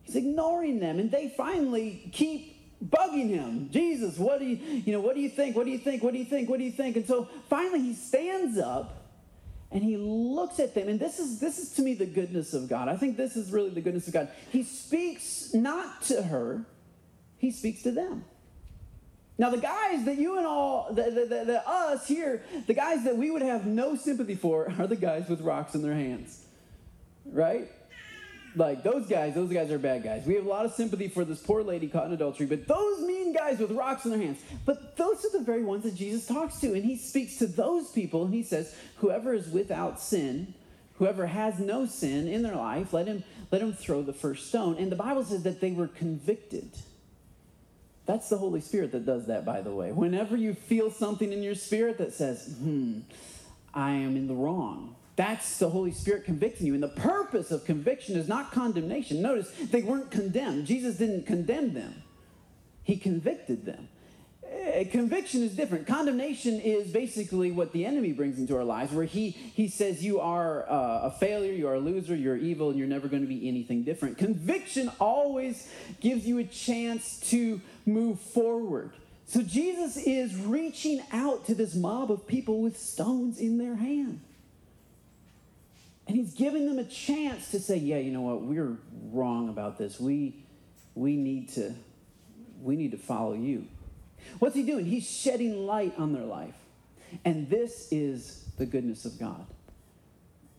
He's 0.03 0.17
ignoring 0.17 0.81
them, 0.81 0.99
and 0.99 1.11
they 1.11 1.33
finally 1.37 2.11
keep 2.13 2.57
bugging 2.85 3.29
him. 3.29 3.71
Jesus, 3.71 4.19
what 4.19 4.41
do 4.41 4.47
you 4.47 4.57
you 4.57 4.93
know? 4.93 5.01
What 5.01 5.15
do 5.15 5.21
you 5.21 5.31
think? 5.31 5.55
What 5.55 5.65
do 5.65 5.71
you 5.71 5.79
think? 5.79 6.03
What 6.03 6.13
do 6.13 6.19
you 6.19 6.25
think? 6.25 6.49
What 6.49 6.59
do 6.59 6.65
you 6.65 6.73
think? 6.73 6.97
And 6.97 7.07
so 7.07 7.29
finally, 7.49 7.81
he 7.81 7.95
stands 7.95 8.59
up 8.59 9.04
and 9.75 9.83
he 9.83 9.97
looks 9.97 10.61
at 10.61 10.75
them 10.75 10.89
and 10.89 10.99
this 10.99 11.19
is 11.19 11.41
this 11.41 11.59
is 11.59 11.73
to 11.73 11.83
me 11.83 11.93
the 11.95 12.07
goodness 12.07 12.55
of 12.55 12.69
god. 12.69 12.89
I 12.89 12.97
think 12.97 13.19
this 13.19 13.37
is 13.37 13.53
really 13.53 13.71
the 13.71 13.83
goodness 13.83 14.07
of 14.07 14.15
god. 14.15 14.31
He 14.51 14.63
speaks 14.63 15.53
not 15.53 16.03
to 16.05 16.23
her 16.23 16.65
he 17.45 17.51
speaks 17.51 17.83
to 17.83 17.91
them. 17.91 18.25
Now 19.37 19.51
the 19.51 19.59
guys 19.59 20.07
that 20.07 20.17
you 20.17 20.39
and 20.39 20.47
all 20.47 20.89
the, 20.91 21.03
the, 21.03 21.27
the, 21.27 21.45
the 21.45 21.69
us 21.69 22.07
here 22.07 22.43
the 22.67 22.73
guys 22.75 23.05
that 23.05 23.17
we 23.17 23.31
would 23.31 23.43
have 23.43 23.67
no 23.67 23.97
sympathy 23.97 24.37
for 24.37 24.73
are 24.79 24.87
the 24.87 24.97
guys 24.97 25.29
with 25.29 25.41
rocks 25.41 25.75
in 25.75 25.83
their 25.83 25.95
hands 25.95 26.45
right 27.27 27.69
like 28.57 28.83
those 28.83 29.07
guys, 29.07 29.35
those 29.35 29.53
guys 29.53 29.71
are 29.71 29.79
bad 29.79 30.03
guys. 30.03 30.25
We 30.27 30.35
have 30.35 30.47
a 30.47 30.49
lot 30.49 30.65
of 30.65 30.73
sympathy 30.75 31.09
for 31.09 31.25
this 31.25 31.41
poor 31.41 31.63
lady 31.63 31.89
caught 31.89 32.07
in 32.07 32.13
adultery, 32.13 32.47
but 32.47 32.67
those 32.67 33.01
mean 33.01 33.33
guys 33.33 33.59
with 33.59 33.71
rocks 33.73 34.05
in 34.05 34.11
their 34.11 34.21
hands. 34.21 34.39
But 34.65 34.97
those 34.97 35.25
are 35.25 35.39
the 35.39 35.45
very 35.45 35.65
ones 35.65 35.83
that 35.85 35.95
Jesus 35.95 36.27
talks 36.27 36.61
to, 36.61 36.75
and 36.75 36.85
he 36.85 36.97
speaks 36.97 37.37
to 37.39 37.47
those 37.47 37.91
people, 37.91 38.25
and 38.25 38.35
he 38.35 38.43
says, 38.43 38.75
"Whoever 38.99 39.35
is 39.35 39.49
without 39.49 40.01
sin, 40.01 40.55
whoever 40.95 41.27
has 41.27 41.59
no 41.59 41.87
sin 41.87 42.29
in 42.29 42.43
their 42.43 42.57
life, 42.57 42.93
let 42.93 43.07
him 43.07 43.25
let 43.51 43.61
him 43.61 43.73
throw 43.73 44.03
the 44.03 44.13
first 44.13 44.49
stone." 44.49 44.77
And 44.79 44.91
the 44.91 44.97
Bible 44.97 45.25
says 45.25 45.43
that 45.43 45.61
they 45.61 45.73
were 45.73 45.89
convicted. 45.89 46.71
That's 48.07 48.29
the 48.29 48.39
Holy 48.39 48.61
Spirit 48.61 48.93
that 48.93 49.07
does 49.07 49.27
that, 49.27 49.45
by 49.45 49.63
the 49.63 49.75
way. 49.75 49.91
Whenever 49.91 50.37
you 50.37 50.55
feel 50.55 50.91
something 50.91 51.33
in 51.33 51.43
your 51.43 51.55
spirit 51.55 51.99
that 51.99 52.13
says, 52.13 52.55
"Hmm, 52.59 53.01
I 53.73 53.93
am 53.93 54.17
in 54.17 54.29
the 54.29 54.35
wrong." 54.35 54.95
That's 55.17 55.59
the 55.59 55.69
Holy 55.69 55.93
Spirit 55.93 56.25
convicting 56.25 56.67
you. 56.67 56.75
And 56.75 56.83
the 56.83 56.89
purpose 56.89 57.51
of 57.51 57.65
conviction 57.65 58.17
is 58.17 58.29
not 58.29 58.51
condemnation. 58.51 59.23
Notice 59.23 59.51
they 59.71 59.83
weren't 59.83 60.11
condemned. 60.11 60.67
Jesus 60.67 60.97
didn't 60.97 61.27
condemn 61.27 61.75
them, 61.75 62.03
He 62.83 62.97
convicted 62.97 63.65
them. 63.65 63.89
Conviction 64.91 65.43
is 65.43 65.57
different. 65.57 65.87
Condemnation 65.87 66.61
is 66.61 66.91
basically 66.91 67.51
what 67.51 67.73
the 67.73 67.85
enemy 67.85 68.13
brings 68.13 68.39
into 68.39 68.57
our 68.57 68.65
lives, 68.65 68.93
where 68.93 69.05
he, 69.05 69.31
he 69.31 69.69
says, 69.69 70.05
You 70.05 70.21
are 70.21 70.69
uh, 70.71 71.01
a 71.05 71.11
failure, 71.11 71.53
you 71.53 71.69
are 71.69 71.75
a 71.75 71.81
loser, 71.81 72.15
you're 72.15 72.37
evil, 72.37 72.71
and 72.71 72.79
you're 72.79 72.89
never 72.89 73.09
going 73.09 73.23
to 73.23 73.29
be 73.29 73.49
anything 73.49 73.83
different. 73.83 74.17
Conviction 74.17 74.91
always 75.01 75.69
gives 76.01 76.27
you 76.27 76.39
a 76.39 76.45
chance 76.45 77.19
to 77.31 77.61
move 77.85 78.21
forward. 78.21 78.93
So 79.27 79.43
Jesus 79.43 79.97
is 79.97 80.37
reaching 80.37 81.03
out 81.13 81.47
to 81.47 81.55
this 81.55 81.75
mob 81.75 82.11
of 82.11 82.27
people 82.27 82.61
with 82.61 82.79
stones 82.79 83.39
in 83.39 83.59
their 83.59 83.77
hand. 83.77 84.21
And 86.07 86.17
he's 86.17 86.35
giving 86.35 86.67
them 86.67 86.79
a 86.79 86.85
chance 86.85 87.51
to 87.53 87.61
say, 87.61 87.77
yeah, 87.77 87.99
you 87.99 88.11
know 88.11 88.21
what, 88.21 88.43
we're 88.43 88.77
wrong 89.11 89.49
about 89.49 89.79
this. 89.79 89.99
We, 89.99 90.45
we, 90.95 91.17
need 91.17 91.49
to, 91.51 91.75
we 92.63 92.77
need 92.77 92.91
to 92.91 92.99
follow 92.99 93.35
you. 93.35 93.67
What's 94.39 94.55
he 94.55 94.63
doing? 94.63 94.85
He's 94.85 95.09
shedding 95.09 95.67
light 95.67 95.95
on 95.99 96.13
their 96.13 96.25
life. 96.25 96.55
And 97.25 97.49
this 97.49 97.89
is 97.91 98.45
the 98.59 98.67
goodness 98.67 99.05
of 99.05 99.19
God. 99.19 99.47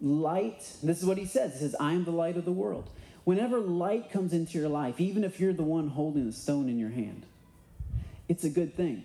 Light, 0.02 0.62
this 0.84 1.00
is 1.00 1.06
what 1.06 1.18
he 1.18 1.26
says. 1.26 1.54
He 1.54 1.60
says, 1.60 1.76
I 1.80 1.94
am 1.94 2.06
the 2.06 2.12
light 2.12 2.38
of 2.38 2.46
the 2.46 2.52
world. 2.52 2.90
Whenever 3.24 3.60
light 3.60 4.12
comes 4.12 4.34
into 4.34 4.58
your 4.58 4.70
life, 4.70 5.00
even 5.00 5.24
if 5.24 5.40
you're 5.40 5.54
the 5.54 5.64
one 5.64 5.90
holding 5.90 6.28
the 6.28 6.34
stone 6.34 6.70
in 6.70 6.78
your 6.78 6.92
hand, 6.92 7.26
it's 8.28 8.44
a 8.44 8.50
good 8.50 8.76
thing 8.76 9.04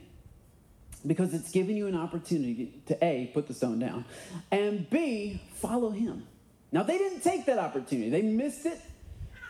because 1.07 1.35
it's 1.35 1.51
giving 1.51 1.77
you 1.77 1.87
an 1.87 1.97
opportunity 1.97 2.83
to 2.87 3.05
A, 3.05 3.31
put 3.33 3.47
the 3.49 3.55
stone 3.55 3.79
down, 3.79 4.05
and 4.51 4.89
B, 4.91 5.41
follow 5.55 5.91
him. 5.91 6.27
Now, 6.73 6.83
they 6.83 6.99
didn't 6.99 7.21
take 7.21 7.47
that 7.47 7.59
opportunity, 7.59 8.11
they 8.11 8.23
missed 8.23 8.67
it. 8.67 8.81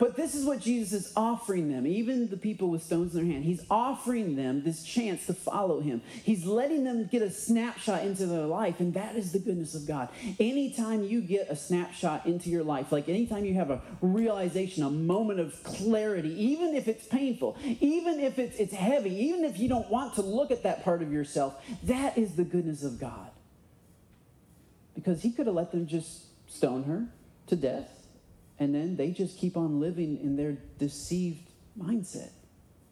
But 0.01 0.15
this 0.15 0.33
is 0.33 0.45
what 0.45 0.59
Jesus 0.61 1.05
is 1.05 1.13
offering 1.15 1.71
them, 1.71 1.85
even 1.85 2.27
the 2.27 2.35
people 2.35 2.69
with 2.69 2.81
stones 2.81 3.13
in 3.13 3.21
their 3.21 3.31
hand. 3.31 3.45
He's 3.45 3.63
offering 3.69 4.35
them 4.35 4.63
this 4.63 4.81
chance 4.81 5.27
to 5.27 5.35
follow 5.35 5.79
him. 5.79 6.01
He's 6.23 6.43
letting 6.43 6.85
them 6.85 7.05
get 7.05 7.21
a 7.21 7.29
snapshot 7.29 8.03
into 8.03 8.25
their 8.25 8.47
life, 8.47 8.79
and 8.79 8.95
that 8.95 9.15
is 9.15 9.31
the 9.31 9.37
goodness 9.37 9.75
of 9.75 9.85
God. 9.85 10.09
Anytime 10.39 11.03
you 11.03 11.21
get 11.21 11.51
a 11.51 11.55
snapshot 11.55 12.25
into 12.25 12.49
your 12.49 12.63
life, 12.63 12.91
like 12.91 13.09
anytime 13.09 13.45
you 13.45 13.53
have 13.53 13.69
a 13.69 13.79
realization, 14.01 14.81
a 14.81 14.89
moment 14.89 15.39
of 15.39 15.63
clarity, 15.63 16.33
even 16.45 16.73
if 16.73 16.87
it's 16.87 17.05
painful, 17.05 17.55
even 17.63 18.19
if 18.19 18.39
it's, 18.39 18.57
it's 18.57 18.73
heavy, 18.73 19.15
even 19.25 19.45
if 19.45 19.59
you 19.59 19.69
don't 19.69 19.91
want 19.91 20.15
to 20.15 20.23
look 20.23 20.49
at 20.49 20.63
that 20.63 20.83
part 20.83 21.03
of 21.03 21.13
yourself, 21.13 21.63
that 21.83 22.17
is 22.17 22.33
the 22.33 22.43
goodness 22.43 22.83
of 22.83 22.99
God. 22.99 23.29
Because 24.95 25.21
he 25.21 25.31
could 25.31 25.45
have 25.45 25.53
let 25.53 25.71
them 25.71 25.85
just 25.85 26.23
stone 26.49 26.85
her 26.85 27.05
to 27.45 27.55
death 27.55 28.00
and 28.61 28.75
then 28.75 28.95
they 28.95 29.09
just 29.09 29.39
keep 29.39 29.57
on 29.57 29.79
living 29.79 30.19
in 30.21 30.35
their 30.35 30.55
deceived 30.77 31.49
mindset, 31.75 32.29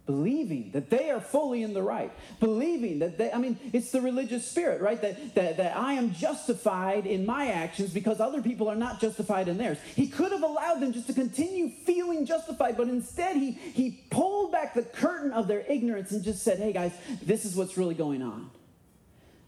believing 0.07 0.71
that 0.71 0.89
they 0.89 1.11
are 1.11 1.21
fully 1.21 1.61
in 1.61 1.75
the 1.75 1.83
right, 1.83 2.11
believing 2.39 2.97
that 2.97 3.19
they, 3.19 3.31
I 3.31 3.37
mean, 3.37 3.59
it's 3.71 3.91
the 3.91 4.01
religious 4.01 4.49
spirit, 4.49 4.81
right? 4.81 4.99
That, 4.99 5.35
that, 5.35 5.57
that 5.57 5.77
I 5.77 5.93
am 5.93 6.11
justified 6.11 7.05
in 7.05 7.23
my 7.23 7.51
actions 7.51 7.93
because 7.93 8.19
other 8.19 8.41
people 8.41 8.67
are 8.67 8.75
not 8.75 8.99
justified 8.99 9.47
in 9.47 9.59
theirs. 9.59 9.77
He 9.95 10.07
could 10.07 10.31
have 10.31 10.41
allowed 10.41 10.79
them 10.79 10.91
just 10.91 11.05
to 11.05 11.13
continue 11.13 11.69
feeling 11.85 12.25
justified, 12.25 12.75
but 12.75 12.87
instead 12.87 13.35
he, 13.37 13.51
he 13.51 14.03
pulled 14.09 14.51
back 14.51 14.73
the 14.73 14.81
curtain 14.81 15.31
of 15.33 15.47
their 15.47 15.63
ignorance 15.69 16.09
and 16.09 16.23
just 16.23 16.41
said, 16.41 16.57
hey 16.57 16.73
guys, 16.73 16.93
this 17.21 17.45
is 17.45 17.55
what's 17.55 17.77
really 17.77 17.93
going 17.93 18.23
on. 18.23 18.49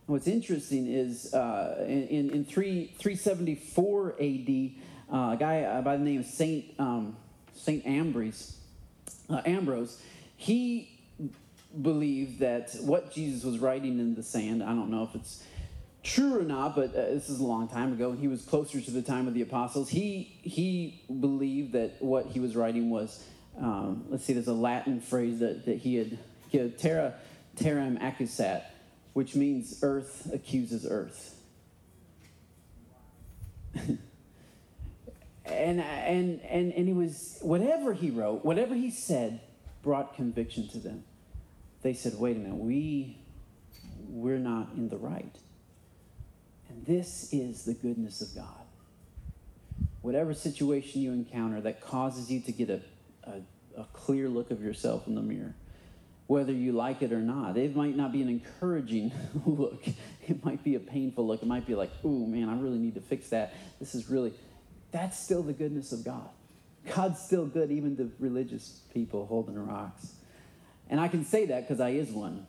What's 0.05 0.27
interesting 0.27 0.85
is 0.85 1.33
uh, 1.33 1.83
in, 1.87 2.29
in 2.29 2.45
3, 2.45 2.93
374 2.99 4.15
AD, 4.19 4.71
uh, 5.11 5.31
a 5.33 5.37
guy 5.37 5.63
uh, 5.63 5.81
by 5.81 5.97
the 5.97 6.03
name 6.03 6.21
of 6.21 6.25
Saint 6.25 6.65
um, 6.79 7.15
Saint 7.55 7.85
Ambrose, 7.85 8.55
uh, 9.29 9.41
Ambrose, 9.45 10.01
he 10.37 10.99
believed 11.81 12.39
that 12.39 12.75
what 12.81 13.13
Jesus 13.13 13.43
was 13.43 13.59
writing 13.59 13.99
in 13.99 14.15
the 14.15 14.23
sand. 14.23 14.63
I 14.63 14.67
don't 14.67 14.89
know 14.89 15.03
if 15.03 15.13
it's 15.15 15.43
true 16.03 16.39
or 16.39 16.43
not, 16.43 16.75
but 16.75 16.89
uh, 16.95 17.11
this 17.11 17.29
is 17.29 17.39
a 17.39 17.43
long 17.43 17.67
time 17.67 17.93
ago, 17.93 18.09
and 18.11 18.19
he 18.19 18.27
was 18.27 18.41
closer 18.41 18.81
to 18.81 18.91
the 18.91 19.01
time 19.01 19.27
of 19.27 19.33
the 19.33 19.41
apostles. 19.41 19.89
He 19.89 20.39
he 20.41 21.03
believed 21.07 21.73
that 21.73 22.01
what 22.01 22.25
he 22.27 22.39
was 22.39 22.55
writing 22.55 22.89
was, 22.89 23.23
um, 23.59 24.05
let's 24.09 24.23
see, 24.23 24.33
there's 24.33 24.47
a 24.47 24.53
Latin 24.53 24.99
phrase 24.99 25.39
that, 25.39 25.65
that 25.65 25.77
he 25.77 25.95
had, 25.95 26.17
terra 26.79 27.13
terram 27.57 27.99
accusat, 28.01 28.63
which 29.13 29.35
means 29.35 29.79
earth 29.83 30.29
accuses 30.33 30.87
earth. 30.89 31.35
and 35.51 35.81
and 35.81 36.41
and 36.41 36.73
and 36.73 36.87
he 36.87 36.93
was 36.93 37.39
whatever 37.41 37.93
he 37.93 38.09
wrote, 38.09 38.43
whatever 38.43 38.75
he 38.75 38.91
said, 38.91 39.41
brought 39.83 40.15
conviction 40.15 40.67
to 40.69 40.79
them. 40.79 41.03
They 41.81 41.93
said, 41.93 42.13
"Wait 42.17 42.37
a 42.37 42.39
minute, 42.39 42.57
we 42.57 43.17
we're 44.07 44.39
not 44.39 44.69
in 44.75 44.89
the 44.89 44.97
right." 44.97 45.35
And 46.69 46.85
this 46.85 47.33
is 47.33 47.65
the 47.65 47.73
goodness 47.73 48.21
of 48.21 48.35
God. 48.35 48.65
Whatever 50.01 50.33
situation 50.33 51.01
you 51.01 51.11
encounter 51.11 51.61
that 51.61 51.81
causes 51.81 52.31
you 52.31 52.39
to 52.41 52.51
get 52.51 52.69
a, 52.69 52.81
a, 53.23 53.81
a 53.81 53.83
clear 53.93 54.29
look 54.29 54.51
of 54.51 54.63
yourself 54.63 55.05
in 55.05 55.15
the 55.15 55.21
mirror, 55.21 55.53
whether 56.27 56.53
you 56.53 56.71
like 56.71 57.01
it 57.01 57.11
or 57.11 57.19
not. 57.19 57.57
It 57.57 57.75
might 57.75 57.95
not 57.95 58.11
be 58.11 58.21
an 58.21 58.29
encouraging 58.29 59.11
look. 59.45 59.83
It 60.27 60.43
might 60.45 60.63
be 60.63 60.75
a 60.75 60.79
painful 60.79 61.27
look. 61.27 61.41
It 61.41 61.47
might 61.47 61.67
be 61.67 61.75
like, 61.75 61.91
"Ooh, 62.05 62.25
man, 62.25 62.47
I 62.47 62.57
really 62.57 62.77
need 62.77 62.95
to 62.95 63.01
fix 63.01 63.29
that. 63.29 63.53
This 63.79 63.95
is 63.95 64.09
really 64.09 64.33
that's 64.91 65.17
still 65.19 65.43
the 65.43 65.53
goodness 65.53 65.91
of 65.91 66.03
God. 66.03 66.29
God's 66.95 67.21
still 67.21 67.45
good, 67.45 67.71
even 67.71 67.95
to 67.97 68.11
religious 68.19 68.81
people 68.93 69.25
holding 69.25 69.57
rocks. 69.57 70.13
And 70.89 70.99
I 70.99 71.07
can 71.07 71.23
say 71.25 71.45
that 71.45 71.67
because 71.67 71.79
I 71.79 71.89
is 71.89 72.09
one. 72.09 72.47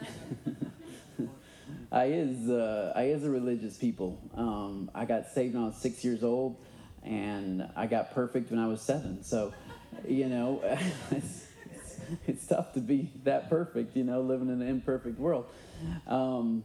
I 1.92 2.06
is 2.06 2.48
uh, 2.48 2.92
I 2.96 3.04
is 3.04 3.24
a 3.24 3.30
religious 3.30 3.76
people. 3.76 4.18
Um, 4.34 4.90
I 4.94 5.04
got 5.04 5.28
saved 5.28 5.54
when 5.54 5.64
I 5.64 5.66
was 5.66 5.76
six 5.76 6.04
years 6.04 6.24
old, 6.24 6.56
and 7.02 7.68
I 7.76 7.86
got 7.86 8.14
perfect 8.14 8.50
when 8.50 8.58
I 8.58 8.66
was 8.66 8.80
seven. 8.80 9.22
So, 9.22 9.52
you 10.08 10.28
know, 10.28 10.60
it's, 11.10 11.46
it's, 11.70 12.00
it's 12.26 12.46
tough 12.46 12.72
to 12.74 12.80
be 12.80 13.10
that 13.24 13.48
perfect. 13.48 13.96
You 13.96 14.04
know, 14.04 14.22
living 14.22 14.48
in 14.48 14.60
an 14.62 14.68
imperfect 14.68 15.18
world. 15.18 15.46
Um, 16.06 16.64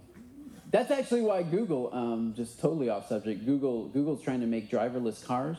that's 0.70 0.92
actually 0.92 1.22
why 1.22 1.44
Google, 1.44 1.90
um, 1.94 2.34
just 2.36 2.60
totally 2.60 2.90
off 2.90 3.08
subject, 3.08 3.46
Google 3.46 3.88
Google's 3.88 4.22
trying 4.22 4.42
to 4.42 4.48
make 4.48 4.70
driverless 4.70 5.24
cars. 5.24 5.58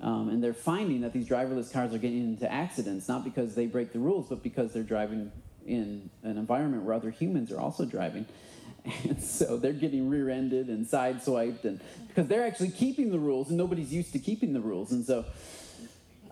Um, 0.00 0.30
and 0.30 0.42
they're 0.42 0.54
finding 0.54 1.02
that 1.02 1.12
these 1.12 1.28
driverless 1.28 1.70
cars 1.70 1.92
are 1.92 1.98
getting 1.98 2.20
into 2.20 2.50
accidents, 2.50 3.06
not 3.06 3.22
because 3.22 3.54
they 3.54 3.66
break 3.66 3.92
the 3.92 3.98
rules, 3.98 4.28
but 4.28 4.42
because 4.42 4.72
they're 4.72 4.82
driving 4.82 5.30
in 5.66 6.08
an 6.22 6.38
environment 6.38 6.84
where 6.84 6.94
other 6.94 7.10
humans 7.10 7.52
are 7.52 7.60
also 7.60 7.84
driving. 7.84 8.26
And 9.04 9.22
so 9.22 9.58
they're 9.58 9.74
getting 9.74 10.08
rear 10.08 10.30
ended 10.30 10.68
and 10.68 10.86
sideswiped, 10.86 11.64
and 11.64 11.82
because 12.08 12.28
they're 12.28 12.46
actually 12.46 12.70
keeping 12.70 13.10
the 13.10 13.18
rules, 13.18 13.50
and 13.50 13.58
nobody's 13.58 13.92
used 13.92 14.14
to 14.14 14.18
keeping 14.18 14.54
the 14.54 14.60
rules. 14.60 14.90
And 14.90 15.04
so 15.04 15.26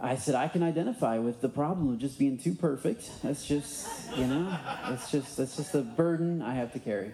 I 0.01 0.17
said, 0.17 0.35
I 0.35 0.49
can 0.49 0.63
identify 0.63 1.19
with 1.19 1.43
the 1.43 1.51
problem 1.51 1.93
of 1.93 1.99
just 1.99 2.19
being 2.19 2.39
too 2.39 2.55
perfect. 2.55 3.11
That's 3.23 3.47
just, 3.47 3.87
you 4.17 4.27
know, 4.27 4.59
that's 4.89 5.11
just, 5.11 5.37
that's 5.37 5.59
just 5.59 5.75
a 5.75 5.83
burden 5.83 6.41
I 6.41 6.55
have 6.55 6.73
to 6.73 6.79
carry. 6.79 7.13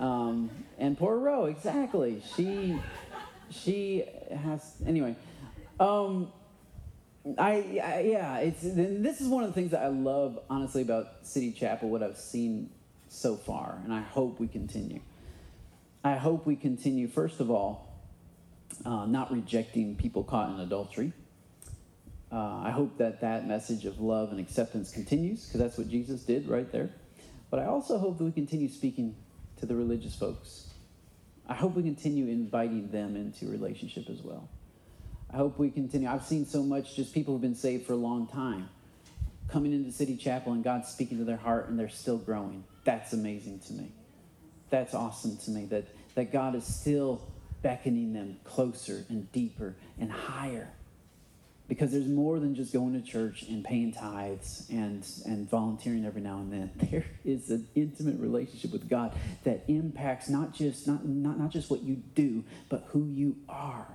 Um, 0.00 0.50
and 0.78 0.96
poor 0.96 1.18
Ro, 1.18 1.44
exactly. 1.44 2.22
She 2.34 2.76
she 3.50 4.04
has 4.34 4.74
anyway. 4.86 5.14
Um, 5.78 6.32
I, 7.38 7.80
I, 7.84 8.00
yeah, 8.00 8.38
it's 8.38 8.62
this 8.62 9.20
is 9.20 9.28
one 9.28 9.44
of 9.44 9.50
the 9.50 9.54
things 9.54 9.72
that 9.72 9.82
I 9.82 9.88
love 9.88 10.38
honestly 10.48 10.80
about 10.80 11.26
City 11.26 11.52
Chapel. 11.52 11.90
What 11.90 12.02
I've 12.02 12.16
seen 12.16 12.70
so 13.08 13.36
far, 13.36 13.78
and 13.84 13.92
I 13.92 14.00
hope 14.00 14.40
we 14.40 14.48
continue. 14.48 15.00
I 16.02 16.16
hope 16.16 16.46
we 16.46 16.56
continue. 16.56 17.06
First 17.06 17.40
of 17.40 17.50
all, 17.50 18.00
uh, 18.86 19.04
not 19.04 19.30
rejecting 19.30 19.96
people 19.96 20.24
caught 20.24 20.48
in 20.48 20.60
adultery. 20.60 21.12
Uh, 22.32 22.62
I 22.64 22.70
hope 22.70 22.96
that 22.98 23.20
that 23.20 23.46
message 23.46 23.84
of 23.84 24.00
love 24.00 24.30
and 24.30 24.40
acceptance 24.40 24.92
continues 24.92 25.44
because 25.44 25.60
that's 25.60 25.76
what 25.76 25.88
Jesus 25.88 26.22
did 26.22 26.48
right 26.48 26.70
there. 26.72 26.88
But 27.50 27.60
I 27.60 27.66
also 27.66 27.98
hope 27.98 28.16
that 28.18 28.24
we 28.24 28.32
continue 28.32 28.68
speaking 28.68 29.16
to 29.60 29.66
the 29.66 29.74
religious 29.74 30.14
folks. 30.14 30.68
I 31.48 31.54
hope 31.54 31.74
we 31.74 31.82
continue 31.82 32.26
inviting 32.26 32.90
them 32.90 33.16
into 33.16 33.46
relationship 33.46 34.08
as 34.08 34.22
well. 34.22 34.48
I 35.32 35.36
hope 35.36 35.58
we 35.58 35.70
continue. 35.70 36.08
I've 36.08 36.24
seen 36.24 36.46
so 36.46 36.62
much 36.62 36.96
just 36.96 37.14
people 37.14 37.34
who've 37.34 37.42
been 37.42 37.54
saved 37.54 37.86
for 37.86 37.92
a 37.92 37.96
long 37.96 38.26
time 38.26 38.68
coming 39.48 39.72
into 39.72 39.92
City 39.92 40.16
Chapel 40.16 40.52
and 40.52 40.62
God 40.62 40.86
speaking 40.86 41.18
to 41.18 41.24
their 41.24 41.36
heart 41.36 41.68
and 41.68 41.78
they're 41.78 41.88
still 41.88 42.18
growing. 42.18 42.64
That's 42.84 43.12
amazing 43.12 43.60
to 43.66 43.72
me. 43.72 43.92
That's 44.70 44.94
awesome 44.94 45.36
to 45.38 45.50
me 45.50 45.64
that, 45.66 45.84
that 46.14 46.32
God 46.32 46.54
is 46.54 46.64
still 46.64 47.20
beckoning 47.62 48.12
them 48.12 48.38
closer 48.44 49.04
and 49.08 49.30
deeper 49.32 49.74
and 49.98 50.10
higher 50.10 50.68
because 51.70 51.92
there's 51.92 52.08
more 52.08 52.40
than 52.40 52.52
just 52.52 52.72
going 52.72 53.00
to 53.00 53.08
church 53.08 53.44
and 53.48 53.64
paying 53.64 53.92
tithes 53.92 54.66
and, 54.70 55.06
and 55.24 55.48
volunteering 55.48 56.04
every 56.04 56.20
now 56.20 56.38
and 56.38 56.52
then. 56.52 56.70
There 56.90 57.06
is 57.24 57.50
an 57.50 57.68
intimate 57.76 58.18
relationship 58.18 58.72
with 58.72 58.88
God 58.88 59.14
that 59.44 59.62
impacts 59.68 60.28
not 60.28 60.52
just 60.52 60.88
not, 60.88 61.06
not, 61.06 61.38
not 61.38 61.50
just 61.50 61.70
what 61.70 61.82
you 61.82 62.02
do, 62.16 62.42
but 62.68 62.82
who 62.88 63.06
you 63.06 63.36
are 63.48 63.86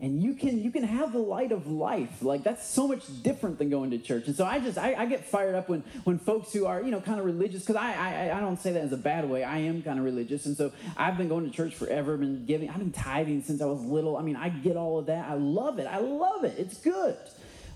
and 0.00 0.22
you 0.22 0.34
can 0.34 0.62
you 0.62 0.70
can 0.70 0.84
have 0.84 1.12
the 1.12 1.18
light 1.18 1.50
of 1.50 1.66
life. 1.66 2.22
Like 2.22 2.44
that's 2.44 2.66
so 2.66 2.86
much 2.86 3.02
different 3.22 3.58
than 3.58 3.68
going 3.68 3.90
to 3.90 3.98
church. 3.98 4.26
And 4.28 4.36
so 4.36 4.44
i 4.44 4.60
just 4.60 4.78
i, 4.78 4.94
I 4.94 5.06
get 5.06 5.24
fired 5.24 5.56
up 5.56 5.68
when 5.68 5.82
when 6.04 6.18
folks 6.18 6.52
who 6.52 6.66
are 6.66 6.80
you 6.80 6.90
know 6.90 7.00
kind 7.00 7.18
of 7.18 7.26
religious 7.26 7.62
because 7.62 7.76
I, 7.76 7.94
I 7.94 8.36
i 8.36 8.40
don't 8.40 8.60
say 8.60 8.72
that 8.72 8.82
as 8.82 8.92
a 8.92 8.96
bad 8.96 9.28
way. 9.28 9.42
I 9.42 9.58
am 9.58 9.82
kind 9.82 9.98
of 9.98 10.04
religious. 10.04 10.46
And 10.46 10.56
so 10.56 10.72
i've 10.96 11.16
been 11.16 11.28
going 11.28 11.50
to 11.50 11.54
church 11.54 11.74
forever 11.74 12.16
been 12.16 12.46
giving 12.46 12.70
i've 12.70 12.78
been 12.78 12.92
tithing 12.92 13.42
since 13.42 13.60
i 13.60 13.66
was 13.66 13.80
little. 13.80 14.16
I 14.16 14.22
mean 14.22 14.36
i 14.36 14.48
get 14.48 14.76
all 14.76 14.98
of 14.98 15.06
that. 15.06 15.28
I 15.28 15.34
love 15.34 15.78
it. 15.78 15.86
I 15.86 15.98
love 15.98 16.44
it. 16.44 16.54
It's 16.58 16.78
good. 16.78 17.16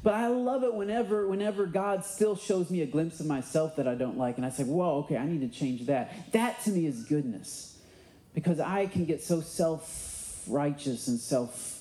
But 0.04 0.14
I 0.14 0.26
love 0.26 0.64
it 0.64 0.74
whenever, 0.74 1.28
whenever 1.28 1.64
God 1.64 2.04
still 2.04 2.34
shows 2.34 2.70
me 2.70 2.82
a 2.82 2.86
glimpse 2.86 3.20
of 3.20 3.26
myself 3.26 3.76
that 3.76 3.86
I 3.86 3.94
don't 3.94 4.18
like, 4.18 4.36
and 4.36 4.44
I 4.44 4.50
say, 4.50 4.64
"Whoa, 4.64 4.96
okay, 5.04 5.16
I 5.16 5.24
need 5.24 5.42
to 5.42 5.56
change 5.56 5.86
that." 5.86 6.32
That 6.32 6.60
to 6.64 6.70
me 6.70 6.86
is 6.86 7.04
goodness, 7.04 7.78
because 8.34 8.58
I 8.58 8.86
can 8.86 9.04
get 9.04 9.22
so 9.22 9.40
self-righteous 9.40 11.06
and 11.06 11.20
self 11.20 11.71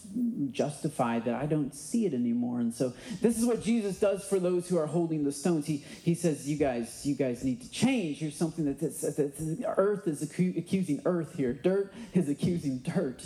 justified 0.52 1.26
that 1.26 1.36
I 1.36 1.46
don't 1.46 1.74
see 1.74 2.06
it 2.06 2.14
anymore. 2.14 2.60
And 2.60 2.74
so 2.74 2.94
this 3.22 3.38
is 3.38 3.46
what 3.46 3.62
Jesus 3.64 4.00
does 4.00 4.24
for 4.24 4.40
those 4.40 4.68
who 4.68 4.78
are 4.78 4.88
holding 4.88 5.24
the 5.24 5.32
stones. 5.32 5.66
He, 5.66 5.78
he 6.04 6.16
says, 6.16 6.48
you 6.48 6.58
guys, 6.58 7.06
you 7.06 7.16
guys 7.16 7.44
need 7.44 7.62
to 7.62 7.70
change. 7.70 8.20
Here's 8.20 8.36
something 8.36 8.66
that, 8.66 8.80
that, 8.80 9.16
that 9.18 9.74
earth 9.78 10.08
is 10.08 10.22
accusing 10.22 11.02
earth 11.06 11.36
here. 11.36 11.54
Dirt 11.54 11.94
is 12.14 12.30
accusing 12.30 12.80
dirt. 12.80 13.26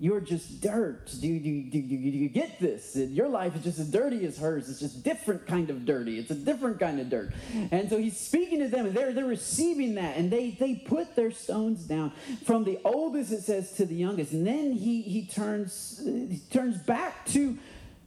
You're 0.00 0.20
just 0.20 0.60
dirt. 0.60 1.10
Do 1.20 1.26
you, 1.26 1.40
do, 1.40 1.48
you, 1.48 1.70
do, 1.70 1.80
do 1.80 1.94
you 1.96 2.28
get 2.28 2.60
this? 2.60 2.94
Your 2.94 3.28
life 3.28 3.56
is 3.56 3.64
just 3.64 3.78
as 3.78 3.90
dirty 3.90 4.24
as 4.26 4.38
hers. 4.38 4.68
It's 4.68 4.78
just 4.78 5.02
different 5.02 5.46
kind 5.46 5.70
of 5.70 5.84
dirty. 5.84 6.18
It's 6.18 6.30
a 6.30 6.34
different 6.34 6.78
kind 6.78 7.00
of 7.00 7.10
dirt. 7.10 7.32
And 7.72 7.90
so 7.90 7.98
he's 7.98 8.18
speaking 8.18 8.60
to 8.60 8.68
them, 8.68 8.86
and 8.86 8.94
they're, 8.94 9.12
they're 9.12 9.24
receiving 9.24 9.96
that, 9.96 10.16
and 10.16 10.30
they, 10.30 10.52
they 10.52 10.76
put 10.76 11.16
their 11.16 11.32
stones 11.32 11.84
down 11.84 12.12
from 12.44 12.64
the 12.64 12.78
oldest, 12.84 13.32
it 13.32 13.42
says, 13.42 13.72
to 13.72 13.86
the 13.86 13.94
youngest. 13.94 14.32
And 14.32 14.46
then 14.46 14.72
he, 14.72 15.02
he, 15.02 15.26
turns, 15.26 16.00
he 16.04 16.40
turns 16.50 16.78
back 16.78 17.26
to 17.26 17.58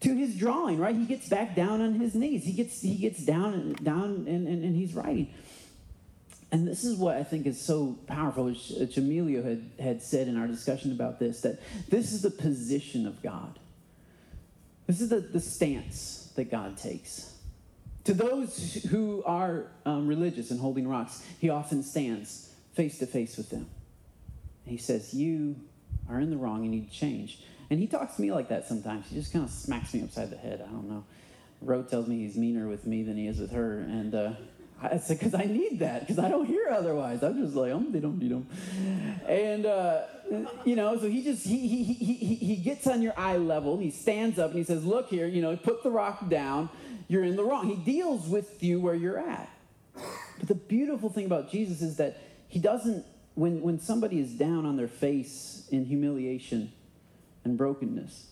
to 0.01 0.15
his 0.15 0.35
drawing, 0.35 0.79
right? 0.79 0.95
He 0.95 1.05
gets 1.05 1.29
back 1.29 1.55
down 1.55 1.79
on 1.79 1.93
his 1.93 2.15
knees. 2.15 2.43
He 2.43 2.53
gets 2.53 2.81
he 2.81 2.95
gets 2.95 3.23
down 3.23 3.53
and 3.53 3.83
down 3.83 4.25
and, 4.27 4.47
and, 4.47 4.63
and 4.63 4.75
he's 4.75 4.95
writing. 4.95 5.31
And 6.51 6.67
this 6.67 6.83
is 6.83 6.97
what 6.97 7.15
I 7.15 7.23
think 7.23 7.45
is 7.45 7.59
so 7.59 7.97
powerful, 8.07 8.45
which 8.45 8.97
Emilio 8.97 9.41
had, 9.41 9.71
had 9.79 10.01
said 10.01 10.27
in 10.27 10.37
our 10.37 10.47
discussion 10.47 10.91
about 10.91 11.17
this, 11.17 11.41
that 11.41 11.59
this 11.89 12.11
is 12.11 12.23
the 12.23 12.31
position 12.31 13.07
of 13.07 13.21
God. 13.23 13.57
This 14.85 14.99
is 14.99 15.09
the, 15.09 15.21
the 15.21 15.39
stance 15.39 16.33
that 16.35 16.51
God 16.51 16.77
takes. 16.77 17.33
To 18.05 18.13
those 18.13 18.85
who 18.89 19.23
are 19.25 19.67
um, 19.85 20.07
religious 20.07 20.51
and 20.51 20.59
holding 20.59 20.87
rocks, 20.87 21.23
he 21.39 21.49
often 21.49 21.83
stands 21.83 22.51
face 22.73 22.97
to 22.99 23.05
face 23.05 23.37
with 23.37 23.49
them. 23.49 23.69
He 24.65 24.77
says, 24.77 25.13
You 25.13 25.55
are 26.09 26.19
in 26.19 26.31
the 26.31 26.37
wrong, 26.37 26.65
and 26.65 26.73
you 26.73 26.81
need 26.81 26.91
to 26.91 26.97
change. 26.97 27.39
And 27.69 27.79
he 27.79 27.87
talks 27.87 28.15
to 28.15 28.21
me 28.21 28.31
like 28.33 28.49
that 28.49 28.67
sometimes. 28.67 29.07
He 29.07 29.15
just 29.15 29.31
kind 29.31 29.45
of 29.45 29.51
smacks 29.51 29.93
me 29.93 30.03
upside 30.03 30.29
the 30.29 30.37
head. 30.37 30.61
I 30.61 30.69
don't 30.69 30.89
know. 30.89 31.05
Ro 31.61 31.83
tells 31.83 32.07
me 32.07 32.25
he's 32.25 32.35
meaner 32.35 32.67
with 32.67 32.85
me 32.85 33.03
than 33.03 33.15
he 33.15 33.27
is 33.27 33.39
with 33.39 33.51
her. 33.51 33.79
And, 33.79 34.13
uh, 34.13 34.33
I 34.83 34.97
said, 34.97 35.19
because 35.19 35.35
I 35.35 35.43
need 35.43 35.79
that, 35.79 36.01
because 36.01 36.17
I 36.17 36.27
don't 36.27 36.45
hear 36.45 36.69
otherwise. 36.69 37.21
I'm 37.21 37.39
just 37.43 37.55
like, 37.55 37.71
um, 37.71 37.91
they 37.91 37.99
don't 37.99 38.17
need 38.17 38.31
them. 38.31 38.47
And, 39.27 39.65
uh, 39.65 40.01
you 40.65 40.75
know, 40.75 40.97
so 40.97 41.07
he 41.07 41.23
just, 41.23 41.45
he, 41.45 41.67
he, 41.67 41.93
he, 41.93 42.35
he, 42.35 42.55
gets 42.55 42.87
on 42.87 43.01
your 43.01 43.13
eye 43.17 43.37
level. 43.37 43.77
He 43.77 43.91
stands 43.91 44.39
up 44.39 44.49
and 44.49 44.57
he 44.57 44.63
says, 44.63 44.83
look 44.83 45.09
here, 45.09 45.27
you 45.27 45.41
know, 45.41 45.55
put 45.55 45.83
the 45.83 45.91
rock 45.91 46.27
down. 46.29 46.69
You're 47.07 47.23
in 47.23 47.35
the 47.35 47.43
wrong. 47.43 47.67
He 47.67 47.75
deals 47.75 48.27
with 48.27 48.63
you 48.63 48.79
where 48.79 48.95
you're 48.95 49.19
at. 49.19 49.49
But 49.93 50.47
the 50.47 50.55
beautiful 50.55 51.09
thing 51.09 51.25
about 51.25 51.51
Jesus 51.51 51.81
is 51.81 51.97
that 51.97 52.17
he 52.47 52.59
doesn't, 52.59 53.05
when, 53.35 53.61
when 53.61 53.79
somebody 53.79 54.19
is 54.19 54.33
down 54.33 54.65
on 54.65 54.77
their 54.77 54.87
face 54.87 55.67
in 55.69 55.85
humiliation 55.85 56.71
and 57.43 57.57
brokenness, 57.57 58.27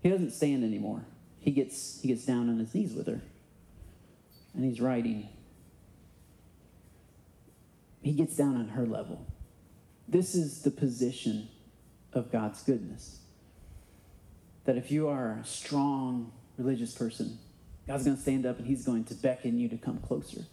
he 0.00 0.10
doesn't 0.10 0.32
stand 0.32 0.62
anymore. 0.62 1.04
He 1.40 1.50
gets, 1.50 2.00
he 2.02 2.08
gets 2.08 2.24
down 2.24 2.48
on 2.48 2.58
his 2.58 2.72
knees 2.72 2.94
with 2.94 3.08
her. 3.08 3.20
And 4.54 4.64
he's 4.64 4.80
writing 4.80 5.28
he 8.02 8.12
gets 8.12 8.36
down 8.36 8.56
on 8.56 8.68
her 8.68 8.84
level. 8.84 9.26
This 10.08 10.34
is 10.34 10.62
the 10.62 10.70
position 10.70 11.48
of 12.12 12.30
God's 12.30 12.62
goodness. 12.62 13.20
That 14.64 14.76
if 14.76 14.90
you 14.90 15.08
are 15.08 15.38
a 15.42 15.46
strong 15.46 16.32
religious 16.58 16.92
person, 16.92 17.38
God's 17.86 18.04
going 18.04 18.16
to 18.16 18.22
stand 18.22 18.44
up 18.44 18.58
and 18.58 18.66
He's 18.66 18.84
going 18.84 19.04
to 19.04 19.14
beckon 19.14 19.58
you 19.58 19.68
to 19.68 19.76
come 19.76 19.98
closer. 19.98 20.44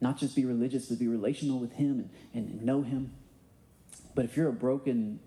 Not 0.00 0.18
just 0.18 0.36
be 0.36 0.44
religious, 0.44 0.86
but 0.86 0.98
be 0.98 1.08
relational 1.08 1.58
with 1.58 1.72
Him 1.72 2.10
and, 2.34 2.46
and 2.48 2.62
know 2.62 2.82
Him. 2.82 3.12
But 4.14 4.24
if 4.24 4.36
you're 4.36 4.48
a 4.48 4.52
broken 4.52 5.20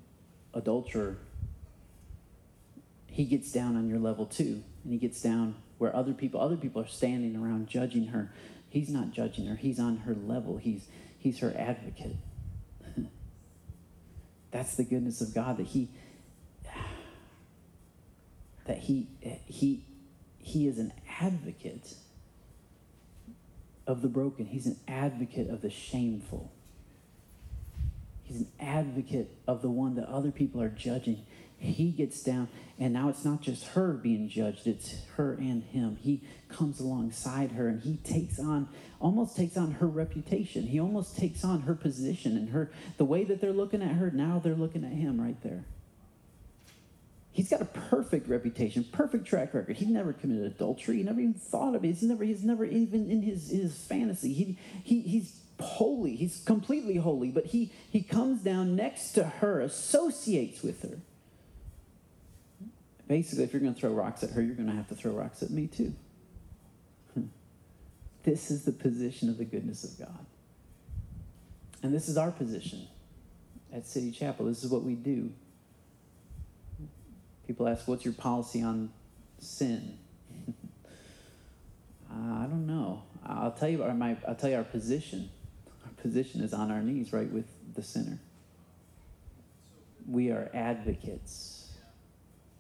adulterer, 0.54 1.18
He 3.08 3.26
gets 3.26 3.52
down 3.52 3.76
on 3.76 3.88
your 3.88 4.00
level 4.00 4.26
too. 4.26 4.64
And 4.84 4.94
He 4.94 4.98
gets 4.98 5.22
down 5.22 5.56
where 5.78 5.96
other 5.96 6.14
people, 6.14 6.42
other 6.42 6.58
people 6.58 6.82
are 6.82 6.88
standing 6.88 7.36
around 7.36 7.68
judging 7.68 8.08
her. 8.08 8.32
He's 8.70 8.90
not 8.90 9.12
judging 9.12 9.48
her. 9.48 9.56
He's 9.56 9.80
on 9.80 9.98
her 10.00 10.14
level. 10.14 10.58
He's 10.58 10.88
He's 11.28 11.40
her 11.40 11.54
advocate. 11.58 12.16
That's 14.52 14.78
the 14.78 14.86
goodness 14.86 15.20
of 15.20 15.36
God 15.36 15.58
that 15.58 15.66
he 15.66 15.90
that 18.66 18.78
he 18.78 19.10
he 19.46 19.84
he 20.38 20.70
is 20.70 20.78
an 20.78 20.94
advocate 21.20 21.96
of 23.86 24.02
the 24.02 24.08
broken. 24.08 24.46
He's 24.46 24.68
an 24.68 24.80
advocate 24.88 25.50
of 25.50 25.62
the 25.62 25.70
shameful. 25.70 26.50
He's 28.24 28.38
an 28.38 28.48
advocate 28.58 29.30
of 29.50 29.62
the 29.62 29.70
one 29.70 29.96
that 29.96 30.08
other 30.08 30.32
people 30.32 30.62
are 30.62 30.70
judging. 30.70 31.26
He 31.60 31.90
gets 31.90 32.22
down, 32.22 32.50
and 32.80 32.94
now 32.94 33.10
it's 33.10 33.26
not 33.26 33.42
just 33.42 33.66
her 33.70 33.94
being 33.94 34.30
judged, 34.30 34.68
it's 34.68 34.96
her 35.16 35.34
and 35.34 35.64
him. 35.64 35.98
He 36.00 36.22
comes 36.50 36.80
alongside 36.80 37.52
her 37.54 37.68
and 37.68 37.82
he 37.82 37.98
takes 37.98 38.40
on, 38.40 38.70
almost 39.00 39.36
takes 39.36 39.58
on 39.58 39.72
her 39.72 39.88
reputation. 39.88 40.68
He 40.68 40.80
almost 40.80 41.18
takes 41.18 41.44
on 41.44 41.62
her 41.62 41.74
position 41.74 42.38
and 42.38 42.50
her, 42.50 42.72
the 42.98 43.06
way 43.06 43.24
that 43.24 43.42
they're 43.42 43.54
looking 43.54 43.82
at 43.82 43.96
her, 43.96 44.12
now 44.12 44.40
they're 44.44 44.56
looking 44.56 44.84
at 44.84 44.92
him 44.92 45.20
right 45.20 45.42
there. 45.42 45.66
He's 47.32 47.50
got 47.50 47.62
a 47.62 47.66
perfect 47.66 48.28
reputation, 48.30 48.84
perfect 48.92 49.28
track 49.28 49.54
record. 49.54 49.78
He 49.78 49.86
never 49.86 50.12
committed 50.14 50.46
adultery. 50.46 50.98
He 50.98 51.04
never 51.04 51.20
even 51.20 51.36
thought 51.36 51.76
of 51.76 51.84
it. 51.84 51.88
He's 51.88 52.04
never, 52.04 52.24
he's 52.24 52.44
never 52.44 52.66
even 52.66 53.12
in 53.12 53.22
his, 53.22 53.50
his 53.50 53.78
fantasy. 53.78 54.34
He, 54.34 54.58
he, 54.84 55.02
he's 55.02 55.40
holy. 55.60 56.16
He's 56.16 56.42
completely 56.44 56.98
holy. 56.98 57.30
But 57.30 57.48
he, 57.48 57.72
he 57.92 58.02
comes 58.02 58.42
down 58.42 58.76
next 58.76 59.12
to 59.12 59.24
her, 59.24 59.60
associates 59.62 60.64
with 60.64 60.82
her 60.82 60.98
basically, 63.08 63.44
if 63.44 63.54
you're 63.54 63.62
going 63.62 63.74
to 63.74 63.80
throw 63.80 63.92
rocks 63.92 64.24
at 64.24 64.32
her, 64.32 64.42
you're 64.42 64.56
going 64.56 64.70
to 64.70 64.76
have 64.76 64.88
to 64.90 64.96
throw 64.96 65.12
rocks 65.12 65.42
at 65.42 65.50
me 65.50 65.68
too. 65.68 65.94
this 68.24 68.52
is 68.52 68.66
the 68.66 68.72
position 68.72 69.30
of 69.30 69.38
the 69.38 69.46
goodness 69.46 69.84
of 69.84 69.98
God. 69.98 70.26
And 71.84 71.94
this 71.94 72.10
is 72.10 72.18
our 72.18 72.32
position 72.32 72.88
at 73.74 73.86
City 73.86 74.12
Chapel. 74.12 74.46
This 74.46 74.64
is 74.64 74.72
what 74.72 74.84
we 74.84 74.96
do. 74.96 75.32
People 77.46 77.68
ask, 77.68 77.88
What's 77.88 78.04
your 78.04 78.14
policy 78.14 78.62
on 78.62 78.92
sin? 79.40 79.98
I 82.12 82.46
don't 82.48 82.66
know. 82.66 83.04
I'll 83.26 83.52
tell 83.52 83.70
you 83.70 83.84
our, 83.84 83.94
my, 83.94 84.18
I'll 84.28 84.36
tell 84.36 84.50
you 84.50 84.56
our 84.56 84.64
position. 84.64 85.30
Our 85.86 85.92
position 86.02 86.42
is 86.42 86.54
on 86.54 86.72
our 86.72 86.82
knees, 86.82 87.14
right 87.14 87.30
with 87.30 87.46
the 87.76 87.84
sinner. 87.84 88.20
We 90.08 90.32
are 90.32 90.50
advocates 90.54 91.67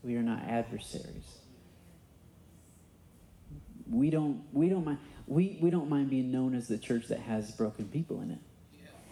we 0.08 0.16
are 0.16 0.24
not 0.24 0.40
adversaries. 0.48 1.26
We 3.90 4.10
don't, 4.10 4.42
we 4.54 4.70
don't 4.70 4.86
mind. 4.86 5.00
We, 5.28 5.58
we 5.62 5.70
don't 5.70 5.90
mind 5.90 6.10
being 6.10 6.32
known 6.32 6.56
as 6.56 6.70
the 6.70 6.78
church 6.78 7.08
that 7.10 7.20
has 7.20 7.52
broken 7.52 7.90
people 7.90 8.22
in 8.22 8.32
it. 8.32 8.40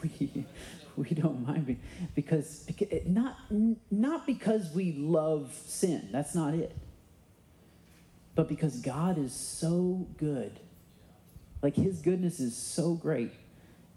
We, 0.01 0.45
we 0.95 1.09
don't 1.09 1.45
mind 1.45 1.65
being, 1.65 1.81
because, 2.15 2.59
because 2.59 3.05
not, 3.05 3.37
not 3.91 4.25
because 4.25 4.71
we 4.71 4.93
love 4.93 5.53
sin. 5.65 6.07
That's 6.13 6.33
not 6.33 6.53
it. 6.53 6.73
But 8.33 8.47
because 8.47 8.77
God 8.77 9.17
is 9.17 9.33
so 9.33 10.07
good. 10.17 10.59
Like 11.61 11.75
his 11.75 12.01
goodness 12.01 12.39
is 12.39 12.55
so 12.55 12.93
great 12.93 13.31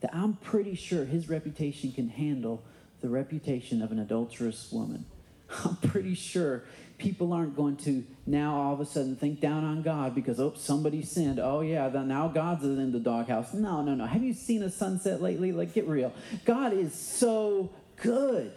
that 0.00 0.12
I'm 0.12 0.34
pretty 0.34 0.74
sure 0.74 1.04
his 1.04 1.28
reputation 1.28 1.92
can 1.92 2.08
handle 2.08 2.64
the 3.00 3.08
reputation 3.08 3.82
of 3.82 3.92
an 3.92 4.00
adulterous 4.00 4.72
woman. 4.72 5.04
I'm 5.64 5.76
pretty 5.76 6.14
sure 6.14 6.64
people 6.98 7.32
aren't 7.32 7.56
going 7.56 7.76
to 7.76 8.04
now 8.26 8.60
all 8.60 8.74
of 8.74 8.80
a 8.80 8.86
sudden 8.86 9.16
think 9.16 9.40
down 9.40 9.64
on 9.64 9.82
God 9.82 10.14
because, 10.14 10.38
oh, 10.40 10.52
somebody 10.56 11.02
sinned. 11.02 11.38
Oh, 11.38 11.60
yeah, 11.60 11.88
now 11.88 12.28
God's 12.28 12.64
in 12.64 12.92
the 12.92 13.00
doghouse. 13.00 13.54
No, 13.54 13.82
no, 13.82 13.94
no. 13.94 14.04
Have 14.04 14.22
you 14.22 14.34
seen 14.34 14.62
a 14.62 14.70
sunset 14.70 15.22
lately? 15.22 15.52
Like, 15.52 15.72
get 15.72 15.86
real. 15.86 16.12
God 16.44 16.72
is 16.72 16.92
so 16.92 17.70
good. 17.96 18.52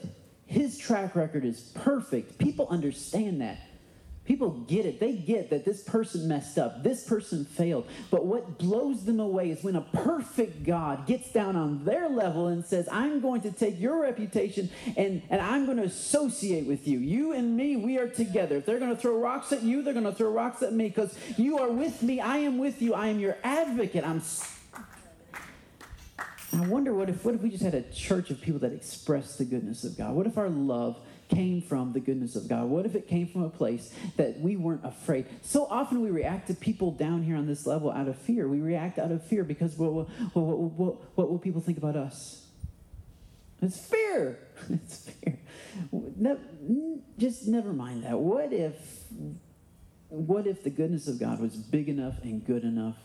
His 0.45 0.77
track 0.77 1.15
record 1.15 1.45
is 1.45 1.71
perfect. 1.75 2.37
People 2.37 2.67
understand 2.69 3.41
that. 3.41 3.59
People 4.31 4.51
get 4.65 4.85
it. 4.85 5.01
They 5.01 5.11
get 5.11 5.49
that 5.49 5.65
this 5.65 5.83
person 5.83 6.25
messed 6.25 6.57
up, 6.57 6.83
this 6.83 7.03
person 7.03 7.43
failed. 7.43 7.85
But 8.09 8.25
what 8.25 8.57
blows 8.57 9.03
them 9.03 9.19
away 9.19 9.49
is 9.51 9.61
when 9.61 9.75
a 9.75 9.81
perfect 9.81 10.63
God 10.63 11.05
gets 11.05 11.33
down 11.33 11.57
on 11.57 11.83
their 11.83 12.07
level 12.07 12.47
and 12.47 12.65
says, 12.65 12.87
I'm 12.89 13.19
going 13.19 13.41
to 13.41 13.51
take 13.51 13.77
your 13.77 14.03
reputation 14.03 14.69
and, 14.95 15.21
and 15.29 15.41
I'm 15.41 15.65
going 15.65 15.75
to 15.79 15.83
associate 15.83 16.65
with 16.65 16.87
you. 16.87 16.99
You 16.99 17.33
and 17.33 17.57
me, 17.57 17.75
we 17.75 17.97
are 17.97 18.07
together. 18.07 18.55
If 18.55 18.65
they're 18.65 18.79
going 18.79 18.95
to 18.95 19.01
throw 19.01 19.17
rocks 19.17 19.51
at 19.51 19.63
you, 19.63 19.81
they're 19.81 19.91
going 19.91 20.05
to 20.05 20.13
throw 20.13 20.31
rocks 20.31 20.63
at 20.63 20.71
me 20.71 20.87
because 20.87 21.13
you 21.35 21.57
are 21.59 21.69
with 21.69 22.01
me. 22.01 22.21
I 22.21 22.37
am 22.37 22.57
with 22.57 22.81
you. 22.81 22.93
I 22.93 23.07
am 23.07 23.19
your 23.19 23.35
advocate. 23.43 24.07
I'm. 24.07 24.21
I 26.53 26.67
wonder 26.67 26.93
what 26.93 27.09
if 27.09 27.25
what 27.25 27.35
if 27.35 27.41
we 27.41 27.49
just 27.49 27.63
had 27.63 27.75
a 27.75 27.81
church 27.91 28.29
of 28.29 28.39
people 28.39 28.61
that 28.61 28.71
express 28.71 29.35
the 29.35 29.43
goodness 29.43 29.83
of 29.83 29.97
God? 29.97 30.13
What 30.13 30.25
if 30.25 30.37
our 30.37 30.49
love 30.49 31.01
came 31.31 31.61
from 31.61 31.93
the 31.93 31.99
goodness 31.99 32.35
of 32.35 32.47
God? 32.47 32.65
What 32.65 32.85
if 32.85 32.95
it 32.95 33.07
came 33.07 33.27
from 33.27 33.43
a 33.43 33.49
place 33.49 33.91
that 34.17 34.39
we 34.39 34.55
weren't 34.55 34.85
afraid? 34.85 35.25
So 35.41 35.65
often 35.65 36.01
we 36.01 36.11
react 36.11 36.47
to 36.47 36.53
people 36.53 36.91
down 36.91 37.23
here 37.23 37.35
on 37.35 37.47
this 37.47 37.65
level 37.65 37.91
out 37.91 38.07
of 38.07 38.17
fear. 38.17 38.47
We 38.47 38.59
react 38.59 38.99
out 38.99 39.11
of 39.11 39.25
fear 39.25 39.43
because 39.43 39.75
what, 39.77 39.91
what, 39.91 40.07
what, 40.35 41.17
what 41.17 41.31
will 41.31 41.39
people 41.39 41.61
think 41.61 41.77
about 41.77 41.95
us? 41.95 42.45
It's 43.61 43.79
fear. 43.79 44.39
It's 44.69 45.09
fear. 45.09 45.39
just 47.17 47.47
never 47.47 47.73
mind 47.73 48.03
that. 48.03 48.19
What 48.19 48.53
if, 48.53 48.75
what 50.09 50.45
if 50.45 50.63
the 50.63 50.69
goodness 50.69 51.07
of 51.07 51.19
God 51.19 51.39
was 51.39 51.55
big 51.55 51.89
enough 51.89 52.15
and 52.23 52.45
good 52.45 52.63
enough 52.63 52.97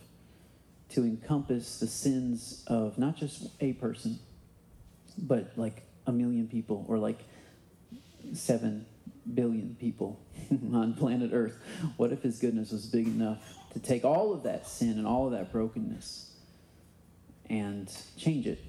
to 0.91 1.03
encompass 1.03 1.79
the 1.79 1.87
sins 1.87 2.65
of 2.67 2.99
not 2.99 3.17
just 3.17 3.49
a 3.61 3.73
person, 3.75 4.19
but 5.19 5.53
like 5.57 5.83
a 6.07 6.13
million 6.13 6.47
people 6.49 6.85
or 6.89 6.99
like 6.99 7.25
seven 8.35 8.87
billion 9.35 9.77
people 9.81 10.21
on 10.73 10.95
planet 10.95 11.31
Earth. 11.33 11.57
What 11.97 12.13
if 12.13 12.23
his 12.23 12.39
goodness 12.39 12.71
was 12.71 12.87
big 12.87 13.07
enough 13.07 13.39
to 13.73 13.81
take 13.81 14.05
all 14.05 14.33
of 14.33 14.45
that 14.45 14.67
sin 14.67 14.93
and 14.93 15.07
all 15.07 15.27
of 15.27 15.33
that 15.33 15.53
brokenness 15.53 16.31
and 17.49 17.93
change 18.17 18.47
it? 18.47 18.65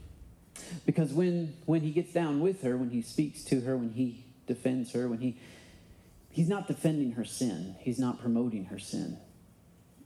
Because 0.85 1.13
when, 1.13 1.53
when 1.65 1.81
he 1.81 1.91
gets 1.91 2.11
down 2.11 2.39
with 2.39 2.63
her, 2.63 2.77
when 2.77 2.89
he 2.89 3.01
speaks 3.01 3.43
to 3.45 3.61
her, 3.61 3.77
when 3.77 3.91
he 3.91 4.25
defends 4.47 4.91
her, 4.93 5.07
when 5.07 5.19
he 5.19 5.37
he's 6.31 6.49
not 6.49 6.67
defending 6.67 7.13
her 7.13 7.25
sin, 7.25 7.75
he's 7.79 7.97
not 7.97 8.19
promoting 8.21 8.65
her 8.65 8.77
sin. 8.77 9.17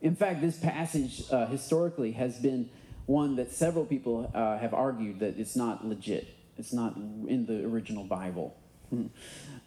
In 0.02 0.16
fact, 0.16 0.41
this 0.41 0.58
passage 0.58 1.24
uh, 1.30 1.45
historically 1.45 2.14
has 2.14 2.39
been 2.39 2.70
one 3.06 3.36
that 3.36 3.52
several 3.52 3.86
people 3.86 4.32
uh, 4.34 4.58
have 4.58 4.74
argued 4.74 5.20
that 5.20 5.38
it's 5.38 5.56
not 5.56 5.86
legit. 5.86 6.28
It's 6.58 6.72
not 6.72 6.95
in 6.95 7.45
the 7.45 7.66
original 7.66 8.04
Bible. 8.04 8.56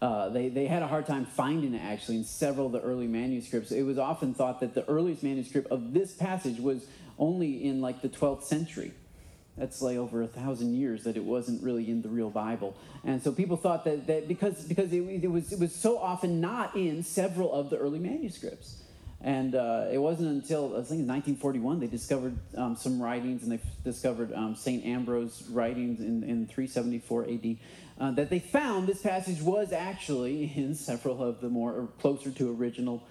Uh, 0.03 0.29
they, 0.29 0.51
they 0.51 0.67
had 0.67 0.83
a 0.83 0.87
hard 0.87 1.07
time 1.07 1.25
finding 1.25 1.73
it 1.73 1.79
actually 1.79 2.19
in 2.19 2.25
several 2.25 2.67
of 2.67 2.73
the 2.73 2.81
early 2.81 3.07
manuscripts. 3.07 3.73
It 3.73 3.85
was 3.85 3.97
often 3.97 4.35
thought 4.35 4.61
that 4.61 4.75
the 4.75 4.87
earliest 4.87 5.23
manuscript 5.23 5.71
of 5.71 5.95
this 5.95 6.13
passage 6.13 6.61
was 6.61 6.85
only 7.19 7.65
in 7.65 7.81
like 7.81 8.03
the 8.03 8.11
12th 8.11 8.43
century. 8.43 8.93
That's 9.57 9.81
like 9.81 9.97
over 9.97 10.23
a 10.23 10.27
thousand 10.27 10.75
years 10.75 11.05
that 11.05 11.17
it 11.17 11.25
wasn't 11.25 11.63
really 11.63 11.89
in 11.89 12.03
the 12.03 12.11
real 12.11 12.29
Bible. 12.29 12.77
And 13.05 13.23
so 13.23 13.33
people 13.33 13.57
thought 13.57 13.85
that, 13.85 14.07
that 14.09 14.29
because, 14.29 14.65
because 14.65 14.93
it, 14.93 15.01
it, 15.01 15.31
was, 15.31 15.53
it 15.53 15.59
was 15.59 15.75
so 15.75 15.97
often 15.99 16.41
not 16.41 16.77
in 16.77 17.03
several 17.03 17.53
of 17.53 17.71
the 17.71 17.79
early 17.79 18.01
manuscripts. 18.01 18.83
And 19.21 19.55
uh, 19.55 19.87
it 19.91 19.97
wasn't 19.97 20.29
until, 20.29 20.73
I 20.73 20.83
think 20.83 21.01
in 21.01 21.07
1941, 21.07 21.81
they 21.81 21.87
discovered 21.87 22.37
um, 22.59 22.77
some 22.77 23.01
writings 23.01 23.43
and 23.43 23.53
they 23.53 23.61
discovered 23.83 24.35
um, 24.35 24.55
St. 24.55 24.85
Ambrose 24.85 25.45
writings 25.49 26.01
in, 26.01 26.25
in 26.25 26.47
374 26.47 27.29
AD 27.31 27.57
uh, 27.99 28.11
that 28.13 28.31
they 28.31 28.39
found 28.41 28.87
this 28.87 29.03
passage 29.03 29.41
was 29.41 29.73
actually 29.73 30.53
in 30.57 30.75
several 30.75 31.23
of 31.23 31.41
the 31.41 31.49
more 31.49 31.89
closer 32.01 32.31
to 32.31 32.55
original 32.55 33.03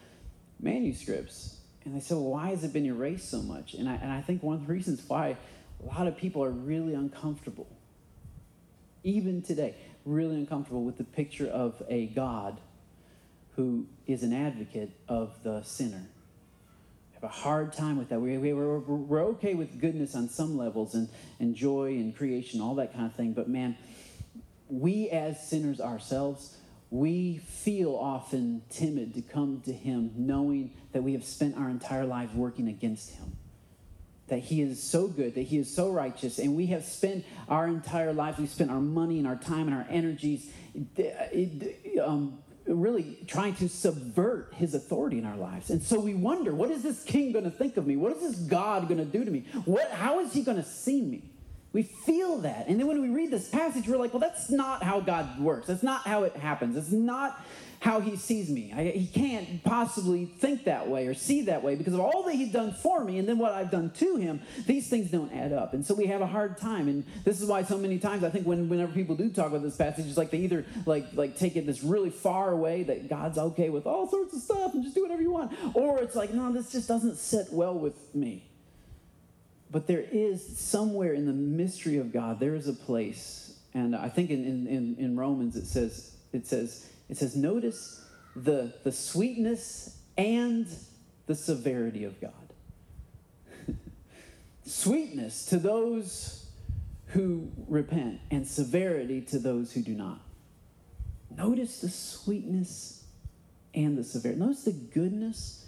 manuscripts. 0.59 1.57
And 1.85 1.95
they 1.95 1.99
said, 1.99 2.15
well, 2.15 2.31
why 2.31 2.49
has 2.49 2.63
it 2.63 2.73
been 2.73 2.85
erased 2.85 3.29
so 3.29 3.41
much? 3.41 3.73
And 3.73 3.89
I, 3.89 3.95
and 3.95 4.11
I 4.11 4.21
think 4.21 4.41
one 4.43 4.55
of 4.55 4.67
the 4.67 4.73
reasons 4.73 5.01
why 5.07 5.37
a 5.81 5.85
lot 5.85 6.07
of 6.07 6.17
people 6.17 6.43
are 6.43 6.51
really 6.51 6.93
uncomfortable, 6.93 7.67
even 9.03 9.41
today, 9.41 9.75
really 10.05 10.35
uncomfortable 10.35 10.83
with 10.83 10.97
the 10.97 11.03
picture 11.03 11.47
of 11.47 11.81
a 11.89 12.07
God 12.07 12.59
who 13.55 13.85
is 14.07 14.23
an 14.23 14.33
advocate 14.33 14.91
of 15.07 15.31
the 15.43 15.61
sinner. 15.63 16.03
Have 17.13 17.23
a 17.23 17.27
hard 17.27 17.73
time 17.73 17.97
with 17.97 18.09
that. 18.09 18.19
We, 18.19 18.37
we, 18.37 18.53
we're, 18.53 18.79
we're 18.79 19.23
okay 19.25 19.53
with 19.53 19.79
goodness 19.79 20.15
on 20.15 20.29
some 20.29 20.57
levels 20.57 20.95
and, 20.95 21.09
and 21.39 21.55
joy 21.55 21.91
and 21.91 22.15
creation, 22.15 22.61
all 22.61 22.75
that 22.75 22.93
kind 22.93 23.05
of 23.05 23.13
thing. 23.15 23.33
But 23.33 23.47
man, 23.47 23.77
we 24.67 25.09
as 25.09 25.47
sinners 25.47 25.79
ourselves, 25.79 26.57
we 26.89 27.37
feel 27.37 27.95
often 27.95 28.61
timid 28.69 29.15
to 29.15 29.21
come 29.21 29.61
to 29.65 29.73
Him 29.73 30.11
knowing 30.15 30.71
that 30.91 31.01
we 31.01 31.13
have 31.13 31.25
spent 31.25 31.57
our 31.57 31.69
entire 31.69 32.05
lives 32.05 32.33
working 32.33 32.67
against 32.67 33.11
Him. 33.11 33.35
That 34.27 34.39
He 34.39 34.61
is 34.61 34.81
so 34.81 35.07
good, 35.07 35.35
that 35.35 35.41
He 35.41 35.57
is 35.57 35.73
so 35.73 35.89
righteous, 35.91 36.39
and 36.39 36.55
we 36.55 36.67
have 36.67 36.85
spent 36.85 37.25
our 37.49 37.67
entire 37.67 38.13
lives, 38.13 38.37
we've 38.37 38.49
spent 38.49 38.71
our 38.71 38.81
money 38.81 39.17
and 39.17 39.27
our 39.27 39.35
time 39.35 39.67
and 39.67 39.75
our 39.75 39.87
energies 39.89 40.51
um, 42.01 42.37
really 42.65 43.17
trying 43.27 43.55
to 43.55 43.67
subvert 43.67 44.53
his 44.55 44.73
authority 44.73 45.17
in 45.17 45.25
our 45.25 45.35
lives. 45.35 45.69
And 45.69 45.81
so 45.81 45.99
we 45.99 46.13
wonder, 46.13 46.53
what 46.53 46.71
is 46.71 46.83
this 46.83 47.03
king 47.03 47.31
going 47.31 47.43
to 47.43 47.51
think 47.51 47.77
of 47.77 47.85
me? 47.85 47.97
What 47.97 48.13
is 48.13 48.21
this 48.21 48.39
God 48.39 48.87
going 48.87 48.99
to 48.99 49.05
do 49.05 49.25
to 49.25 49.31
me? 49.31 49.45
What, 49.65 49.91
how 49.91 50.19
is 50.19 50.33
he 50.33 50.43
going 50.43 50.57
to 50.57 50.63
see 50.63 51.01
me? 51.01 51.23
We 51.73 51.81
feel 51.83 52.37
that. 52.41 52.67
And 52.67 52.79
then 52.79 52.87
when 52.87 53.01
we 53.01 53.09
read 53.09 53.31
this 53.31 53.49
passage, 53.49 53.87
we're 53.87 53.97
like, 53.97 54.13
well, 54.13 54.19
that's 54.19 54.51
not 54.51 54.83
how 54.83 54.99
God 54.99 55.39
works. 55.39 55.67
That's 55.67 55.81
not 55.81 56.05
how 56.05 56.23
it 56.23 56.35
happens. 56.35 56.77
It's 56.77 56.91
not 56.91 57.43
how 57.79 57.99
he 57.99 58.15
sees 58.15 58.49
me. 58.49 58.71
I, 58.73 58.91
he 58.91 59.07
can't 59.07 59.61
possibly 59.63 60.25
think 60.25 60.65
that 60.65 60.87
way 60.87 61.07
or 61.07 61.15
see 61.15 61.41
that 61.41 61.63
way 61.63 61.75
because 61.75 61.95
of 61.95 61.99
all 61.99 62.23
that 62.23 62.35
he's 62.35 62.53
done 62.53 62.73
for 62.73 63.03
me 63.03 63.17
and 63.17 63.27
then 63.27 63.39
what 63.39 63.51
I've 63.51 63.71
done 63.71 63.89
to 63.89 64.15
him. 64.15 64.41
These 64.67 64.87
things 64.87 65.09
don't 65.09 65.33
add 65.33 65.51
up. 65.51 65.73
And 65.73 65.83
so 65.83 65.95
we 65.95 66.05
have 66.05 66.21
a 66.21 66.27
hard 66.27 66.57
time. 66.59 66.87
And 66.87 67.03
this 67.25 67.41
is 67.41 67.49
why 67.49 67.63
so 67.63 67.77
many 67.77 67.97
times 67.97 68.23
I 68.23 68.29
think 68.29 68.45
when, 68.45 68.69
whenever 68.69 68.93
people 68.93 69.15
do 69.15 69.29
talk 69.29 69.47
about 69.47 69.63
this 69.63 69.75
passage, 69.75 70.05
it's 70.05 70.15
like 70.15 70.29
they 70.29 70.39
either 70.39 70.65
like, 70.85 71.07
like 71.13 71.37
take 71.37 71.55
it 71.55 71.65
this 71.65 71.83
really 71.83 72.11
far 72.11 72.51
away 72.51 72.83
that 72.83 73.09
God's 73.09 73.39
okay 73.39 73.69
with 73.69 73.87
all 73.87 74.07
sorts 74.07 74.33
of 74.35 74.41
stuff 74.41 74.75
and 74.75 74.83
just 74.83 74.95
do 74.95 75.01
whatever 75.01 75.23
you 75.23 75.31
want. 75.31 75.51
Or 75.73 75.99
it's 75.99 76.15
like, 76.15 76.33
no, 76.33 76.53
this 76.53 76.71
just 76.71 76.87
doesn't 76.87 77.17
sit 77.17 77.47
well 77.51 77.73
with 77.73 77.95
me. 78.13 78.43
But 79.73 79.87
there 79.87 80.05
is 80.11 80.59
somewhere 80.59 81.13
in 81.13 81.25
the 81.25 81.33
mystery 81.33 81.97
of 81.97 82.13
God, 82.13 82.39
there 82.39 82.53
is 82.53 82.67
a 82.67 82.73
place. 82.73 83.55
And 83.73 83.95
I 83.95 84.07
think 84.07 84.29
in, 84.29 84.67
in, 84.67 84.95
in 84.99 85.17
Romans 85.17 85.55
it 85.55 85.65
says, 85.65 86.15
it 86.31 86.45
says, 86.45 86.87
it 87.09 87.17
says, 87.17 87.35
notice 87.35 88.05
the, 88.35 88.71
the 88.83 88.91
sweetness 88.91 89.97
and 90.15 90.67
the 91.25 91.33
severity 91.33 92.03
of 92.03 92.21
God. 92.21 92.53
sweetness 94.63 95.47
to 95.47 95.57
those 95.57 96.45
who 97.07 97.51
repent, 97.67 98.19
and 98.29 98.47
severity 98.47 99.21
to 99.21 99.39
those 99.39 99.71
who 99.71 99.81
do 99.81 99.93
not. 99.93 100.19
Notice 101.35 101.81
the 101.81 101.89
sweetness 101.89 103.05
and 103.73 103.97
the 103.97 104.03
severity. 104.03 104.39
Notice 104.39 104.63
the 104.63 104.71
goodness 104.71 105.67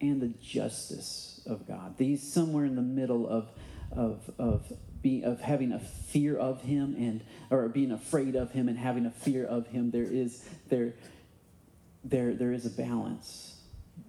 and 0.00 0.20
the 0.20 0.28
justice 0.40 1.40
of 1.46 1.66
God. 1.66 1.96
These 1.96 2.32
somewhere 2.32 2.64
in 2.64 2.76
the 2.76 2.82
middle 2.82 3.28
of, 3.28 3.48
of, 3.92 4.30
of 4.38 4.72
being 5.02 5.24
of 5.24 5.40
having 5.40 5.72
a 5.72 5.78
fear 5.78 6.36
of 6.36 6.62
him 6.62 6.94
and 6.98 7.22
or 7.50 7.68
being 7.68 7.92
afraid 7.92 8.34
of 8.34 8.50
him 8.50 8.68
and 8.68 8.78
having 8.78 9.06
a 9.06 9.10
fear 9.10 9.44
of 9.44 9.66
him 9.68 9.90
there 9.90 10.02
is 10.02 10.48
there 10.68 10.92
there 12.04 12.34
there 12.34 12.52
is 12.52 12.66
a 12.66 12.70
balance 12.70 13.60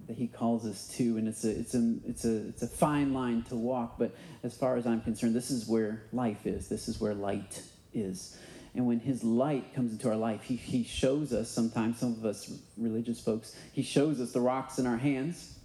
that 0.07 0.17
he 0.17 0.27
calls 0.27 0.65
us 0.65 0.87
to 0.87 1.17
and 1.17 1.27
it's 1.27 1.43
a 1.43 1.51
it's 1.51 1.75
a 1.75 1.95
it's 2.07 2.25
a 2.25 2.47
it's 2.47 2.61
a 2.63 2.67
fine 2.67 3.13
line 3.13 3.43
to 3.43 3.55
walk 3.55 3.99
but 3.99 4.15
as 4.43 4.57
far 4.57 4.77
as 4.77 4.87
i'm 4.87 5.01
concerned 5.01 5.35
this 5.35 5.51
is 5.51 5.67
where 5.67 6.03
life 6.11 6.45
is. 6.45 6.67
This 6.67 6.87
is 6.87 6.99
where 6.99 7.13
light 7.13 7.61
is. 7.93 8.37
And 8.75 8.85
when 8.85 8.99
his 8.99 9.23
light 9.23 9.73
comes 9.73 9.91
into 9.91 10.09
our 10.09 10.15
life 10.15 10.41
he, 10.43 10.55
he 10.55 10.83
shows 10.83 11.33
us 11.33 11.49
sometimes 11.49 11.99
some 11.99 12.13
of 12.13 12.25
us 12.25 12.51
religious 12.77 13.19
folks 13.19 13.55
he 13.73 13.83
shows 13.83 14.19
us 14.19 14.31
the 14.31 14.41
rocks 14.41 14.79
in 14.79 14.87
our 14.87 14.97
hands 14.97 15.58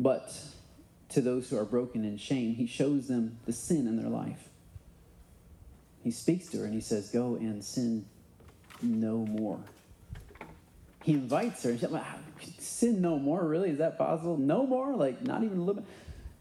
but 0.00 0.34
to 1.10 1.20
those 1.20 1.50
who 1.50 1.58
are 1.58 1.64
broken 1.64 2.06
in 2.06 2.16
shame, 2.16 2.54
he 2.54 2.66
shows 2.66 3.06
them 3.06 3.38
the 3.44 3.52
sin 3.52 3.86
in 3.86 4.00
their 4.00 4.08
life. 4.08 4.48
He 6.02 6.10
speaks 6.10 6.48
to 6.48 6.58
her 6.58 6.64
and 6.64 6.72
he 6.72 6.80
says, 6.80 7.10
Go 7.10 7.36
and 7.36 7.62
sin 7.62 8.06
no 8.80 9.18
more. 9.18 9.60
He 11.02 11.12
invites 11.12 11.62
her. 11.64 11.76
Like, 11.88 12.04
sin 12.58 13.02
no 13.02 13.18
more? 13.18 13.46
Really? 13.46 13.70
Is 13.70 13.78
that 13.78 13.98
possible? 13.98 14.38
No 14.38 14.66
more? 14.66 14.96
Like, 14.96 15.22
not 15.22 15.44
even 15.44 15.58
a 15.58 15.60
little 15.60 15.82
bit? 15.82 15.90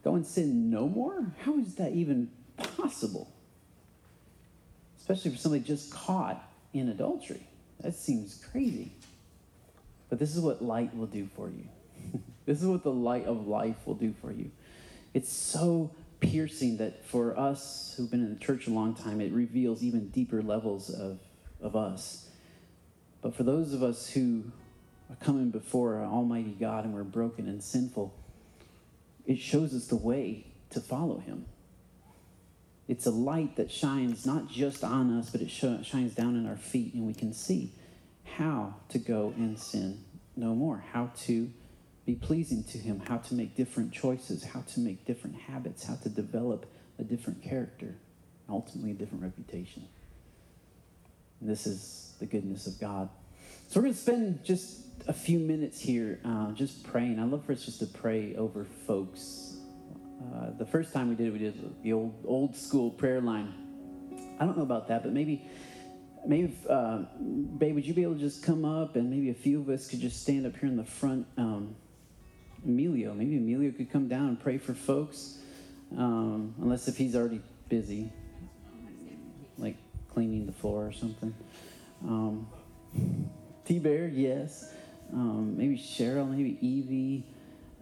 Go 0.05 0.15
and 0.15 0.25
sin 0.25 0.69
no 0.69 0.87
more? 0.87 1.25
How 1.43 1.57
is 1.57 1.75
that 1.75 1.91
even 1.91 2.31
possible? 2.77 3.29
Especially 4.97 5.31
for 5.31 5.37
somebody 5.37 5.63
just 5.65 5.91
caught 5.91 6.41
in 6.73 6.87
adultery. 6.87 7.45
That 7.81 7.93
seems 7.93 8.41
crazy. 8.51 8.93
But 10.09 10.19
this 10.19 10.33
is 10.33 10.41
what 10.41 10.61
light 10.61 10.95
will 10.95 11.07
do 11.07 11.27
for 11.35 11.49
you. 11.49 11.67
This 12.49 12.63
is 12.63 12.67
what 12.67 12.81
the 12.81 12.91
light 12.91 13.25
of 13.25 13.45
life 13.45 13.75
will 13.85 13.93
do 13.93 14.11
for 14.19 14.31
you. 14.31 14.49
It's 15.13 15.31
so 15.31 15.91
piercing 16.19 16.77
that 16.77 17.05
for 17.05 17.37
us 17.37 17.93
who've 17.95 18.09
been 18.09 18.23
in 18.23 18.33
the 18.33 18.39
church 18.43 18.65
a 18.65 18.71
long 18.71 18.95
time, 18.95 19.21
it 19.21 19.31
reveals 19.31 19.83
even 19.83 20.09
deeper 20.09 20.41
levels 20.41 20.89
of, 20.89 21.19
of 21.61 21.75
us. 21.75 22.27
But 23.21 23.35
for 23.35 23.43
those 23.43 23.75
of 23.75 23.83
us 23.83 24.09
who 24.09 24.45
are 25.11 25.15
coming 25.17 25.51
before 25.51 26.01
Almighty 26.01 26.55
God 26.59 26.85
and 26.85 26.93
we're 26.95 27.03
broken 27.03 27.47
and 27.47 27.63
sinful, 27.63 28.15
it 29.27 29.37
shows 29.37 29.75
us 29.75 29.85
the 29.85 29.95
way 29.95 30.47
to 30.71 30.79
follow 30.79 31.19
Him. 31.19 31.45
It's 32.87 33.05
a 33.05 33.11
light 33.11 33.57
that 33.57 33.69
shines 33.69 34.25
not 34.25 34.49
just 34.49 34.83
on 34.83 35.15
us, 35.15 35.29
but 35.29 35.41
it 35.41 35.51
sh- 35.51 35.85
shines 35.87 36.15
down 36.15 36.35
in 36.35 36.47
our 36.47 36.57
feet, 36.57 36.95
and 36.95 37.05
we 37.05 37.13
can 37.13 37.31
see 37.31 37.73
how 38.23 38.73
to 38.89 38.97
go 38.97 39.35
and 39.37 39.59
sin 39.59 40.03
no 40.35 40.55
more, 40.55 40.83
how 40.91 41.11
to 41.25 41.51
be 42.09 42.15
pleasing 42.15 42.63
to 42.63 42.79
Him, 42.79 42.99
how 43.07 43.17
to 43.17 43.35
make 43.35 43.55
different 43.55 43.91
choices, 43.91 44.43
how 44.43 44.61
to 44.61 44.79
make 44.79 45.05
different 45.05 45.35
habits, 45.35 45.85
how 45.85 45.95
to 45.97 46.09
develop 46.09 46.65
a 46.97 47.03
different 47.03 47.43
character, 47.43 47.93
ultimately 48.49 48.91
a 48.91 48.93
different 48.95 49.23
reputation. 49.23 49.87
And 51.39 51.47
this 51.47 51.67
is 51.67 52.13
the 52.19 52.25
goodness 52.25 52.65
of 52.65 52.79
God. 52.79 53.09
So 53.67 53.79
we're 53.79 53.83
going 53.83 53.93
to 53.93 53.99
spend 53.99 54.43
just 54.43 54.79
a 55.07 55.13
few 55.13 55.37
minutes 55.37 55.79
here 55.79 56.19
uh, 56.25 56.51
just 56.53 56.83
praying. 56.83 57.19
I 57.19 57.25
love 57.25 57.45
for 57.45 57.51
us 57.51 57.63
just 57.63 57.79
to 57.81 57.85
pray 57.85 58.35
over 58.35 58.65
folks. 58.87 59.57
Uh, 60.19 60.57
the 60.57 60.65
first 60.65 60.91
time 60.91 61.09
we 61.09 61.15
did 61.15 61.27
it, 61.27 61.33
we 61.33 61.39
did 61.39 61.83
the 61.83 61.93
old 61.93 62.25
old 62.25 62.55
school 62.55 62.89
prayer 62.89 63.21
line. 63.21 63.53
I 64.39 64.45
don't 64.45 64.57
know 64.57 64.63
about 64.63 64.87
that, 64.87 65.03
but 65.03 65.13
maybe 65.13 65.47
maybe 66.25 66.57
uh, 66.67 67.03
babe 67.59 67.75
would 67.75 67.85
you 67.85 67.93
be 67.93 68.01
able 68.01 68.15
to 68.15 68.19
just 68.19 68.43
come 68.43 68.65
up 68.65 68.95
and 68.95 69.11
maybe 69.11 69.29
a 69.29 69.35
few 69.35 69.61
of 69.61 69.69
us 69.69 69.87
could 69.87 70.01
just 70.01 70.23
stand 70.23 70.47
up 70.47 70.57
here 70.57 70.67
in 70.67 70.75
the 70.75 70.83
front 70.83 71.27
um, 71.37 71.75
Emilio. 72.65 73.13
Maybe 73.13 73.37
Emilio 73.37 73.71
could 73.71 73.91
come 73.91 74.07
down 74.07 74.27
and 74.27 74.39
pray 74.39 74.57
for 74.57 74.73
folks, 74.73 75.39
um, 75.97 76.53
unless 76.61 76.87
if 76.87 76.97
he's 76.97 77.15
already 77.15 77.41
busy, 77.67 78.11
like 79.57 79.77
cleaning 80.13 80.45
the 80.45 80.53
floor 80.53 80.87
or 80.87 80.91
something. 80.91 81.33
Um, 82.03 82.47
T 83.65 83.79
Bear, 83.79 84.07
yes. 84.07 84.73
Um, 85.13 85.57
maybe 85.57 85.77
Cheryl, 85.77 86.29
maybe 86.29 86.57
Evie. 86.65 87.25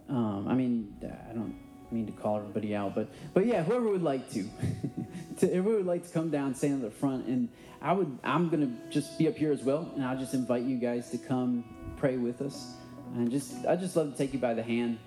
Um, 0.08 0.48
I 0.48 0.54
mean, 0.54 0.96
I 1.02 1.34
don't 1.34 1.54
mean 1.90 2.06
to 2.06 2.12
call 2.12 2.38
everybody 2.38 2.74
out, 2.74 2.94
but 2.94 3.08
but 3.34 3.46
yeah, 3.46 3.62
whoever 3.62 3.88
would 3.88 4.02
like 4.02 4.30
to, 4.32 4.44
to 5.38 5.46
whoever 5.46 5.76
would 5.76 5.86
like 5.86 6.06
to 6.06 6.12
come 6.12 6.30
down, 6.30 6.54
stand 6.54 6.82
at 6.84 6.90
the 6.90 6.96
front, 6.96 7.26
and 7.26 7.48
I 7.82 7.92
would. 7.92 8.18
I'm 8.24 8.48
gonna 8.48 8.70
just 8.90 9.18
be 9.18 9.28
up 9.28 9.36
here 9.36 9.52
as 9.52 9.62
well, 9.62 9.90
and 9.94 10.04
I'll 10.04 10.18
just 10.18 10.34
invite 10.34 10.62
you 10.62 10.78
guys 10.78 11.10
to 11.10 11.18
come 11.18 11.64
pray 11.96 12.16
with 12.16 12.40
us, 12.40 12.74
and 13.14 13.30
just 13.30 13.66
I 13.66 13.76
just 13.76 13.96
love 13.96 14.12
to 14.12 14.18
take 14.18 14.32
you 14.32 14.38
by 14.38 14.54
the 14.54 14.62
hand 14.62 14.98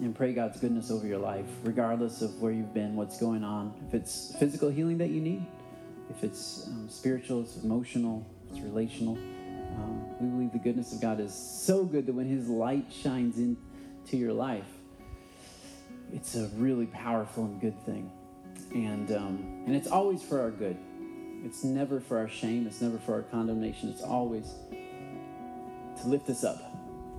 and 0.00 0.14
pray 0.14 0.32
God's 0.32 0.58
goodness 0.58 0.90
over 0.90 1.06
your 1.06 1.18
life, 1.18 1.46
regardless 1.62 2.20
of 2.22 2.40
where 2.40 2.52
you've 2.52 2.74
been, 2.74 2.96
what's 2.96 3.18
going 3.18 3.44
on. 3.44 3.74
If 3.86 3.94
it's 3.94 4.34
physical 4.38 4.68
healing 4.70 4.98
that 4.98 5.10
you 5.10 5.20
need, 5.20 5.46
if 6.10 6.24
it's 6.24 6.66
um, 6.66 6.88
spiritual, 6.88 7.42
it's 7.42 7.62
emotional, 7.62 8.26
it's 8.50 8.60
relational. 8.60 9.16
Um, 9.16 10.04
we 10.20 10.28
believe 10.28 10.52
the 10.52 10.58
goodness 10.58 10.92
of 10.92 11.00
God 11.00 11.20
is 11.20 11.34
so 11.34 11.84
good 11.84 12.06
that 12.06 12.12
when 12.12 12.28
His 12.28 12.48
light 12.48 12.86
shines 12.92 13.38
into 13.38 14.16
your 14.16 14.32
life, 14.32 14.66
it's 16.12 16.34
a 16.34 16.48
really 16.56 16.86
powerful 16.86 17.44
and 17.44 17.60
good 17.60 17.78
thing. 17.84 18.10
And, 18.72 19.10
um, 19.12 19.64
and 19.66 19.74
it's 19.74 19.88
always 19.88 20.22
for 20.22 20.40
our 20.40 20.50
good. 20.50 20.76
It's 21.44 21.64
never 21.64 22.00
for 22.00 22.18
our 22.18 22.28
shame. 22.28 22.66
It's 22.66 22.80
never 22.80 22.98
for 22.98 23.14
our 23.14 23.22
condemnation. 23.22 23.90
It's 23.90 24.02
always 24.02 24.54
to 24.70 26.08
lift 26.08 26.28
us 26.30 26.44
up. 26.44 26.73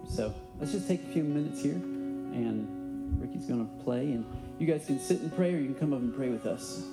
So 0.07 0.33
let's 0.59 0.71
just 0.71 0.87
take 0.87 1.03
a 1.03 1.07
few 1.07 1.23
minutes 1.23 1.61
here, 1.61 1.73
and 1.73 3.21
Ricky's 3.21 3.45
going 3.45 3.67
to 3.67 3.83
play, 3.83 4.11
and 4.11 4.25
you 4.59 4.67
guys 4.67 4.85
can 4.85 4.99
sit 4.99 5.21
and 5.21 5.35
pray, 5.35 5.53
or 5.53 5.57
you 5.57 5.65
can 5.65 5.75
come 5.75 5.93
up 5.93 5.99
and 5.99 6.15
pray 6.15 6.29
with 6.29 6.45
us. 6.45 6.83